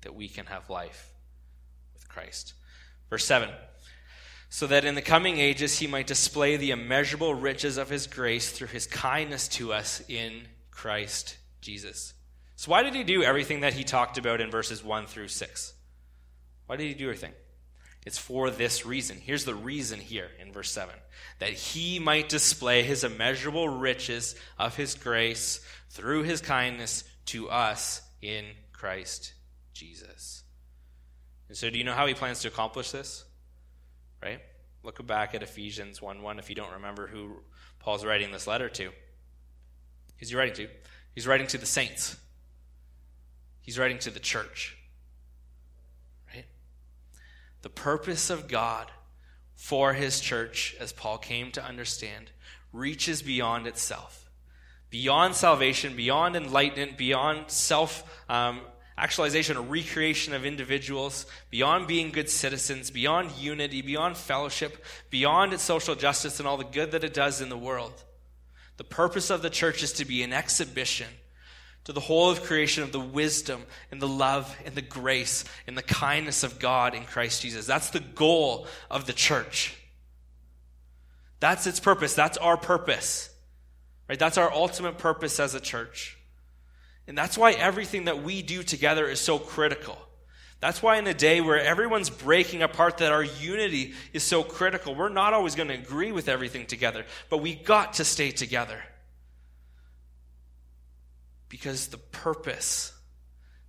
that 0.00 0.14
we 0.14 0.26
can 0.26 0.46
have 0.46 0.70
life 0.70 1.12
with 1.92 2.08
Christ. 2.08 2.54
Verse 3.10 3.26
7 3.26 3.50
So 4.48 4.66
that 4.68 4.86
in 4.86 4.94
the 4.94 5.02
coming 5.02 5.36
ages 5.38 5.80
he 5.80 5.86
might 5.86 6.06
display 6.06 6.56
the 6.56 6.70
immeasurable 6.70 7.34
riches 7.34 7.76
of 7.76 7.90
his 7.90 8.06
grace 8.06 8.50
through 8.50 8.68
his 8.68 8.86
kindness 8.86 9.48
to 9.48 9.74
us 9.74 10.02
in 10.08 10.46
Christ 10.82 11.36
Jesus. 11.60 12.12
So, 12.56 12.72
why 12.72 12.82
did 12.82 12.96
he 12.96 13.04
do 13.04 13.22
everything 13.22 13.60
that 13.60 13.72
he 13.72 13.84
talked 13.84 14.18
about 14.18 14.40
in 14.40 14.50
verses 14.50 14.82
1 14.82 15.06
through 15.06 15.28
6? 15.28 15.74
Why 16.66 16.74
did 16.74 16.88
he 16.88 16.94
do 16.94 17.04
everything? 17.04 17.34
It's 18.04 18.18
for 18.18 18.50
this 18.50 18.84
reason. 18.84 19.18
Here's 19.18 19.44
the 19.44 19.54
reason 19.54 20.00
here 20.00 20.28
in 20.40 20.52
verse 20.52 20.72
7 20.72 20.92
that 21.38 21.52
he 21.52 22.00
might 22.00 22.28
display 22.28 22.82
his 22.82 23.04
immeasurable 23.04 23.68
riches 23.68 24.34
of 24.58 24.74
his 24.74 24.96
grace 24.96 25.64
through 25.90 26.24
his 26.24 26.40
kindness 26.40 27.04
to 27.26 27.48
us 27.48 28.02
in 28.20 28.44
Christ 28.72 29.34
Jesus. 29.74 30.42
And 31.46 31.56
so, 31.56 31.70
do 31.70 31.78
you 31.78 31.84
know 31.84 31.94
how 31.94 32.08
he 32.08 32.14
plans 32.14 32.40
to 32.40 32.48
accomplish 32.48 32.90
this? 32.90 33.24
Right? 34.20 34.40
Look 34.82 35.06
back 35.06 35.36
at 35.36 35.44
Ephesians 35.44 36.02
1 36.02 36.22
1 36.22 36.40
if 36.40 36.48
you 36.48 36.56
don't 36.56 36.72
remember 36.72 37.06
who 37.06 37.36
Paul's 37.78 38.04
writing 38.04 38.32
this 38.32 38.48
letter 38.48 38.68
to. 38.70 38.90
Who's 40.22 40.30
he 40.30 40.36
writing 40.36 40.54
to? 40.54 40.68
He's 41.16 41.26
writing 41.26 41.48
to 41.48 41.58
the 41.58 41.66
saints, 41.66 42.16
he's 43.60 43.76
writing 43.76 43.98
to 43.98 44.10
the 44.10 44.20
church. 44.20 44.76
Right? 46.32 46.44
The 47.62 47.68
purpose 47.68 48.30
of 48.30 48.46
God 48.46 48.86
for 49.56 49.94
his 49.94 50.20
church, 50.20 50.76
as 50.78 50.92
Paul 50.92 51.18
came 51.18 51.50
to 51.50 51.64
understand, 51.64 52.30
reaches 52.72 53.20
beyond 53.20 53.66
itself. 53.66 54.30
Beyond 54.90 55.34
salvation, 55.34 55.96
beyond 55.96 56.36
enlightenment, 56.36 56.96
beyond 56.96 57.50
self 57.50 58.08
um, 58.30 58.60
actualization 58.96 59.56
or 59.56 59.62
recreation 59.62 60.34
of 60.34 60.46
individuals, 60.46 61.26
beyond 61.50 61.88
being 61.88 62.12
good 62.12 62.30
citizens, 62.30 62.92
beyond 62.92 63.32
unity, 63.32 63.82
beyond 63.82 64.16
fellowship, 64.16 64.84
beyond 65.10 65.52
its 65.52 65.64
social 65.64 65.96
justice 65.96 66.38
and 66.38 66.46
all 66.46 66.58
the 66.58 66.62
good 66.62 66.92
that 66.92 67.02
it 67.02 67.12
does 67.12 67.40
in 67.40 67.48
the 67.48 67.58
world. 67.58 68.04
The 68.82 68.88
purpose 68.88 69.30
of 69.30 69.42
the 69.42 69.48
church 69.48 69.84
is 69.84 69.92
to 69.92 70.04
be 70.04 70.24
an 70.24 70.32
exhibition 70.32 71.06
to 71.84 71.92
the 71.92 72.00
whole 72.00 72.32
of 72.32 72.42
creation 72.42 72.82
of 72.82 72.90
the 72.90 72.98
wisdom 72.98 73.62
and 73.92 74.02
the 74.02 74.08
love 74.08 74.52
and 74.64 74.74
the 74.74 74.82
grace 74.82 75.44
and 75.68 75.78
the 75.78 75.84
kindness 75.84 76.42
of 76.42 76.58
God 76.58 76.92
in 76.96 77.04
Christ 77.04 77.42
Jesus. 77.42 77.64
That's 77.64 77.90
the 77.90 78.00
goal 78.00 78.66
of 78.90 79.06
the 79.06 79.12
church. 79.12 79.76
That's 81.38 81.64
its 81.68 81.78
purpose. 81.78 82.14
That's 82.14 82.36
our 82.38 82.56
purpose. 82.56 83.30
Right? 84.08 84.18
That's 84.18 84.36
our 84.36 84.52
ultimate 84.52 84.98
purpose 84.98 85.38
as 85.38 85.54
a 85.54 85.60
church. 85.60 86.18
And 87.06 87.16
that's 87.16 87.38
why 87.38 87.52
everything 87.52 88.06
that 88.06 88.24
we 88.24 88.42
do 88.42 88.64
together 88.64 89.06
is 89.06 89.20
so 89.20 89.38
critical. 89.38 89.96
That's 90.62 90.80
why 90.80 90.96
in 90.96 91.08
a 91.08 91.12
day 91.12 91.40
where 91.40 91.60
everyone's 91.60 92.08
breaking 92.08 92.62
apart 92.62 92.98
that 92.98 93.10
our 93.10 93.24
unity 93.24 93.94
is 94.12 94.22
so 94.22 94.44
critical. 94.44 94.94
We're 94.94 95.08
not 95.08 95.34
always 95.34 95.56
going 95.56 95.66
to 95.68 95.74
agree 95.74 96.12
with 96.12 96.28
everything 96.28 96.66
together, 96.66 97.04
but 97.28 97.38
we 97.38 97.56
got 97.56 97.94
to 97.94 98.04
stay 98.04 98.30
together. 98.30 98.80
Because 101.48 101.88
the 101.88 101.98
purpose 101.98 102.94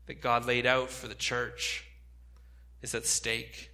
that 0.05 0.21
God 0.21 0.45
laid 0.45 0.67
out 0.67 0.91
for 0.91 1.07
the 1.07 1.15
church 1.15 1.83
is 2.83 2.93
at 2.93 3.07
stake. 3.07 3.71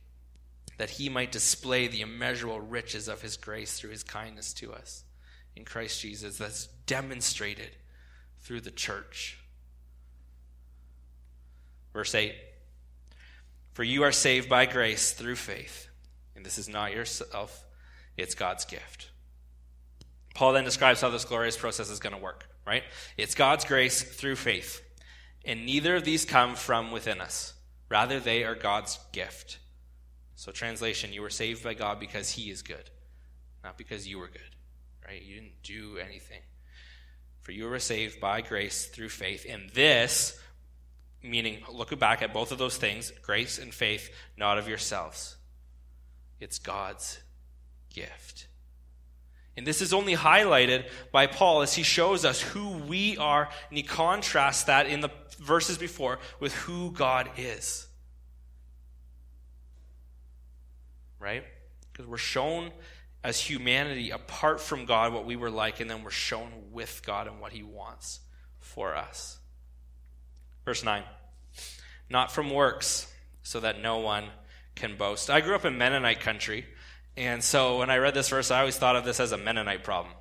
That 0.77 0.91
he 0.91 1.09
might 1.09 1.33
display 1.33 1.87
the 1.87 1.99
immeasurable 1.99 2.61
riches 2.61 3.09
of 3.09 3.21
his 3.21 3.35
grace 3.35 3.77
through 3.77 3.89
his 3.89 4.03
kindness 4.03 4.53
to 4.53 4.71
us 4.71 5.03
in 5.57 5.65
Christ 5.65 5.99
Jesus, 5.99 6.37
that's 6.37 6.67
demonstrated 6.85 7.71
through 8.39 8.61
the 8.61 8.71
church. 8.71 9.37
Verse 11.91 12.15
8 12.15 12.33
For 13.79 13.85
you 13.85 14.03
are 14.03 14.11
saved 14.11 14.49
by 14.49 14.65
grace 14.65 15.13
through 15.13 15.37
faith, 15.37 15.87
and 16.35 16.45
this 16.45 16.57
is 16.57 16.67
not 16.67 16.91
yourself, 16.91 17.63
it's 18.17 18.35
God's 18.35 18.65
gift. 18.65 19.09
Paul 20.35 20.51
then 20.51 20.65
describes 20.65 20.99
how 20.99 21.09
this 21.09 21.23
glorious 21.23 21.55
process 21.55 21.89
is 21.89 22.01
going 22.01 22.13
to 22.13 22.21
work 22.21 22.49
right? 22.69 22.83
It's 23.17 23.33
God's 23.33 23.65
grace 23.65 24.03
through 24.03 24.35
faith. 24.35 24.81
And 25.43 25.65
neither 25.65 25.95
of 25.95 26.05
these 26.05 26.23
come 26.23 26.55
from 26.55 26.91
within 26.91 27.19
us. 27.19 27.55
Rather, 27.89 28.19
they 28.19 28.43
are 28.43 28.53
God's 28.53 28.99
gift. 29.11 29.57
So, 30.35 30.51
translation, 30.51 31.11
you 31.11 31.23
were 31.23 31.31
saved 31.31 31.63
by 31.63 31.73
God 31.73 31.99
because 31.99 32.29
He 32.29 32.51
is 32.51 32.61
good, 32.61 32.91
not 33.63 33.75
because 33.75 34.07
you 34.07 34.19
were 34.19 34.27
good, 34.27 34.55
right? 35.07 35.19
You 35.19 35.35
didn't 35.35 35.63
do 35.63 35.97
anything. 35.97 36.41
For 37.41 37.53
you 37.53 37.65
were 37.65 37.79
saved 37.79 38.19
by 38.19 38.41
grace 38.41 38.85
through 38.85 39.09
faith. 39.09 39.47
And 39.49 39.71
this, 39.71 40.39
meaning, 41.21 41.63
look 41.71 41.97
back 41.99 42.21
at 42.21 42.33
both 42.33 42.51
of 42.51 42.57
those 42.57 42.77
things 42.77 43.11
grace 43.21 43.59
and 43.59 43.73
faith, 43.73 44.09
not 44.37 44.57
of 44.57 44.67
yourselves. 44.67 45.37
It's 46.39 46.59
God's 46.59 47.19
gift. 47.93 48.47
And 49.57 49.67
this 49.67 49.81
is 49.81 49.93
only 49.93 50.15
highlighted 50.15 50.87
by 51.11 51.27
Paul 51.27 51.61
as 51.61 51.73
he 51.73 51.83
shows 51.83 52.23
us 52.23 52.41
who 52.41 52.77
we 52.77 53.17
are, 53.17 53.49
and 53.69 53.77
he 53.77 53.83
contrasts 53.83 54.63
that 54.63 54.87
in 54.87 55.01
the 55.01 55.09
verses 55.37 55.77
before 55.77 56.19
with 56.39 56.53
who 56.53 56.91
God 56.91 57.29
is. 57.35 57.87
Right? 61.19 61.43
Because 61.91 62.07
we're 62.07 62.17
shown 62.17 62.71
as 63.21 63.37
humanity 63.41 64.11
apart 64.11 64.61
from 64.61 64.85
God 64.85 65.11
what 65.11 65.25
we 65.25 65.35
were 65.35 65.49
like, 65.49 65.81
and 65.81 65.89
then 65.89 66.03
we're 66.03 66.09
shown 66.09 66.49
with 66.71 67.01
God 67.05 67.27
and 67.27 67.41
what 67.41 67.51
he 67.51 67.63
wants 67.63 68.21
for 68.59 68.95
us. 68.95 69.38
Verse 70.69 70.83
9 70.83 71.01
Not 72.11 72.31
from 72.31 72.51
works, 72.51 73.11
so 73.41 73.59
that 73.59 73.81
no 73.81 73.97
one 73.97 74.25
can 74.75 74.97
boast. 74.97 75.31
I 75.31 75.41
grew 75.41 75.55
up 75.55 75.65
in 75.65 75.79
Mennonite 75.79 76.19
country. 76.19 76.63
And 77.17 77.43
so 77.43 77.79
when 77.79 77.89
I 77.89 77.97
read 77.97 78.13
this 78.13 78.29
verse, 78.29 78.51
I 78.51 78.59
always 78.59 78.77
thought 78.77 78.95
of 78.95 79.03
this 79.03 79.19
as 79.19 79.31
a 79.31 79.37
Mennonite 79.37 79.83
problem, 79.83 80.13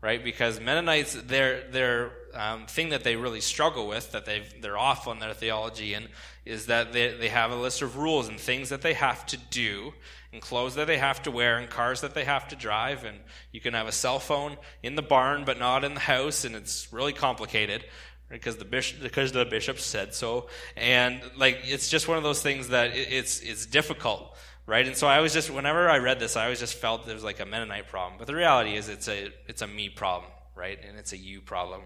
right? 0.00 0.22
Because 0.22 0.60
Mennonites, 0.60 1.14
their 1.14 1.68
their 1.72 2.12
um, 2.34 2.66
thing 2.66 2.90
that 2.90 3.02
they 3.02 3.16
really 3.16 3.40
struggle 3.40 3.88
with, 3.88 4.12
that 4.12 4.26
they 4.26 4.44
they're 4.62 4.78
off 4.78 5.08
on 5.08 5.18
their 5.18 5.34
theology, 5.34 5.94
and 5.94 6.06
is 6.44 6.66
that 6.66 6.92
they 6.92 7.12
they 7.14 7.28
have 7.28 7.50
a 7.50 7.56
list 7.56 7.82
of 7.82 7.96
rules 7.96 8.28
and 8.28 8.38
things 8.38 8.68
that 8.68 8.82
they 8.82 8.94
have 8.94 9.26
to 9.26 9.36
do, 9.36 9.92
and 10.32 10.40
clothes 10.40 10.76
that 10.76 10.86
they 10.86 10.98
have 10.98 11.20
to 11.24 11.32
wear, 11.32 11.58
and 11.58 11.68
cars 11.68 12.00
that 12.02 12.14
they 12.14 12.24
have 12.24 12.46
to 12.46 12.54
drive, 12.54 13.02
and 13.02 13.18
you 13.50 13.60
can 13.60 13.74
have 13.74 13.88
a 13.88 13.92
cell 13.92 14.20
phone 14.20 14.56
in 14.84 14.94
the 14.94 15.02
barn 15.02 15.44
but 15.44 15.58
not 15.58 15.82
in 15.82 15.94
the 15.94 16.00
house, 16.00 16.44
and 16.44 16.54
it's 16.54 16.92
really 16.92 17.12
complicated 17.12 17.84
because 18.28 18.56
the 18.56 18.64
bishop 18.64 19.00
because 19.02 19.32
the 19.32 19.44
bishop 19.44 19.78
said 19.78 20.12
so 20.12 20.48
and 20.76 21.20
like 21.36 21.60
it's 21.64 21.88
just 21.88 22.08
one 22.08 22.16
of 22.16 22.24
those 22.24 22.42
things 22.42 22.68
that 22.68 22.90
it's 22.94 23.40
it's 23.40 23.66
difficult 23.66 24.36
right? 24.66 24.86
And 24.86 24.96
so 24.96 25.06
I 25.06 25.20
was 25.20 25.32
just, 25.32 25.50
whenever 25.50 25.88
I 25.88 25.98
read 25.98 26.18
this, 26.18 26.36
I 26.36 26.44
always 26.44 26.60
just 26.60 26.74
felt 26.74 27.06
there 27.06 27.14
was 27.14 27.24
like 27.24 27.40
a 27.40 27.46
Mennonite 27.46 27.88
problem. 27.88 28.18
But 28.18 28.26
the 28.26 28.34
reality 28.34 28.76
is, 28.76 28.88
it's 28.88 29.08
a 29.08 29.30
it's 29.46 29.62
a 29.62 29.66
me 29.66 29.88
problem, 29.88 30.30
right? 30.54 30.78
And 30.86 30.98
it's 30.98 31.12
a 31.12 31.16
you 31.16 31.40
problem 31.40 31.82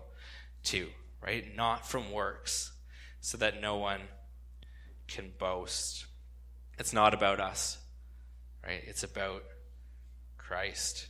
too, 0.62 0.88
right? 1.22 1.44
Not 1.54 1.86
from 1.86 2.10
works, 2.10 2.72
so 3.20 3.36
that 3.38 3.60
no 3.60 3.76
one 3.76 4.00
can 5.06 5.32
boast. 5.38 6.06
It's 6.78 6.92
not 6.92 7.12
about 7.12 7.40
us, 7.40 7.78
right? 8.66 8.82
It's 8.86 9.02
about 9.02 9.44
Christ. 10.38 11.08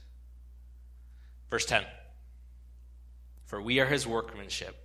Verse 1.51 1.65
10 1.65 1.85
For 3.47 3.63
we 3.63 3.79
are 3.79 3.87
his 3.87 4.07
workmanship, 4.07 4.77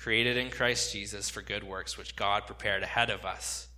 created 0.00 0.36
in 0.36 0.50
Christ 0.50 0.92
Jesus 0.92 1.28
for 1.28 1.42
good 1.42 1.64
works, 1.64 1.98
which 1.98 2.16
God 2.16 2.46
prepared 2.46 2.82
ahead 2.82 3.10
of 3.10 3.24
us, 3.24 3.68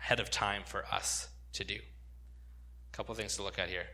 ahead 0.00 0.20
of 0.20 0.30
time 0.30 0.62
for 0.64 0.84
us 0.86 1.28
to 1.54 1.64
do. 1.64 1.76
A 1.76 2.96
couple 2.96 3.14
things 3.14 3.36
to 3.36 3.42
look 3.42 3.58
at 3.58 3.68
here. 3.68 3.86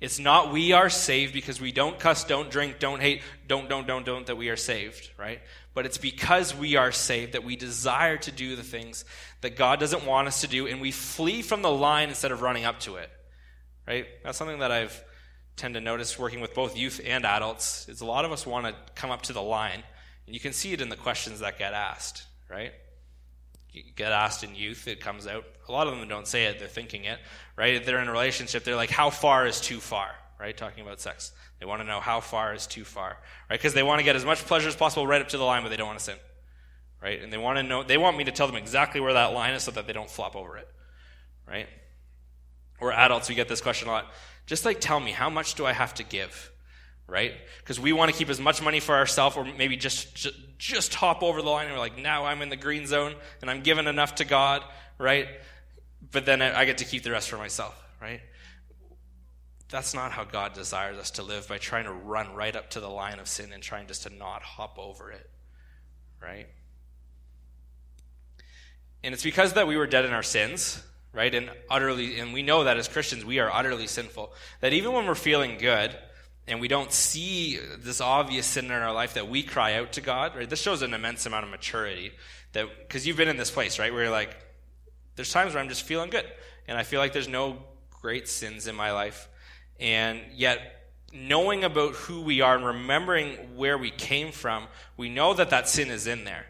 It's 0.00 0.20
not 0.20 0.52
we 0.52 0.72
are 0.72 0.88
saved 0.88 1.32
because 1.32 1.60
we 1.60 1.72
don't 1.72 1.98
cuss, 1.98 2.22
don't 2.22 2.50
drink, 2.50 2.78
don't 2.78 3.00
hate, 3.00 3.22
don't, 3.48 3.68
don't, 3.68 3.86
don't, 3.86 4.06
don't, 4.06 4.26
that 4.26 4.36
we 4.36 4.48
are 4.48 4.56
saved, 4.56 5.10
right? 5.18 5.40
But 5.74 5.86
it's 5.86 5.98
because 5.98 6.54
we 6.54 6.76
are 6.76 6.92
saved 6.92 7.32
that 7.32 7.42
we 7.42 7.56
desire 7.56 8.16
to 8.18 8.30
do 8.30 8.54
the 8.54 8.62
things 8.62 9.04
that 9.40 9.56
God 9.56 9.80
doesn't 9.80 10.06
want 10.06 10.28
us 10.28 10.42
to 10.42 10.46
do, 10.46 10.68
and 10.68 10.80
we 10.80 10.92
flee 10.92 11.42
from 11.42 11.62
the 11.62 11.70
line 11.70 12.10
instead 12.10 12.30
of 12.30 12.42
running 12.42 12.64
up 12.64 12.78
to 12.80 12.96
it, 12.96 13.10
right? 13.88 14.06
That's 14.22 14.38
something 14.38 14.60
that 14.60 14.70
I've 14.70 15.04
tend 15.58 15.74
to 15.74 15.80
notice 15.80 16.16
working 16.18 16.40
with 16.40 16.54
both 16.54 16.76
youth 16.76 17.00
and 17.04 17.26
adults 17.26 17.88
is 17.88 18.00
a 18.00 18.06
lot 18.06 18.24
of 18.24 18.30
us 18.30 18.46
want 18.46 18.64
to 18.64 18.74
come 18.94 19.10
up 19.10 19.22
to 19.22 19.32
the 19.32 19.42
line, 19.42 19.82
and 20.28 20.34
you 20.34 20.40
can 20.40 20.52
see 20.52 20.74
it 20.74 20.82
in 20.82 20.90
the 20.90 20.96
questions 20.96 21.40
that 21.40 21.58
get 21.58 21.72
asked, 21.72 22.26
right? 22.50 22.74
You 23.70 23.82
get 23.96 24.12
asked 24.12 24.44
in 24.44 24.54
youth, 24.54 24.86
it 24.86 25.00
comes 25.00 25.26
out. 25.26 25.42
A 25.66 25.72
lot 25.72 25.86
of 25.86 25.98
them 25.98 26.06
don't 26.06 26.26
say 26.26 26.44
it, 26.44 26.58
they're 26.58 26.68
thinking 26.68 27.04
it, 27.04 27.18
right? 27.56 27.76
If 27.76 27.86
they're 27.86 27.98
in 27.98 28.08
a 28.08 28.12
relationship, 28.12 28.62
they're 28.62 28.76
like, 28.76 28.90
how 28.90 29.08
far 29.08 29.46
is 29.46 29.58
too 29.58 29.80
far, 29.80 30.10
right? 30.38 30.54
Talking 30.54 30.84
about 30.84 31.00
sex. 31.00 31.32
They 31.60 31.64
want 31.64 31.80
to 31.80 31.86
know 31.86 32.00
how 32.00 32.20
far 32.20 32.52
is 32.52 32.66
too 32.66 32.84
far, 32.84 33.16
right? 33.48 33.58
Because 33.58 33.72
they 33.72 33.82
want 33.82 34.00
to 34.00 34.04
get 34.04 34.16
as 34.16 34.24
much 34.26 34.44
pleasure 34.44 34.68
as 34.68 34.76
possible 34.76 35.06
right 35.06 35.22
up 35.22 35.28
to 35.28 35.38
the 35.38 35.44
line, 35.44 35.62
but 35.62 35.70
they 35.70 35.78
don't 35.78 35.86
want 35.86 35.98
to 35.98 36.04
sin, 36.04 36.16
right? 37.02 37.22
And 37.22 37.32
they 37.32 37.38
want 37.38 37.56
to 37.56 37.62
know, 37.62 37.82
they 37.82 37.96
want 37.96 38.18
me 38.18 38.24
to 38.24 38.32
tell 38.32 38.48
them 38.48 38.56
exactly 38.56 39.00
where 39.00 39.14
that 39.14 39.32
line 39.32 39.54
is 39.54 39.62
so 39.62 39.70
that 39.70 39.86
they 39.86 39.94
don't 39.94 40.10
flop 40.10 40.36
over 40.36 40.58
it, 40.58 40.68
right? 41.48 41.68
Or 42.80 42.92
adults, 42.92 43.30
we 43.30 43.34
get 43.34 43.48
this 43.48 43.62
question 43.62 43.88
a 43.88 43.92
lot. 43.92 44.12
Just 44.44 44.66
like 44.66 44.78
tell 44.78 45.00
me, 45.00 45.12
how 45.12 45.30
much 45.30 45.54
do 45.54 45.64
I 45.64 45.72
have 45.72 45.94
to 45.94 46.02
give? 46.02 46.52
Right? 47.08 47.32
Because 47.58 47.80
we 47.80 47.92
want 47.92 48.12
to 48.12 48.16
keep 48.16 48.28
as 48.28 48.38
much 48.38 48.62
money 48.62 48.80
for 48.80 48.94
ourselves, 48.94 49.36
or 49.36 49.44
maybe 49.44 49.76
just, 49.76 50.14
just 50.14 50.36
just 50.58 50.92
hop 50.94 51.22
over 51.22 51.40
the 51.40 51.48
line 51.48 51.66
and 51.66 51.74
we're 51.74 51.80
like, 51.80 51.96
now 51.96 52.26
I'm 52.26 52.42
in 52.42 52.48
the 52.48 52.56
green 52.56 52.86
zone 52.86 53.14
and 53.40 53.50
I'm 53.50 53.62
giving 53.62 53.86
enough 53.86 54.16
to 54.16 54.24
God, 54.24 54.62
right? 54.98 55.28
But 56.10 56.26
then 56.26 56.42
I 56.42 56.64
get 56.64 56.78
to 56.78 56.84
keep 56.84 57.04
the 57.04 57.12
rest 57.12 57.30
for 57.30 57.38
myself, 57.38 57.80
right? 58.02 58.20
That's 59.70 59.94
not 59.94 60.12
how 60.12 60.24
God 60.24 60.54
desires 60.54 60.98
us 60.98 61.12
to 61.12 61.22
live 61.22 61.48
by 61.48 61.58
trying 61.58 61.84
to 61.84 61.92
run 61.92 62.34
right 62.34 62.54
up 62.54 62.70
to 62.70 62.80
the 62.80 62.88
line 62.88 63.20
of 63.20 63.28
sin 63.28 63.52
and 63.52 63.62
trying 63.62 63.86
just 63.86 64.02
to 64.04 64.10
not 64.10 64.42
hop 64.42 64.78
over 64.78 65.12
it, 65.12 65.30
right? 66.20 66.48
And 69.04 69.14
it's 69.14 69.22
because 69.22 69.52
that 69.52 69.68
we 69.68 69.76
were 69.76 69.86
dead 69.86 70.04
in 70.04 70.12
our 70.12 70.22
sins, 70.22 70.82
right? 71.12 71.32
And 71.32 71.50
utterly, 71.70 72.18
and 72.18 72.32
we 72.32 72.42
know 72.42 72.64
that 72.64 72.78
as 72.78 72.88
Christians, 72.88 73.24
we 73.24 73.38
are 73.38 73.50
utterly 73.50 73.86
sinful. 73.86 74.32
That 74.60 74.72
even 74.72 74.92
when 74.92 75.06
we're 75.06 75.14
feeling 75.14 75.58
good 75.58 75.96
and 76.48 76.60
we 76.60 76.68
don't 76.68 76.92
see 76.92 77.58
this 77.78 78.00
obvious 78.00 78.46
sin 78.46 78.66
in 78.66 78.72
our 78.72 78.92
life, 78.92 79.14
that 79.14 79.28
we 79.28 79.42
cry 79.42 79.74
out 79.74 79.92
to 79.92 80.00
God, 80.00 80.34
right? 80.34 80.48
This 80.48 80.60
shows 80.60 80.82
an 80.82 80.94
immense 80.94 81.26
amount 81.26 81.44
of 81.44 81.50
maturity. 81.50 82.12
That 82.52 82.66
because 82.80 83.06
you've 83.06 83.16
been 83.16 83.28
in 83.28 83.36
this 83.36 83.50
place, 83.50 83.78
right, 83.78 83.92
where 83.92 84.04
you're 84.04 84.10
like, 84.10 84.36
there's 85.16 85.32
times 85.32 85.54
where 85.54 85.62
I'm 85.62 85.68
just 85.68 85.82
feeling 85.82 86.10
good, 86.10 86.26
and 86.66 86.78
I 86.78 86.82
feel 86.82 87.00
like 87.00 87.12
there's 87.12 87.28
no 87.28 87.58
great 88.00 88.28
sins 88.28 88.66
in 88.66 88.74
my 88.74 88.92
life, 88.92 89.28
and 89.78 90.20
yet 90.32 90.74
knowing 91.12 91.64
about 91.64 91.94
who 91.94 92.20
we 92.20 92.40
are 92.40 92.56
and 92.56 92.64
remembering 92.64 93.56
where 93.56 93.78
we 93.78 93.90
came 93.90 94.30
from, 94.30 94.66
we 94.96 95.08
know 95.08 95.34
that 95.34 95.50
that 95.50 95.68
sin 95.68 95.90
is 95.90 96.06
in 96.06 96.24
there. 96.24 96.46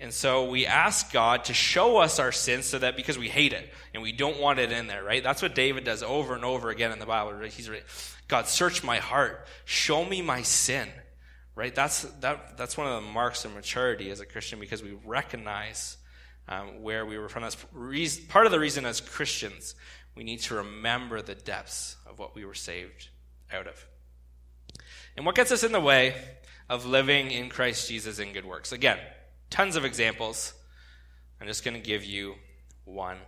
And 0.00 0.14
so 0.14 0.48
we 0.48 0.66
ask 0.66 1.12
God 1.12 1.44
to 1.44 1.54
show 1.54 1.98
us 1.98 2.18
our 2.18 2.32
sins 2.32 2.64
so 2.64 2.78
that 2.78 2.96
because 2.96 3.18
we 3.18 3.28
hate 3.28 3.52
it 3.52 3.70
and 3.92 4.02
we 4.02 4.12
don't 4.12 4.40
want 4.40 4.58
it 4.58 4.72
in 4.72 4.86
there, 4.86 5.04
right? 5.04 5.22
That's 5.22 5.42
what 5.42 5.54
David 5.54 5.84
does 5.84 6.02
over 6.02 6.34
and 6.34 6.44
over 6.44 6.70
again 6.70 6.90
in 6.90 6.98
the 6.98 7.06
Bible. 7.06 7.34
Right? 7.34 7.52
He's 7.52 7.68
right. 7.68 7.84
God, 8.26 8.48
search 8.48 8.82
my 8.82 8.96
heart. 8.96 9.46
Show 9.66 10.04
me 10.04 10.22
my 10.22 10.42
sin. 10.42 10.88
Right? 11.54 11.74
That's 11.74 12.02
that 12.20 12.56
that's 12.56 12.78
one 12.78 12.86
of 12.86 13.02
the 13.02 13.10
marks 13.10 13.44
of 13.44 13.54
maturity 13.54 14.10
as 14.10 14.20
a 14.20 14.26
Christian 14.26 14.58
because 14.58 14.82
we 14.82 14.96
recognize 15.04 15.98
um, 16.48 16.82
where 16.82 17.04
we 17.04 17.18
were 17.18 17.28
from. 17.28 17.42
That's 17.42 17.56
reason, 17.72 18.24
part 18.28 18.46
of 18.46 18.52
the 18.52 18.60
reason 18.60 18.86
as 18.86 19.00
Christians 19.00 19.74
we 20.14 20.24
need 20.24 20.40
to 20.40 20.56
remember 20.56 21.22
the 21.22 21.34
depths 21.34 21.96
of 22.06 22.18
what 22.18 22.34
we 22.34 22.44
were 22.44 22.54
saved 22.54 23.08
out 23.52 23.66
of. 23.66 23.86
And 25.16 25.26
what 25.26 25.34
gets 25.34 25.52
us 25.52 25.62
in 25.62 25.72
the 25.72 25.80
way 25.80 26.14
of 26.68 26.86
living 26.86 27.30
in 27.30 27.48
Christ 27.48 27.88
Jesus 27.88 28.18
in 28.18 28.32
good 28.32 28.44
works? 28.44 28.72
Again, 28.72 28.98
tons 29.50 29.76
of 29.76 29.84
examples. 29.84 30.54
I'm 31.40 31.46
just 31.46 31.64
going 31.64 31.74
to 31.74 31.80
give 31.80 32.04
you 32.04 32.36
one. 32.84 33.18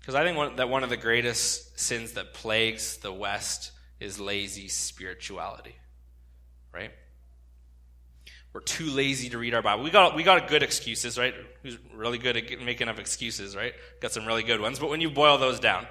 Because 0.00 0.14
I 0.14 0.24
think 0.24 0.36
one, 0.36 0.56
that 0.56 0.68
one 0.68 0.82
of 0.82 0.90
the 0.90 0.96
greatest 0.96 1.78
sins 1.78 2.12
that 2.12 2.34
plagues 2.34 2.96
the 2.98 3.12
West 3.12 3.72
is 4.00 4.18
lazy 4.18 4.68
spirituality. 4.68 5.76
Right? 6.72 6.90
We're 8.52 8.60
too 8.60 8.90
lazy 8.90 9.30
to 9.30 9.38
read 9.38 9.54
our 9.54 9.62
Bible. 9.62 9.84
We 9.84 9.90
got, 9.90 10.14
we 10.14 10.22
got 10.22 10.48
good 10.48 10.62
excuses, 10.62 11.18
right? 11.18 11.34
Who's 11.62 11.78
really 11.94 12.18
good 12.18 12.36
at 12.36 12.60
making 12.60 12.88
up 12.88 12.98
excuses, 12.98 13.56
right? 13.56 13.72
Got 14.00 14.12
some 14.12 14.26
really 14.26 14.42
good 14.42 14.60
ones. 14.60 14.78
But 14.78 14.90
when 14.90 15.00
you 15.00 15.10
boil 15.10 15.38
those 15.38 15.58
down, 15.58 15.86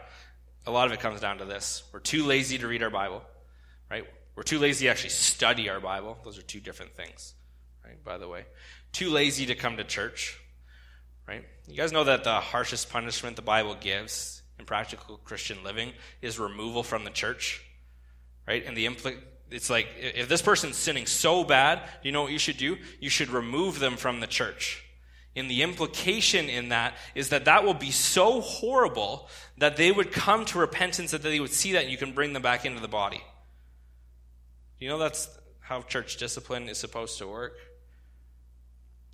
a 0.68 0.72
lot 0.72 0.86
of 0.88 0.94
it 0.94 1.00
comes 1.00 1.22
down 1.22 1.40
to 1.40 1.46
this. 1.46 1.84
We're 1.92 2.00
too 2.00 2.24
lazy 2.24 2.60
to 2.60 2.68
read 2.68 2.84
our 2.84 2.92
Bible, 2.92 3.24
right? 3.90 4.06
We're 4.36 4.44
too 4.44 4.60
lazy 4.60 4.86
to 4.86 4.92
actually 4.92 5.10
study 5.10 5.70
our 5.70 5.80
Bible. 5.80 6.18
Those 6.24 6.38
are 6.38 6.44
two 6.44 6.60
different 6.60 6.96
things, 6.96 7.34
right? 7.84 8.04
By 8.04 8.18
the 8.20 8.28
way 8.28 8.46
too 8.92 9.10
lazy 9.10 9.46
to 9.48 9.56
come 9.56 9.78
to 9.78 9.84
church, 9.84 10.40
right? 11.28 11.44
You 11.68 11.76
guys 11.76 11.92
know 11.92 12.04
that 12.04 12.24
the 12.24 12.40
harshest 12.40 12.90
punishment 12.90 13.36
the 13.36 13.42
Bible 13.42 13.76
gives 13.80 14.42
in 14.60 14.66
practical 14.66 15.18
Christian 15.18 15.64
living 15.64 15.94
is 16.22 16.40
removal 16.40 16.84
from 16.84 17.04
the 17.04 17.10
church, 17.10 17.64
right? 18.48 18.66
And 18.66 18.76
the 18.76 18.86
impl- 18.86 19.20
it's 19.50 19.70
like 19.70 19.88
if 19.98 20.30
this 20.30 20.42
person's 20.42 20.78
sinning 20.78 21.06
so 21.06 21.44
bad, 21.44 21.82
you 22.04 22.12
know 22.12 22.24
what 22.24 22.32
you 22.32 22.40
should 22.40 22.58
do? 22.58 22.78
You 23.00 23.10
should 23.10 23.30
remove 23.30 23.80
them 23.80 23.98
from 23.98 24.20
the 24.20 24.28
church. 24.28 24.84
And 25.36 25.50
the 25.50 25.62
implication 25.62 26.50
in 26.50 26.70
that 26.70 26.96
is 27.16 27.30
that 27.30 27.46
that 27.46 27.64
will 27.64 27.74
be 27.74 27.92
so 27.92 28.42
horrible 28.42 29.30
that 29.58 29.78
they 29.78 29.92
would 29.92 30.12
come 30.12 30.44
to 30.46 30.60
repentance, 30.60 31.12
that 31.12 31.24
they 31.24 31.40
would 31.40 31.54
see 31.54 31.74
that 31.74 31.84
and 31.84 31.92
you 31.92 31.98
can 31.98 32.12
bring 32.12 32.34
them 32.34 32.42
back 32.42 32.66
into 32.66 32.82
the 32.82 32.88
body. 32.90 33.24
You 34.80 34.90
know 34.90 34.98
that's 34.98 35.30
how 35.60 35.82
church 35.84 36.18
discipline 36.18 36.68
is 36.68 36.78
supposed 36.78 37.18
to 37.20 37.28
work? 37.28 37.54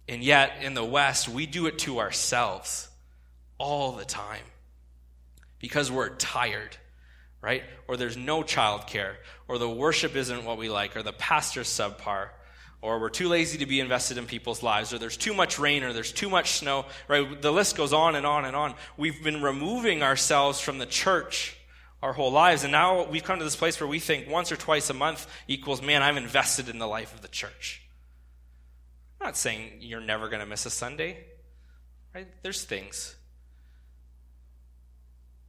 And 0.09 0.23
yet, 0.23 0.59
in 0.61 0.73
the 0.73 0.85
West, 0.85 1.27
we 1.27 1.45
do 1.45 1.65
it 1.65 1.79
to 1.79 1.99
ourselves 1.99 2.87
all 3.57 3.93
the 3.93 4.05
time 4.05 4.43
because 5.59 5.91
we're 5.91 6.15
tired, 6.15 6.77
right? 7.41 7.63
Or 7.87 7.97
there's 7.97 8.15
no 8.15 8.41
childcare, 8.41 9.15
or 9.47 9.57
the 9.57 9.69
worship 9.69 10.15
isn't 10.15 10.45
what 10.45 10.57
we 10.57 10.69
like, 10.69 10.95
or 10.95 11.03
the 11.03 11.13
pastor's 11.13 11.67
subpar, 11.67 12.29
or 12.81 12.99
we're 12.99 13.09
too 13.09 13.27
lazy 13.27 13.57
to 13.57 13.65
be 13.65 13.79
invested 13.79 14.17
in 14.17 14.27
people's 14.27 14.63
lives, 14.63 14.93
or 14.93 14.99
there's 14.99 15.17
too 15.17 15.33
much 15.33 15.59
rain, 15.59 15.83
or 15.83 15.91
there's 15.91 16.13
too 16.13 16.29
much 16.29 16.51
snow, 16.51 16.85
right? 17.07 17.41
The 17.41 17.51
list 17.51 17.75
goes 17.75 17.91
on 17.91 18.15
and 18.15 18.25
on 18.25 18.45
and 18.45 18.55
on. 18.55 18.75
We've 18.95 19.21
been 19.23 19.41
removing 19.41 20.03
ourselves 20.03 20.59
from 20.59 20.77
the 20.77 20.85
church 20.85 21.57
our 22.01 22.13
whole 22.13 22.31
lives, 22.31 22.63
and 22.63 22.71
now 22.71 23.05
we've 23.05 23.23
come 23.23 23.39
to 23.39 23.43
this 23.43 23.55
place 23.55 23.79
where 23.79 23.87
we 23.87 23.99
think 23.99 24.29
once 24.29 24.51
or 24.51 24.55
twice 24.55 24.89
a 24.89 24.93
month 24.93 25.25
equals, 25.47 25.81
man, 25.81 26.03
I'm 26.03 26.17
invested 26.17 26.69
in 26.69 26.77
the 26.77 26.87
life 26.87 27.13
of 27.13 27.21
the 27.21 27.27
church. 27.27 27.81
I'm 29.19 29.27
not 29.27 29.37
saying 29.37 29.77
you're 29.79 30.01
never 30.01 30.29
going 30.29 30.41
to 30.41 30.45
miss 30.45 30.65
a 30.65 30.69
Sunday. 30.69 31.25
Right? 32.13 32.27
There's 32.43 32.63
things. 32.63 33.15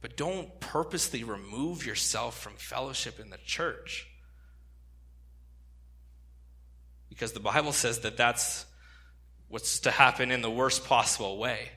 But 0.01 0.15
don't 0.15 0.59
purposely 0.59 1.23
remove 1.23 1.85
yourself 1.85 2.39
from 2.39 2.53
fellowship 2.53 3.19
in 3.19 3.29
the 3.29 3.37
church. 3.45 4.07
Because 7.09 7.33
the 7.33 7.39
Bible 7.39 7.73
says 7.73 7.99
that 7.99 8.15
that's 8.15 8.65
what's 9.49 9.79
to 9.81 9.91
happen 9.91 10.31
in 10.31 10.41
the 10.41 10.49
worst 10.49 10.85
possible 10.85 11.37
way. 11.37 11.69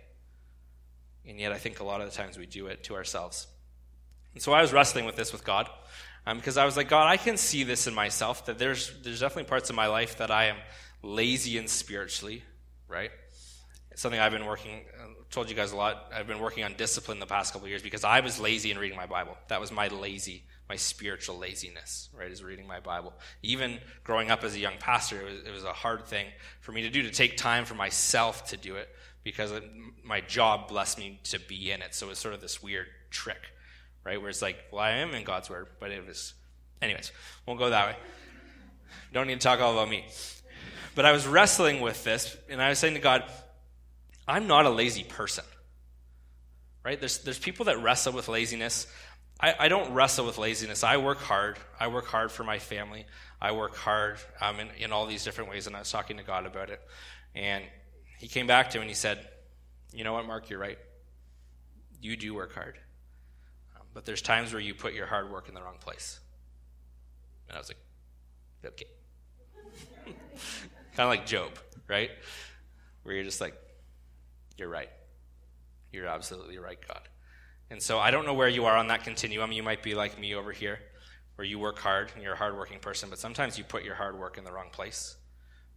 And 1.26 1.38
yet, 1.38 1.52
I 1.52 1.58
think 1.58 1.80
a 1.80 1.84
lot 1.84 2.00
of 2.00 2.10
the 2.10 2.16
times 2.16 2.38
we 2.38 2.46
do 2.46 2.66
it 2.66 2.84
to 2.84 2.94
ourselves. 2.94 3.46
And 4.34 4.42
so 4.42 4.52
I 4.52 4.62
was 4.62 4.72
wrestling 4.72 5.04
with 5.04 5.16
this 5.16 5.32
with 5.32 5.44
God 5.44 5.68
um, 6.26 6.36
because 6.36 6.56
I 6.56 6.64
was 6.64 6.76
like, 6.76 6.88
God, 6.88 7.06
I 7.06 7.16
can 7.16 7.36
see 7.36 7.64
this 7.64 7.86
in 7.86 7.94
myself 7.94 8.46
that 8.46 8.58
there's, 8.58 8.92
there's 9.02 9.20
definitely 9.20 9.48
parts 9.48 9.70
of 9.70 9.76
my 9.76 9.86
life 9.86 10.18
that 10.18 10.30
I 10.30 10.46
am 10.46 10.56
lazy 11.02 11.58
and 11.58 11.68
spiritually, 11.68 12.42
right? 12.88 13.10
It's 13.90 14.00
something 14.00 14.20
I've 14.20 14.32
been 14.32 14.46
working, 14.46 14.84
uh, 14.98 15.08
told 15.30 15.50
you 15.50 15.56
guys 15.56 15.72
a 15.72 15.76
lot. 15.76 16.10
I've 16.14 16.26
been 16.26 16.40
working 16.40 16.64
on 16.64 16.74
discipline 16.74 17.18
the 17.18 17.26
past 17.26 17.52
couple 17.52 17.68
years 17.68 17.82
because 17.82 18.04
I 18.04 18.20
was 18.20 18.40
lazy 18.40 18.70
in 18.70 18.78
reading 18.78 18.96
my 18.96 19.06
Bible. 19.06 19.36
That 19.48 19.60
was 19.60 19.70
my 19.70 19.88
lazy, 19.88 20.44
my 20.68 20.76
spiritual 20.76 21.36
laziness, 21.36 22.08
right? 22.16 22.30
Is 22.30 22.42
reading 22.42 22.66
my 22.66 22.80
Bible. 22.80 23.12
Even 23.42 23.78
growing 24.02 24.30
up 24.30 24.44
as 24.44 24.54
a 24.54 24.58
young 24.58 24.78
pastor, 24.78 25.20
it 25.20 25.24
was, 25.24 25.44
it 25.46 25.50
was 25.50 25.64
a 25.64 25.72
hard 25.72 26.06
thing 26.06 26.26
for 26.60 26.72
me 26.72 26.82
to 26.82 26.90
do 26.90 27.02
to 27.02 27.10
take 27.10 27.36
time 27.36 27.66
for 27.66 27.74
myself 27.74 28.46
to 28.46 28.56
do 28.56 28.76
it 28.76 28.88
because 29.24 29.52
my 30.02 30.20
job 30.22 30.68
blessed 30.68 30.98
me 30.98 31.20
to 31.24 31.38
be 31.40 31.70
in 31.70 31.82
it. 31.82 31.94
So 31.94 32.06
it 32.06 32.10
was 32.10 32.18
sort 32.18 32.34
of 32.34 32.40
this 32.40 32.62
weird 32.62 32.86
trick, 33.10 33.52
right? 34.04 34.18
Where 34.20 34.30
it's 34.30 34.42
like, 34.42 34.56
well, 34.72 34.80
I 34.80 34.92
am 34.92 35.14
in 35.14 35.24
God's 35.24 35.50
word, 35.50 35.66
but 35.80 35.90
it 35.90 36.06
was, 36.06 36.34
anyways, 36.80 37.12
won't 37.46 37.58
go 37.58 37.70
that 37.70 37.88
way. 37.88 37.96
Don't 39.12 39.26
need 39.26 39.40
to 39.40 39.46
talk 39.46 39.60
all 39.60 39.72
about 39.72 39.90
me. 39.90 40.06
But 40.94 41.04
I 41.04 41.12
was 41.12 41.26
wrestling 41.26 41.80
with 41.80 42.04
this, 42.04 42.36
and 42.48 42.60
I 42.60 42.68
was 42.68 42.78
saying 42.78 42.94
to 42.94 43.00
God, 43.00 43.24
I'm 44.28 44.46
not 44.46 44.66
a 44.66 44.70
lazy 44.70 45.04
person. 45.04 45.44
Right? 46.84 46.98
There's, 46.98 47.18
there's 47.18 47.38
people 47.38 47.66
that 47.66 47.82
wrestle 47.82 48.12
with 48.12 48.28
laziness. 48.28 48.86
I, 49.40 49.54
I 49.58 49.68
don't 49.68 49.92
wrestle 49.92 50.26
with 50.26 50.38
laziness. 50.38 50.84
I 50.84 50.96
work 50.96 51.18
hard. 51.18 51.58
I 51.78 51.88
work 51.88 52.06
hard 52.06 52.30
for 52.30 52.44
my 52.44 52.58
family. 52.58 53.06
I 53.40 53.52
work 53.52 53.76
hard 53.76 54.18
um, 54.40 54.60
in, 54.60 54.68
in 54.78 54.92
all 54.92 55.06
these 55.06 55.24
different 55.24 55.50
ways, 55.50 55.66
and 55.66 55.74
I 55.74 55.80
was 55.80 55.90
talking 55.90 56.16
to 56.18 56.22
God 56.22 56.46
about 56.46 56.70
it. 56.70 56.80
And 57.34 57.64
he 58.18 58.28
came 58.28 58.46
back 58.46 58.70
to 58.70 58.78
me 58.78 58.82
and 58.82 58.90
he 58.90 58.94
said, 58.94 59.26
You 59.92 60.04
know 60.04 60.12
what, 60.12 60.26
Mark, 60.26 60.50
you're 60.50 60.58
right. 60.58 60.78
You 62.00 62.16
do 62.16 62.34
work 62.34 62.54
hard. 62.54 62.78
Um, 63.76 63.82
but 63.94 64.04
there's 64.04 64.22
times 64.22 64.52
where 64.52 64.60
you 64.60 64.74
put 64.74 64.92
your 64.92 65.06
hard 65.06 65.30
work 65.30 65.48
in 65.48 65.54
the 65.54 65.62
wrong 65.62 65.78
place. 65.80 66.20
And 67.48 67.56
I 67.56 67.60
was 67.60 67.68
like, 67.68 67.78
okay. 68.64 68.86
kind 70.94 71.06
of 71.06 71.08
like 71.08 71.26
Job, 71.26 71.50
right? 71.88 72.10
Where 73.02 73.14
you're 73.14 73.24
just 73.24 73.40
like, 73.40 73.54
you're 74.56 74.68
right. 74.68 74.90
You're 75.92 76.06
absolutely 76.06 76.58
right, 76.58 76.78
God. 76.86 77.08
And 77.70 77.82
so 77.82 77.98
I 77.98 78.10
don't 78.10 78.26
know 78.26 78.34
where 78.34 78.48
you 78.48 78.66
are 78.66 78.76
on 78.76 78.88
that 78.88 79.04
continuum. 79.04 79.52
You 79.52 79.62
might 79.62 79.82
be 79.82 79.94
like 79.94 80.18
me 80.18 80.34
over 80.34 80.52
here, 80.52 80.78
where 81.36 81.46
you 81.46 81.58
work 81.58 81.78
hard 81.78 82.12
and 82.14 82.22
you're 82.22 82.34
a 82.34 82.36
hardworking 82.36 82.80
person, 82.80 83.08
but 83.08 83.18
sometimes 83.18 83.56
you 83.56 83.64
put 83.64 83.84
your 83.84 83.94
hard 83.94 84.18
work 84.18 84.36
in 84.36 84.44
the 84.44 84.52
wrong 84.52 84.68
place, 84.70 85.16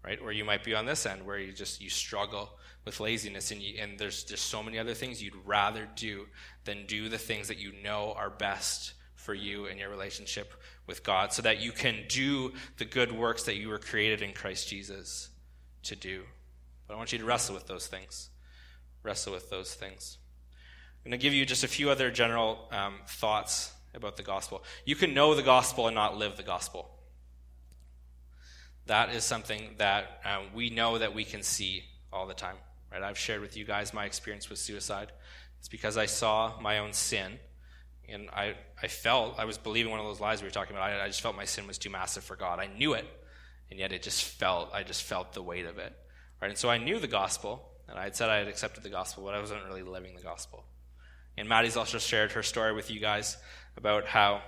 right? 0.04 0.20
Or 0.22 0.32
you 0.32 0.44
might 0.44 0.64
be 0.64 0.76
on 0.76 0.86
this 0.86 1.06
end 1.06 1.26
where 1.26 1.40
you 1.40 1.54
just 1.54 1.82
you 1.82 1.90
struggle 1.90 2.50
with 2.84 3.00
laziness 3.00 3.52
and, 3.52 3.62
you, 3.62 3.78
and 3.80 3.98
there's 3.98 4.26
just 4.26 4.46
so 4.46 4.62
many 4.62 4.78
other 4.78 4.94
things 4.94 5.24
you'd 5.24 5.36
rather 5.46 5.88
do 5.96 6.28
than 6.66 6.86
do 6.86 7.08
the 7.08 7.18
things 7.18 7.48
that 7.48 7.60
you 7.60 7.72
know 7.82 8.14
are 8.18 8.30
best 8.30 8.94
for 9.26 9.34
you 9.34 9.66
and 9.66 9.80
your 9.80 9.90
relationship 9.90 10.54
with 10.88 11.04
God 11.04 11.34
so 11.34 11.42
that 11.42 11.60
you 11.60 11.72
can 11.72 12.04
do 12.08 12.54
the 12.78 12.86
good 12.86 13.12
works 13.12 13.44
that 13.44 13.56
you 13.56 13.70
were 13.70 13.80
created 13.80 14.22
in 14.22 14.34
Christ 14.34 14.70
Jesus 14.70 15.30
to 15.84 15.96
do. 15.96 16.24
But 16.88 16.94
I 16.94 16.98
want 16.98 17.12
you 17.12 17.18
to 17.18 17.26
wrestle 17.26 17.56
with 17.56 17.68
those 17.68 17.88
things. 17.88 18.30
Wrestle 19.04 19.34
with 19.34 19.50
those 19.50 19.74
things. 19.74 20.18
I'm 21.04 21.12
going 21.12 21.20
to 21.20 21.24
give 21.24 21.34
you 21.34 21.46
just 21.46 21.64
a 21.64 21.68
few 21.68 21.90
other 21.90 22.12
general 22.12 22.68
um, 22.72 22.96
thoughts 23.08 23.74
about 23.94 24.18
the 24.18 24.24
gospel. 24.24 24.64
You 24.86 24.96
can 24.96 25.14
know 25.14 25.34
the 25.36 25.44
gospel 25.44 25.88
and 25.88 25.96
not 25.96 26.18
live 26.18 26.38
the 26.38 26.44
gospel. 26.44 26.90
That 28.86 29.10
is 29.14 29.24
something 29.24 29.76
that 29.78 30.22
um, 30.24 30.46
we 30.54 30.70
know 30.70 30.98
that 30.98 31.16
we 31.16 31.24
can 31.24 31.42
see 31.42 31.84
all 32.14 32.28
the 32.28 32.34
time. 32.34 32.58
Right? 32.92 33.02
I've 33.02 33.18
shared 33.18 33.42
with 33.42 33.58
you 33.58 33.66
guys 33.66 33.94
my 33.94 34.06
experience 34.06 34.50
with 34.50 34.60
suicide. 34.60 35.12
It's 35.60 35.68
because 35.68 35.98
I 35.98 36.06
saw 36.06 36.60
my 36.62 36.80
own 36.80 36.94
sin, 36.94 37.40
and 38.10 38.30
I, 38.32 38.56
I 38.82 38.88
felt 38.88 39.36
I 39.38 39.46
was 39.46 39.58
believing 39.58 39.92
one 39.92 40.00
of 40.00 40.06
those 40.06 40.20
lies 40.20 40.42
we 40.42 40.48
were 40.48 40.54
talking 40.54 40.76
about. 40.76 40.90
I, 40.90 41.04
I 41.04 41.08
just 41.08 41.22
felt 41.22 41.36
my 41.36 41.46
sin 41.46 41.68
was 41.68 41.78
too 41.78 41.90
massive 41.90 42.24
for 42.24 42.36
God. 42.36 42.60
I 42.60 42.68
knew 42.68 42.94
it, 42.94 43.06
and 43.70 43.80
yet 43.80 43.92
it 43.92 44.02
just 44.02 44.24
felt 44.24 44.74
I 44.74 44.84
just 44.84 45.04
felt 45.04 45.34
the 45.34 45.42
weight 45.42 45.66
of 45.66 45.78
it. 45.78 45.94
Right? 46.42 46.50
And 46.50 46.58
so 46.58 46.70
I 46.70 46.78
knew 46.78 47.00
the 47.00 47.08
gospel, 47.08 47.70
and 47.88 47.98
I 47.98 48.04
had 48.04 48.16
said 48.16 48.30
I 48.30 48.38
had 48.38 48.48
accepted 48.48 48.84
the 48.84 48.90
gospel, 48.90 49.24
but 49.24 49.34
I 49.34 49.40
wasn't 49.40 49.64
really 49.66 49.84
living 49.84 50.16
the 50.16 50.22
gospel. 50.22 50.64
And 51.38 51.50
Maddie's 51.50 51.76
also 51.76 51.98
shared 51.98 52.32
her 52.34 52.44
story 52.44 52.74
with 52.74 52.90
you 52.90 53.00
guys 53.00 53.38
about 53.78 54.06
how 54.06 54.42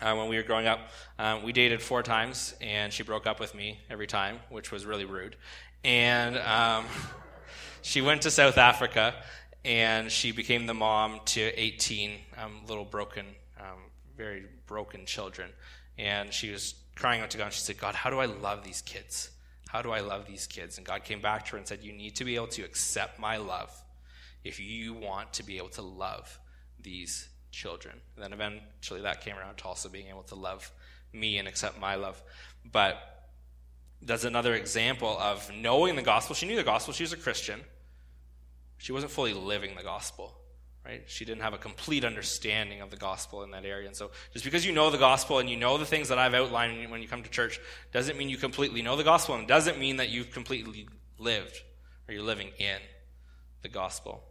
uh, 0.00 0.14
when 0.14 0.28
we 0.28 0.36
were 0.36 0.42
growing 0.42 0.66
up, 0.66 0.80
um, 1.18 1.42
we 1.42 1.52
dated 1.52 1.80
four 1.80 2.02
times, 2.02 2.54
and 2.60 2.92
she 2.92 3.02
broke 3.02 3.26
up 3.26 3.40
with 3.40 3.54
me 3.54 3.78
every 3.90 4.06
time, 4.06 4.38
which 4.50 4.72
was 4.72 4.84
really 4.84 5.04
rude. 5.04 5.36
And 5.84 6.36
um, 6.38 6.86
she 7.82 8.00
went 8.00 8.22
to 8.22 8.30
South 8.30 8.58
Africa, 8.58 9.14
and 9.64 10.10
she 10.10 10.32
became 10.32 10.66
the 10.66 10.74
mom 10.74 11.20
to 11.26 11.40
18 11.40 12.18
um, 12.38 12.60
little 12.66 12.84
broken, 12.84 13.26
um, 13.60 13.78
very 14.16 14.44
broken 14.66 15.06
children. 15.06 15.50
And 15.98 16.32
she 16.32 16.50
was 16.50 16.74
crying 16.96 17.20
out 17.20 17.30
to 17.30 17.38
God. 17.38 17.44
And 17.44 17.52
she 17.52 17.60
said, 17.60 17.78
God, 17.78 17.94
how 17.94 18.10
do 18.10 18.18
I 18.18 18.26
love 18.26 18.64
these 18.64 18.82
kids? 18.82 19.30
How 19.68 19.82
do 19.82 19.90
I 19.90 20.00
love 20.00 20.26
these 20.26 20.46
kids? 20.46 20.78
And 20.78 20.86
God 20.86 21.04
came 21.04 21.20
back 21.20 21.46
to 21.46 21.52
her 21.52 21.58
and 21.58 21.66
said, 21.66 21.82
You 21.82 21.92
need 21.92 22.16
to 22.16 22.24
be 22.24 22.34
able 22.34 22.48
to 22.48 22.62
accept 22.62 23.18
my 23.18 23.36
love 23.36 23.72
if 24.44 24.60
you 24.60 24.94
want 24.94 25.32
to 25.34 25.42
be 25.44 25.56
able 25.58 25.70
to 25.70 25.82
love 25.82 26.38
these 26.80 27.28
children. 27.52 27.94
And 28.16 28.24
then 28.24 28.32
eventually 28.32 29.00
that 29.02 29.20
came 29.20 29.36
around 29.36 29.56
to 29.58 29.64
also 29.64 29.88
being 29.88 30.08
able 30.08 30.24
to 30.24 30.34
love 30.34 30.70
me 31.12 31.38
and 31.38 31.46
accept 31.46 31.80
my 31.80 31.94
love. 31.94 32.20
But 32.70 32.98
that's 34.02 34.24
another 34.24 34.54
example 34.54 35.16
of 35.18 35.50
knowing 35.54 35.96
the 35.96 36.02
gospel. 36.02 36.34
She 36.34 36.46
knew 36.46 36.56
the 36.56 36.64
gospel, 36.64 36.92
she 36.92 37.04
was 37.04 37.12
a 37.12 37.16
Christian. 37.16 37.60
She 38.82 38.90
wasn't 38.90 39.12
fully 39.12 39.32
living 39.32 39.76
the 39.76 39.84
gospel, 39.84 40.34
right? 40.84 41.04
She 41.06 41.24
didn't 41.24 41.42
have 41.42 41.54
a 41.54 41.58
complete 41.58 42.04
understanding 42.04 42.80
of 42.80 42.90
the 42.90 42.96
gospel 42.96 43.44
in 43.44 43.52
that 43.52 43.64
area. 43.64 43.86
And 43.86 43.94
so 43.94 44.10
just 44.32 44.44
because 44.44 44.66
you 44.66 44.72
know 44.72 44.90
the 44.90 44.98
gospel 44.98 45.38
and 45.38 45.48
you 45.48 45.56
know 45.56 45.78
the 45.78 45.86
things 45.86 46.08
that 46.08 46.18
I've 46.18 46.34
outlined 46.34 46.90
when 46.90 47.00
you 47.00 47.06
come 47.06 47.22
to 47.22 47.30
church 47.30 47.60
doesn't 47.92 48.18
mean 48.18 48.28
you 48.28 48.36
completely 48.36 48.82
know 48.82 48.96
the 48.96 49.04
gospel 49.04 49.36
and 49.36 49.46
doesn't 49.46 49.78
mean 49.78 49.98
that 49.98 50.08
you've 50.08 50.32
completely 50.32 50.88
lived 51.16 51.62
or 52.08 52.14
you're 52.14 52.24
living 52.24 52.48
in 52.58 52.78
the 53.62 53.68
gospel. 53.68 54.24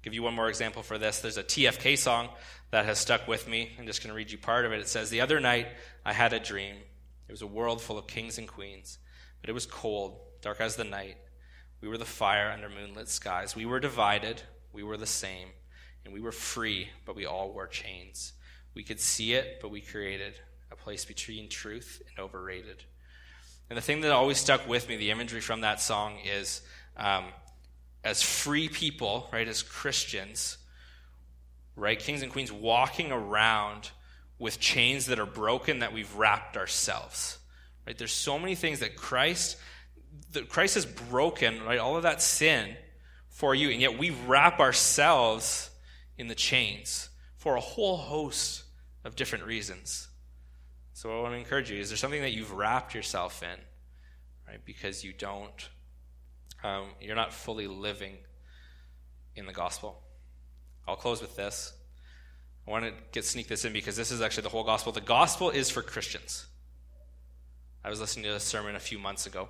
Give 0.00 0.14
you 0.14 0.22
one 0.22 0.32
more 0.32 0.48
example 0.48 0.82
for 0.82 0.96
this. 0.96 1.20
There's 1.20 1.36
a 1.36 1.44
TFK 1.44 1.98
song 1.98 2.30
that 2.70 2.86
has 2.86 2.98
stuck 2.98 3.28
with 3.28 3.46
me. 3.46 3.72
I'm 3.78 3.84
just 3.84 4.02
going 4.02 4.08
to 4.08 4.16
read 4.16 4.30
you 4.30 4.38
part 4.38 4.64
of 4.64 4.72
it. 4.72 4.80
It 4.80 4.88
says, 4.88 5.10
The 5.10 5.20
other 5.20 5.38
night 5.38 5.68
I 6.02 6.14
had 6.14 6.32
a 6.32 6.40
dream. 6.40 6.76
It 7.28 7.32
was 7.32 7.42
a 7.42 7.46
world 7.46 7.82
full 7.82 7.98
of 7.98 8.06
kings 8.06 8.38
and 8.38 8.48
queens, 8.48 8.96
but 9.42 9.50
it 9.50 9.52
was 9.52 9.66
cold, 9.66 10.18
dark 10.40 10.62
as 10.62 10.76
the 10.76 10.84
night. 10.84 11.18
We 11.80 11.88
were 11.88 11.98
the 11.98 12.04
fire 12.04 12.50
under 12.50 12.68
moonlit 12.68 13.08
skies. 13.08 13.54
We 13.54 13.66
were 13.66 13.80
divided. 13.80 14.42
We 14.72 14.82
were 14.82 14.96
the 14.96 15.06
same. 15.06 15.48
And 16.04 16.14
we 16.14 16.20
were 16.20 16.32
free, 16.32 16.88
but 17.04 17.16
we 17.16 17.26
all 17.26 17.52
wore 17.52 17.66
chains. 17.66 18.32
We 18.74 18.82
could 18.82 19.00
see 19.00 19.34
it, 19.34 19.58
but 19.60 19.70
we 19.70 19.80
created 19.80 20.34
a 20.70 20.76
place 20.76 21.04
between 21.04 21.48
truth 21.48 22.02
and 22.08 22.18
overrated. 22.18 22.84
And 23.68 23.76
the 23.76 23.82
thing 23.82 24.02
that 24.02 24.12
always 24.12 24.38
stuck 24.38 24.68
with 24.68 24.88
me, 24.88 24.96
the 24.96 25.10
imagery 25.10 25.40
from 25.40 25.62
that 25.62 25.80
song, 25.80 26.18
is 26.24 26.62
um, 26.96 27.26
as 28.04 28.22
free 28.22 28.68
people, 28.68 29.28
right, 29.32 29.48
as 29.48 29.62
Christians, 29.62 30.58
right, 31.74 31.98
kings 31.98 32.22
and 32.22 32.30
queens 32.30 32.52
walking 32.52 33.10
around 33.10 33.90
with 34.38 34.60
chains 34.60 35.06
that 35.06 35.18
are 35.18 35.26
broken 35.26 35.80
that 35.80 35.92
we've 35.92 36.14
wrapped 36.14 36.56
ourselves. 36.56 37.38
Right? 37.86 37.96
There's 37.96 38.12
so 38.12 38.38
many 38.38 38.54
things 38.54 38.80
that 38.80 38.96
Christ 38.96 39.56
that 40.32 40.48
Christ 40.48 40.74
has 40.74 40.86
broken, 40.86 41.62
right, 41.64 41.78
all 41.78 41.96
of 41.96 42.02
that 42.02 42.22
sin 42.22 42.76
for 43.28 43.54
you, 43.54 43.70
and 43.70 43.80
yet 43.80 43.98
we 43.98 44.10
wrap 44.10 44.60
ourselves 44.60 45.70
in 46.18 46.28
the 46.28 46.34
chains 46.34 47.08
for 47.36 47.56
a 47.56 47.60
whole 47.60 47.96
host 47.96 48.64
of 49.04 49.16
different 49.16 49.44
reasons. 49.44 50.08
So 50.92 51.16
I 51.16 51.22
want 51.22 51.34
to 51.34 51.38
encourage 51.38 51.70
you: 51.70 51.78
is 51.78 51.90
there 51.90 51.96
something 51.96 52.22
that 52.22 52.32
you've 52.32 52.52
wrapped 52.52 52.94
yourself 52.94 53.42
in, 53.42 53.58
right? 54.48 54.64
Because 54.64 55.04
you 55.04 55.12
don't, 55.12 55.68
um, 56.64 56.86
you're 57.00 57.16
not 57.16 57.32
fully 57.32 57.66
living 57.66 58.16
in 59.34 59.46
the 59.46 59.52
gospel. 59.52 60.02
I'll 60.88 60.96
close 60.96 61.20
with 61.20 61.36
this. 61.36 61.72
I 62.66 62.70
want 62.70 62.84
to 62.84 62.92
get 63.12 63.24
sneak 63.24 63.48
this 63.48 63.64
in 63.64 63.72
because 63.72 63.96
this 63.96 64.10
is 64.10 64.20
actually 64.20 64.44
the 64.44 64.48
whole 64.48 64.64
gospel. 64.64 64.92
The 64.92 65.00
gospel 65.00 65.50
is 65.50 65.70
for 65.70 65.82
Christians. 65.82 66.46
I 67.84 67.90
was 67.90 68.00
listening 68.00 68.24
to 68.24 68.34
a 68.34 68.40
sermon 68.40 68.74
a 68.74 68.80
few 68.80 68.98
months 68.98 69.26
ago, 69.26 69.48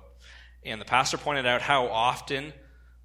and 0.63 0.81
the 0.81 0.85
pastor 0.85 1.17
pointed 1.17 1.45
out 1.45 1.61
how 1.61 1.87
often 1.87 2.53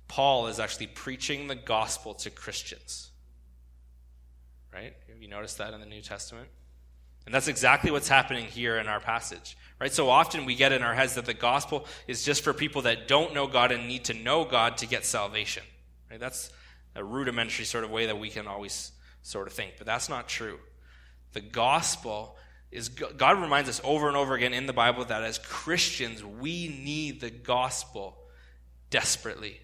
Paul 0.08 0.48
is 0.48 0.60
actually 0.60 0.88
preaching 0.88 1.48
the 1.48 1.54
gospel 1.54 2.14
to 2.14 2.30
Christians. 2.30 3.10
Right? 4.72 4.94
Have 5.08 5.22
you 5.22 5.28
noticed 5.28 5.58
that 5.58 5.74
in 5.74 5.80
the 5.80 5.86
New 5.86 6.02
Testament? 6.02 6.48
And 7.24 7.34
that's 7.34 7.48
exactly 7.48 7.90
what's 7.90 8.08
happening 8.08 8.46
here 8.46 8.78
in 8.78 8.88
our 8.88 9.00
passage. 9.00 9.56
Right? 9.80 9.92
So 9.92 10.10
often 10.10 10.44
we 10.44 10.54
get 10.54 10.72
in 10.72 10.82
our 10.82 10.94
heads 10.94 11.14
that 11.14 11.26
the 11.26 11.34
gospel 11.34 11.86
is 12.06 12.24
just 12.24 12.42
for 12.42 12.52
people 12.52 12.82
that 12.82 13.08
don't 13.08 13.34
know 13.34 13.46
God 13.46 13.72
and 13.72 13.86
need 13.86 14.04
to 14.04 14.14
know 14.14 14.44
God 14.44 14.78
to 14.78 14.86
get 14.86 15.04
salvation. 15.04 15.62
Right? 16.10 16.20
That's 16.20 16.50
a 16.94 17.04
rudimentary 17.04 17.64
sort 17.64 17.84
of 17.84 17.90
way 17.90 18.06
that 18.06 18.18
we 18.18 18.28
can 18.28 18.46
always 18.46 18.92
sort 19.22 19.46
of 19.46 19.52
think, 19.52 19.74
but 19.78 19.86
that's 19.86 20.08
not 20.08 20.28
true. 20.28 20.58
The 21.32 21.40
gospel 21.40 22.36
is 22.72 22.88
God 22.88 23.40
reminds 23.40 23.68
us 23.68 23.80
over 23.84 24.08
and 24.08 24.16
over 24.16 24.34
again 24.34 24.54
in 24.54 24.66
the 24.66 24.72
Bible 24.72 25.04
that 25.04 25.22
as 25.22 25.38
Christians, 25.38 26.24
we 26.24 26.68
need 26.68 27.20
the 27.20 27.30
gospel 27.30 28.16
desperately, 28.90 29.60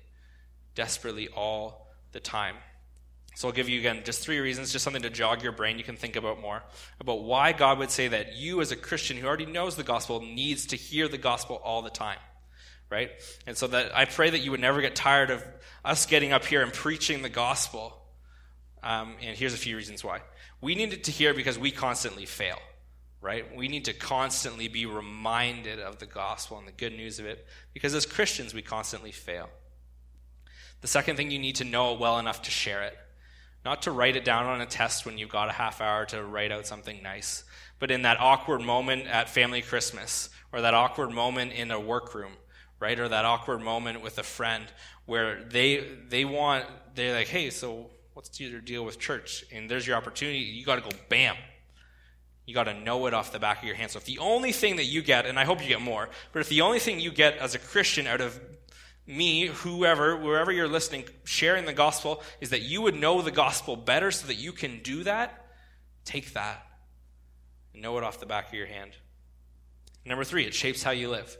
desperately 0.75 1.29
all 1.29 1.89
the 2.13 2.21
time. 2.21 2.57
So 3.35 3.49
I'll 3.49 3.55
give 3.55 3.69
you 3.69 3.79
again 3.79 4.03
just 4.05 4.21
three 4.21 4.41
reasons, 4.41 4.73
just 4.73 4.85
something 4.85 5.03
to 5.03 5.11
jog 5.11 5.43
your 5.43 5.53
brain 5.53 5.79
you 5.79 5.85
can 5.85 5.97
think 5.97 6.17
about 6.17 6.41
more, 6.41 6.63
about 7.01 7.23
why 7.23 7.53
God 7.53 7.79
would 7.79 7.91
say 7.91 8.09
that 8.09 8.37
you, 8.37 8.61
as 8.61 8.73
a 8.73 8.77
Christian 8.77 9.17
who 9.17 9.27
already 9.27 9.47
knows 9.47 9.77
the 9.77 9.85
gospel, 9.85 10.21
needs 10.21 10.67
to 10.67 10.77
hear 10.77 11.09
the 11.09 11.19
gospel 11.19 11.57
all 11.65 11.81
the 11.81 11.91
time. 11.91 12.19
Right? 12.91 13.11
And 13.47 13.57
so 13.57 13.69
that 13.69 13.97
I 13.97 14.07
pray 14.07 14.31
that 14.31 14.41
you 14.41 14.51
would 14.51 14.61
never 14.61 14.81
get 14.81 14.97
tired 14.97 15.31
of 15.31 15.45
us 15.85 16.05
getting 16.05 16.33
up 16.33 16.45
here 16.45 16.63
and 16.63 16.73
preaching 16.73 17.23
the 17.23 17.29
gospel. 17.29 17.97
Um, 18.83 19.17
and 19.23 19.37
here's 19.37 19.55
a 19.55 19.59
few 19.59 19.77
reasons 19.77 20.03
why. 20.03 20.21
We 20.61 20.75
need 20.75 20.93
it 20.93 21.05
to 21.05 21.11
hear 21.11 21.33
because 21.33 21.59
we 21.59 21.71
constantly 21.71 22.27
fail 22.27 22.59
right? 23.21 23.57
We 23.57 23.69
need 23.69 23.85
to 23.87 23.93
constantly 23.93 24.69
be 24.69 24.87
reminded 24.87 25.81
of 25.81 25.99
the 25.99 26.07
gospel 26.07 26.59
and 26.59 26.69
the 26.69 26.73
good 26.73 26.93
news 26.93 27.19
of 27.19 27.27
it 27.27 27.47
because 27.73 27.95
as 27.95 28.07
Christians, 28.07 28.55
we 28.55 28.63
constantly 28.63 29.13
fail. 29.13 29.49
The 30.81 30.89
second 30.89 31.17
thing 31.17 31.31
you 31.31 31.39
need 31.39 31.57
to 31.57 31.65
know 31.65 31.95
well 31.95 32.19
enough 32.19 32.43
to 32.43 32.51
share 32.51 32.83
it. 32.83 32.97
Not 33.65 33.83
to 33.83 33.91
write 33.91 34.17
it 34.17 34.25
down 34.25 34.47
on 34.47 34.61
a 34.61 34.67
test 34.67 35.05
when 35.05 35.19
you've 35.19 35.29
got 35.29 35.49
a 35.49 35.53
half 35.53 35.81
hour 35.81 36.07
to 36.07 36.23
write 36.23 36.53
out 36.53 36.67
something 36.67 37.03
nice, 37.03 37.45
but 37.81 37.91
in 37.91 38.03
that 38.03 38.21
awkward 38.21 38.61
moment 38.61 39.07
at 39.07 39.29
family 39.29 39.63
Christmas, 39.63 40.31
or 40.53 40.61
that 40.61 40.75
awkward 40.75 41.11
moment 41.11 41.53
in 41.53 41.71
a 41.71 41.81
workroom, 41.81 42.33
right? 42.81 42.99
Or 42.99 43.09
that 43.09 43.25
awkward 43.25 43.61
moment 43.61 44.01
with 44.01 44.19
a 44.19 44.23
friend 44.23 44.65
where 45.07 45.43
they 45.43 45.85
they 46.09 46.25
want 46.25 46.67
they're 46.95 47.15
like, 47.15 47.29
hey, 47.29 47.51
so 47.51 47.91
what's 48.15 48.41
your 48.41 48.61
deal 48.61 48.85
with 48.85 48.99
church? 48.99 49.45
And 49.53 49.71
there's 49.71 49.87
your 49.87 49.97
opportunity. 49.97 50.39
You 50.39 50.65
got 50.65 50.77
to 50.77 50.89
go, 50.89 50.97
bam, 51.09 51.37
you 52.49 52.55
got 52.55 52.65
to 52.65 52.73
know 52.73 53.05
it 53.05 53.13
off 53.13 53.31
the 53.31 53.39
back 53.39 53.59
of 53.59 53.65
your 53.65 53.75
hand. 53.75 53.91
So 53.91 53.99
if 53.99 54.07
the 54.07 54.21
only 54.21 54.53
thing 54.53 54.77
that 54.77 54.87
you 54.87 55.03
get, 55.03 55.27
and 55.27 55.39
I 55.39 55.45
hope 55.45 55.61
you 55.61 55.69
get 55.69 55.83
more, 55.83 56.09
but 56.33 56.41
if 56.41 56.49
the 56.49 56.63
only 56.63 56.79
thing 56.79 56.99
you 56.99 57.11
get 57.11 57.37
as 57.37 57.55
a 57.55 57.59
Christian 57.59 58.07
out 58.07 58.23
of 58.23 58.41
me, 59.07 59.49
whoever, 59.49 60.17
wherever 60.17 60.51
you're 60.51 60.67
listening, 60.67 61.05
sharing 61.25 61.67
the 61.67 61.75
gospel 61.75 62.23
is 62.41 62.49
that 62.49 62.63
you 62.63 62.81
would 62.81 62.99
know 62.99 63.21
the 63.21 63.31
gospel 63.31 63.77
better 63.77 64.11
so 64.11 64.29
that 64.29 64.37
you 64.37 64.53
can 64.53 64.81
do 64.83 65.05
that, 65.05 65.45
take 66.07 66.33
that 66.33 66.67
and 67.75 67.83
know 67.83 67.99
it 67.99 68.03
off 68.03 68.19
the 68.19 68.25
back 68.25 68.49
of 68.49 68.55
your 68.55 68.67
hand. 68.67 68.93
Number 70.07 70.25
three, 70.25 70.47
it 70.47 70.55
shapes 70.55 70.83
how 70.83 70.93
you 70.93 71.11
live, 71.11 71.37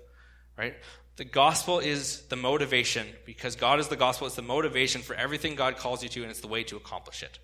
right? 0.59 0.75
The 1.17 1.25
gospel 1.25 1.79
is 1.79 2.21
the 2.27 2.37
motivation 2.37 3.07
because 3.25 3.57
God 3.57 3.81
is 3.81 3.89
the 3.89 3.97
gospel. 3.97 4.27
It's 4.27 4.37
the 4.37 4.43
motivation 4.43 5.01
for 5.01 5.17
everything 5.17 5.55
God 5.55 5.79
calls 5.79 6.03
you 6.03 6.11
to, 6.11 6.21
and 6.21 6.31
it's 6.31 6.41
the 6.41 6.49
way 6.49 6.65
to 6.65 6.77
accomplish 6.77 7.23
it. 7.23 7.39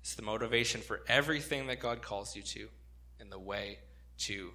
It's 0.00 0.14
the 0.14 0.22
motivation 0.22 0.80
for 0.80 1.02
everything 1.08 1.66
that 1.66 1.80
God 1.80 2.02
calls 2.02 2.34
you 2.34 2.42
to, 2.42 2.68
and 3.20 3.30
the 3.30 3.38
way 3.38 3.78
to 4.18 4.50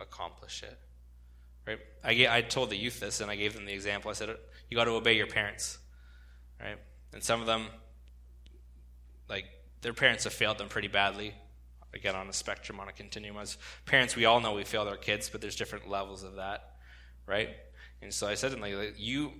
accomplish 0.00 0.62
it. 0.62 0.78
Right? 1.66 1.78
I, 2.02 2.38
I 2.38 2.42
told 2.42 2.70
the 2.70 2.76
youth 2.76 3.00
this, 3.00 3.20
and 3.20 3.30
I 3.30 3.36
gave 3.36 3.54
them 3.54 3.66
the 3.66 3.72
example. 3.72 4.10
I 4.10 4.14
said, 4.14 4.36
"You 4.68 4.76
got 4.76 4.84
to 4.84 4.92
obey 4.92 5.16
your 5.16 5.26
parents." 5.26 5.78
Right? 6.60 6.78
And 7.12 7.22
some 7.22 7.40
of 7.40 7.46
them, 7.46 7.66
like 9.28 9.44
their 9.80 9.92
parents, 9.92 10.24
have 10.24 10.32
failed 10.32 10.58
them 10.58 10.68
pretty 10.68 10.88
badly. 10.88 11.34
Again, 11.92 12.14
on 12.14 12.28
a 12.28 12.32
spectrum, 12.32 12.78
on 12.78 12.88
a 12.88 12.92
continuum. 12.92 13.36
As 13.36 13.58
parents, 13.84 14.14
we 14.14 14.24
all 14.24 14.40
know 14.40 14.54
we 14.54 14.64
failed 14.64 14.88
our 14.88 14.96
kids, 14.96 15.28
but 15.28 15.40
there's 15.40 15.56
different 15.56 15.88
levels 15.88 16.22
of 16.22 16.36
that, 16.36 16.76
right? 17.26 17.50
And 18.00 18.14
so 18.14 18.28
I 18.28 18.34
said 18.34 18.48
to 18.48 18.56
them, 18.56 18.62
like, 18.62 18.94
"You, 18.96 19.32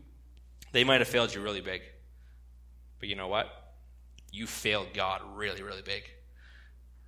they 0.73 0.85
might 0.85 1.01
have 1.01 1.09
failed 1.09 1.35
you 1.35 1.41
really 1.41 1.61
big, 1.61 1.83
but 2.99 3.09
you 3.09 3.17
know 3.17 3.29
what? 3.29 3.60
You 4.33 4.47
failed 4.47 4.89
God 4.95 5.23
really, 5.35 5.63
really 5.63 5.83
big." 5.83 6.05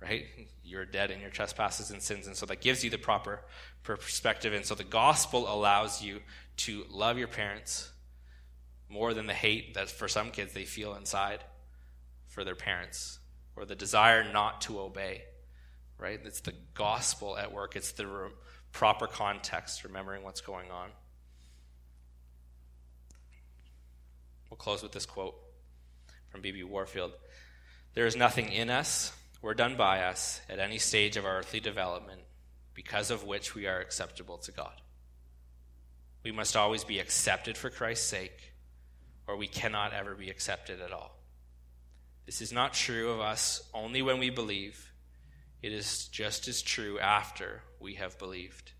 right? 0.03 0.25
You're 0.63 0.85
dead 0.85 1.11
in 1.11 1.21
your 1.21 1.29
trespasses 1.29 1.91
and 1.91 2.01
sins. 2.01 2.27
And 2.27 2.35
so 2.35 2.45
that 2.47 2.61
gives 2.61 2.83
you 2.83 2.89
the 2.89 2.97
proper 2.97 3.41
perspective. 3.83 4.53
And 4.53 4.65
so 4.65 4.75
the 4.75 4.83
gospel 4.83 5.51
allows 5.51 6.01
you 6.01 6.19
to 6.57 6.85
love 6.89 7.17
your 7.17 7.27
parents 7.27 7.91
more 8.89 9.13
than 9.13 9.27
the 9.27 9.33
hate 9.33 9.73
that 9.73 9.89
for 9.89 10.07
some 10.07 10.29
kids 10.29 10.53
they 10.53 10.65
feel 10.65 10.95
inside 10.95 11.43
for 12.27 12.43
their 12.43 12.55
parents 12.55 13.19
or 13.55 13.65
the 13.65 13.75
desire 13.75 14.29
not 14.31 14.61
to 14.61 14.79
obey, 14.79 15.23
right? 15.97 16.19
It's 16.23 16.41
the 16.41 16.53
gospel 16.73 17.37
at 17.37 17.51
work, 17.51 17.75
it's 17.75 17.91
the 17.91 18.07
re- 18.07 18.29
proper 18.71 19.07
context, 19.07 19.83
remembering 19.83 20.23
what's 20.23 20.41
going 20.41 20.69
on. 20.69 20.89
We'll 24.49 24.57
close 24.57 24.83
with 24.83 24.91
this 24.91 25.05
quote 25.05 25.42
from 26.33 26.41
B.B. 26.41 26.63
Warfield 26.63 27.11
There 27.93 28.07
is 28.07 28.15
nothing 28.15 28.51
in 28.51 28.71
us 28.71 29.13
or 29.43 29.53
done 29.53 29.77
by 29.77 30.01
us 30.01 30.41
at 30.49 30.57
any 30.57 30.79
stage 30.79 31.15
of 31.15 31.25
our 31.25 31.37
earthly 31.37 31.59
development, 31.59 32.21
because 32.73 33.11
of 33.11 33.23
which 33.23 33.53
we 33.53 33.67
are 33.67 33.79
acceptable 33.79 34.39
to 34.39 34.51
God. 34.51 34.81
We 36.23 36.31
must 36.31 36.57
always 36.57 36.83
be 36.83 36.97
accepted 36.97 37.55
for 37.55 37.69
Christ's 37.69 38.07
sake, 38.07 38.53
or 39.27 39.37
we 39.37 39.45
cannot 39.45 39.93
ever 39.93 40.15
be 40.15 40.31
accepted 40.31 40.81
at 40.81 40.91
all. 40.91 41.19
This 42.25 42.41
is 42.41 42.51
not 42.51 42.73
true 42.73 43.11
of 43.11 43.19
us 43.19 43.69
only 43.71 44.01
when 44.01 44.17
we 44.17 44.31
believe, 44.31 44.91
it 45.61 45.71
is 45.71 46.07
just 46.07 46.47
as 46.47 46.63
true 46.63 46.97
after 46.97 47.61
we 47.79 47.93
have 47.93 48.17
believed. 48.17 48.71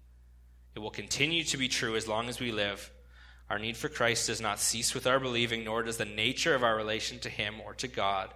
It 0.76 0.80
will 0.80 0.90
continue 0.90 1.44
to 1.44 1.58
be 1.58 1.68
true 1.68 1.96
as 1.96 2.08
long 2.08 2.30
as 2.30 2.40
we 2.40 2.52
live. 2.52 2.92
Our 3.50 3.60
need 3.60 3.78
for 3.78 3.90
Christ 3.90 4.28
does 4.28 4.42
not 4.42 4.60
cease 4.60 4.94
with 4.94 5.06
our 5.06 5.20
believing, 5.20 5.64
nor 5.64 5.84
does 5.84 5.98
the 5.98 6.06
nature 6.06 6.56
of 6.56 6.64
our 6.64 6.76
relation 6.76 7.20
to 7.20 7.30
Him 7.30 7.56
or 7.64 7.74
to 7.76 7.88
God 7.88 8.34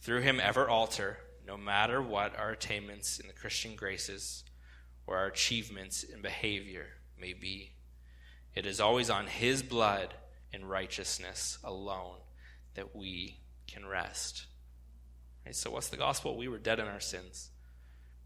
through 0.00 0.20
Him 0.20 0.40
ever 0.40 0.68
alter 0.68 1.18
no 1.46 1.56
matter 1.56 2.02
what 2.02 2.36
our 2.38 2.50
attainments 2.50 3.18
in 3.18 3.28
the 3.28 3.32
Christian 3.32 3.76
graces 3.76 4.42
or 5.06 5.16
our 5.16 5.26
achievements 5.26 6.02
in 6.02 6.20
behavior 6.20 6.86
may 7.20 7.32
be. 7.32 7.72
It 8.54 8.66
is 8.66 8.80
always 8.80 9.10
on 9.10 9.26
His 9.26 9.62
blood 9.62 10.14
and 10.52 10.68
righteousness 10.68 11.58
alone 11.62 12.16
that 12.74 12.96
we 12.96 13.38
can 13.66 13.86
rest. 13.86 14.46
Right, 15.44 15.54
so, 15.54 15.70
what's 15.70 15.88
the 15.88 15.96
gospel? 15.96 16.36
We 16.36 16.48
were 16.48 16.58
dead 16.58 16.80
in 16.80 16.86
our 16.86 17.00
sins. 17.00 17.50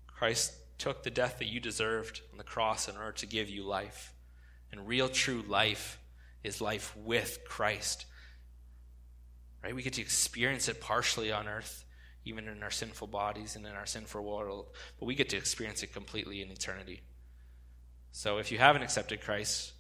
Christ 0.07 0.55
took 0.79 1.03
the 1.03 1.11
death 1.11 1.39
that 1.39 1.49
you 1.49 1.61
deserved 1.61 2.23
on 2.33 2.39
the 2.39 2.45
cross 2.45 2.89
in 2.89 2.97
order 2.97 3.13
to 3.13 3.27
give 3.27 3.51
you 3.51 3.63
life. 3.63 4.15
And 4.73 4.89
real, 4.89 5.09
true 5.09 5.43
life 5.47 5.99
is 6.43 6.61
life 6.61 6.97
with 6.97 7.41
Christ. 7.47 8.07
Right? 9.63 9.75
We 9.75 9.83
get 9.83 9.95
to 9.95 10.01
experience 10.01 10.69
it 10.69 10.81
partially 10.81 11.33
on 11.33 11.49
earth 11.49 11.85
even 12.25 12.49
in 12.49 12.63
our 12.63 12.71
sinful 12.71 13.07
bodies 13.07 13.57
and 13.57 13.65
in 13.67 13.73
our 13.73 13.87
sinful 13.87 14.23
world, 14.23 14.69
but 14.99 15.07
we 15.07 15.15
get 15.15 15.31
to 15.31 15.37
experience 15.37 15.83
it 15.83 15.93
completely 15.93 16.43
in 16.43 16.51
eternity. 16.51 17.01
So 18.13 18.39
if 18.39 18.53
you 18.53 18.59
haven't 18.59 18.83
accepted 18.83 19.23
Christ 19.23 19.73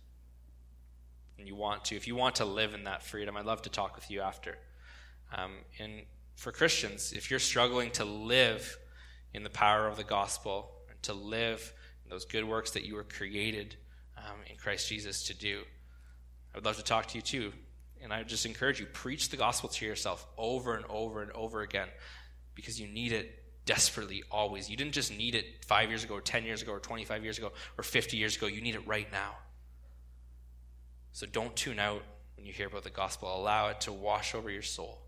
and 1.38 1.46
you 1.46 1.54
want 1.54 1.86
to, 1.86 1.96
if 1.96 2.06
you 2.06 2.16
want 2.16 2.36
to 2.36 2.44
live 2.44 2.74
in 2.74 2.84
that 2.84 3.02
freedom, 3.02 3.36
I'd 3.36 3.44
love 3.44 3.62
to 3.62 3.70
talk 3.70 3.94
with 3.94 4.10
you 4.10 4.20
after. 4.20 4.56
Um, 5.36 5.52
and 5.78 6.02
for 6.34 6.52
Christians, 6.52 7.12
if 7.12 7.30
you're 7.30 7.40
struggling 7.40 7.90
to 7.92 8.04
live 8.04 8.78
in 9.34 9.42
the 9.42 9.50
power 9.50 9.86
of 9.86 9.96
the 9.96 10.04
gospel, 10.04 10.70
and 10.88 11.00
to 11.02 11.12
live 11.12 11.72
in 12.04 12.10
those 12.10 12.24
good 12.24 12.44
works 12.44 12.72
that 12.72 12.84
you 12.84 12.94
were 12.94 13.04
created 13.04 13.76
um, 14.16 14.36
in 14.48 14.56
Christ 14.56 14.88
Jesus 14.88 15.24
to 15.24 15.34
do, 15.34 15.62
I 16.54 16.58
would 16.58 16.64
love 16.64 16.76
to 16.76 16.84
talk 16.84 17.06
to 17.08 17.18
you 17.18 17.22
too. 17.22 17.52
And 18.02 18.12
I 18.12 18.22
just 18.22 18.46
encourage 18.46 18.80
you, 18.80 18.86
preach 18.86 19.28
the 19.28 19.36
gospel 19.36 19.68
to 19.68 19.84
yourself 19.84 20.26
over 20.38 20.74
and 20.74 20.84
over 20.88 21.22
and 21.22 21.30
over 21.32 21.60
again 21.60 21.88
because 22.54 22.80
you 22.80 22.88
need 22.88 23.12
it 23.12 23.40
desperately 23.66 24.22
always. 24.30 24.70
You 24.70 24.76
didn't 24.76 24.94
just 24.94 25.16
need 25.16 25.34
it 25.34 25.64
five 25.66 25.90
years 25.90 26.02
ago, 26.02 26.14
or 26.14 26.20
10 26.20 26.44
years 26.44 26.62
ago, 26.62 26.72
or 26.72 26.80
25 26.80 27.22
years 27.22 27.38
ago, 27.38 27.52
or 27.78 27.84
50 27.84 28.16
years 28.16 28.36
ago. 28.36 28.46
You 28.46 28.60
need 28.60 28.74
it 28.74 28.86
right 28.86 29.10
now. 29.12 29.36
So 31.12 31.26
don't 31.26 31.54
tune 31.54 31.78
out 31.78 32.02
when 32.36 32.46
you 32.46 32.52
hear 32.52 32.66
about 32.66 32.84
the 32.84 32.90
gospel. 32.90 33.34
Allow 33.34 33.68
it 33.68 33.82
to 33.82 33.92
wash 33.92 34.34
over 34.34 34.50
your 34.50 34.62
soul. 34.62 35.02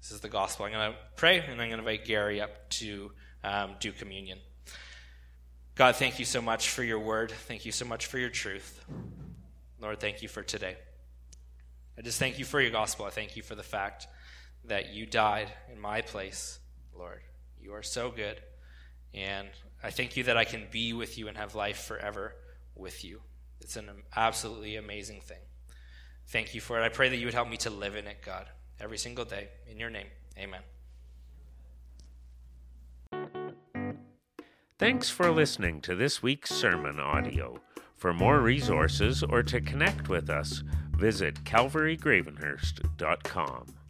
This 0.00 0.10
is 0.10 0.20
the 0.20 0.28
gospel. 0.28 0.66
I'm 0.66 0.72
going 0.72 0.92
to 0.92 0.98
pray, 1.16 1.38
and 1.38 1.52
I'm 1.52 1.56
going 1.56 1.70
to 1.70 1.78
invite 1.78 2.04
Gary 2.04 2.40
up 2.40 2.68
to 2.70 3.12
um, 3.44 3.76
do 3.78 3.92
communion. 3.92 4.38
God, 5.74 5.96
thank 5.96 6.18
you 6.18 6.24
so 6.24 6.42
much 6.42 6.70
for 6.70 6.82
your 6.82 6.98
word. 6.98 7.30
Thank 7.30 7.64
you 7.64 7.72
so 7.72 7.84
much 7.84 8.06
for 8.06 8.18
your 8.18 8.30
truth. 8.30 8.84
Lord, 9.82 9.98
thank 9.98 10.22
you 10.22 10.28
for 10.28 10.44
today. 10.44 10.76
I 11.98 12.02
just 12.02 12.20
thank 12.20 12.38
you 12.38 12.44
for 12.44 12.60
your 12.60 12.70
gospel. 12.70 13.04
I 13.04 13.10
thank 13.10 13.36
you 13.36 13.42
for 13.42 13.56
the 13.56 13.64
fact 13.64 14.06
that 14.64 14.94
you 14.94 15.06
died 15.06 15.52
in 15.72 15.80
my 15.80 16.00
place, 16.00 16.60
Lord. 16.96 17.20
You 17.60 17.74
are 17.74 17.82
so 17.82 18.10
good. 18.10 18.40
And 19.12 19.48
I 19.82 19.90
thank 19.90 20.16
you 20.16 20.22
that 20.24 20.36
I 20.36 20.44
can 20.44 20.68
be 20.70 20.92
with 20.92 21.18
you 21.18 21.26
and 21.26 21.36
have 21.36 21.56
life 21.56 21.82
forever 21.82 22.36
with 22.76 23.04
you. 23.04 23.20
It's 23.60 23.76
an 23.76 23.90
absolutely 24.14 24.76
amazing 24.76 25.20
thing. 25.20 25.40
Thank 26.28 26.54
you 26.54 26.60
for 26.60 26.80
it. 26.80 26.84
I 26.84 26.88
pray 26.88 27.08
that 27.08 27.16
you 27.16 27.26
would 27.26 27.34
help 27.34 27.48
me 27.48 27.56
to 27.58 27.70
live 27.70 27.96
in 27.96 28.06
it, 28.06 28.22
God, 28.24 28.46
every 28.80 28.98
single 28.98 29.24
day. 29.24 29.48
In 29.68 29.78
your 29.78 29.90
name, 29.90 30.06
amen. 30.38 30.62
Thanks 34.78 35.10
for 35.10 35.30
listening 35.30 35.80
to 35.82 35.94
this 35.94 36.22
week's 36.22 36.50
sermon 36.50 36.98
audio. 36.98 37.60
For 38.02 38.12
more 38.12 38.40
resources 38.40 39.22
or 39.22 39.44
to 39.44 39.60
connect 39.60 40.08
with 40.08 40.28
us, 40.28 40.64
visit 40.90 41.44
calvarygravenhurst.com. 41.44 43.81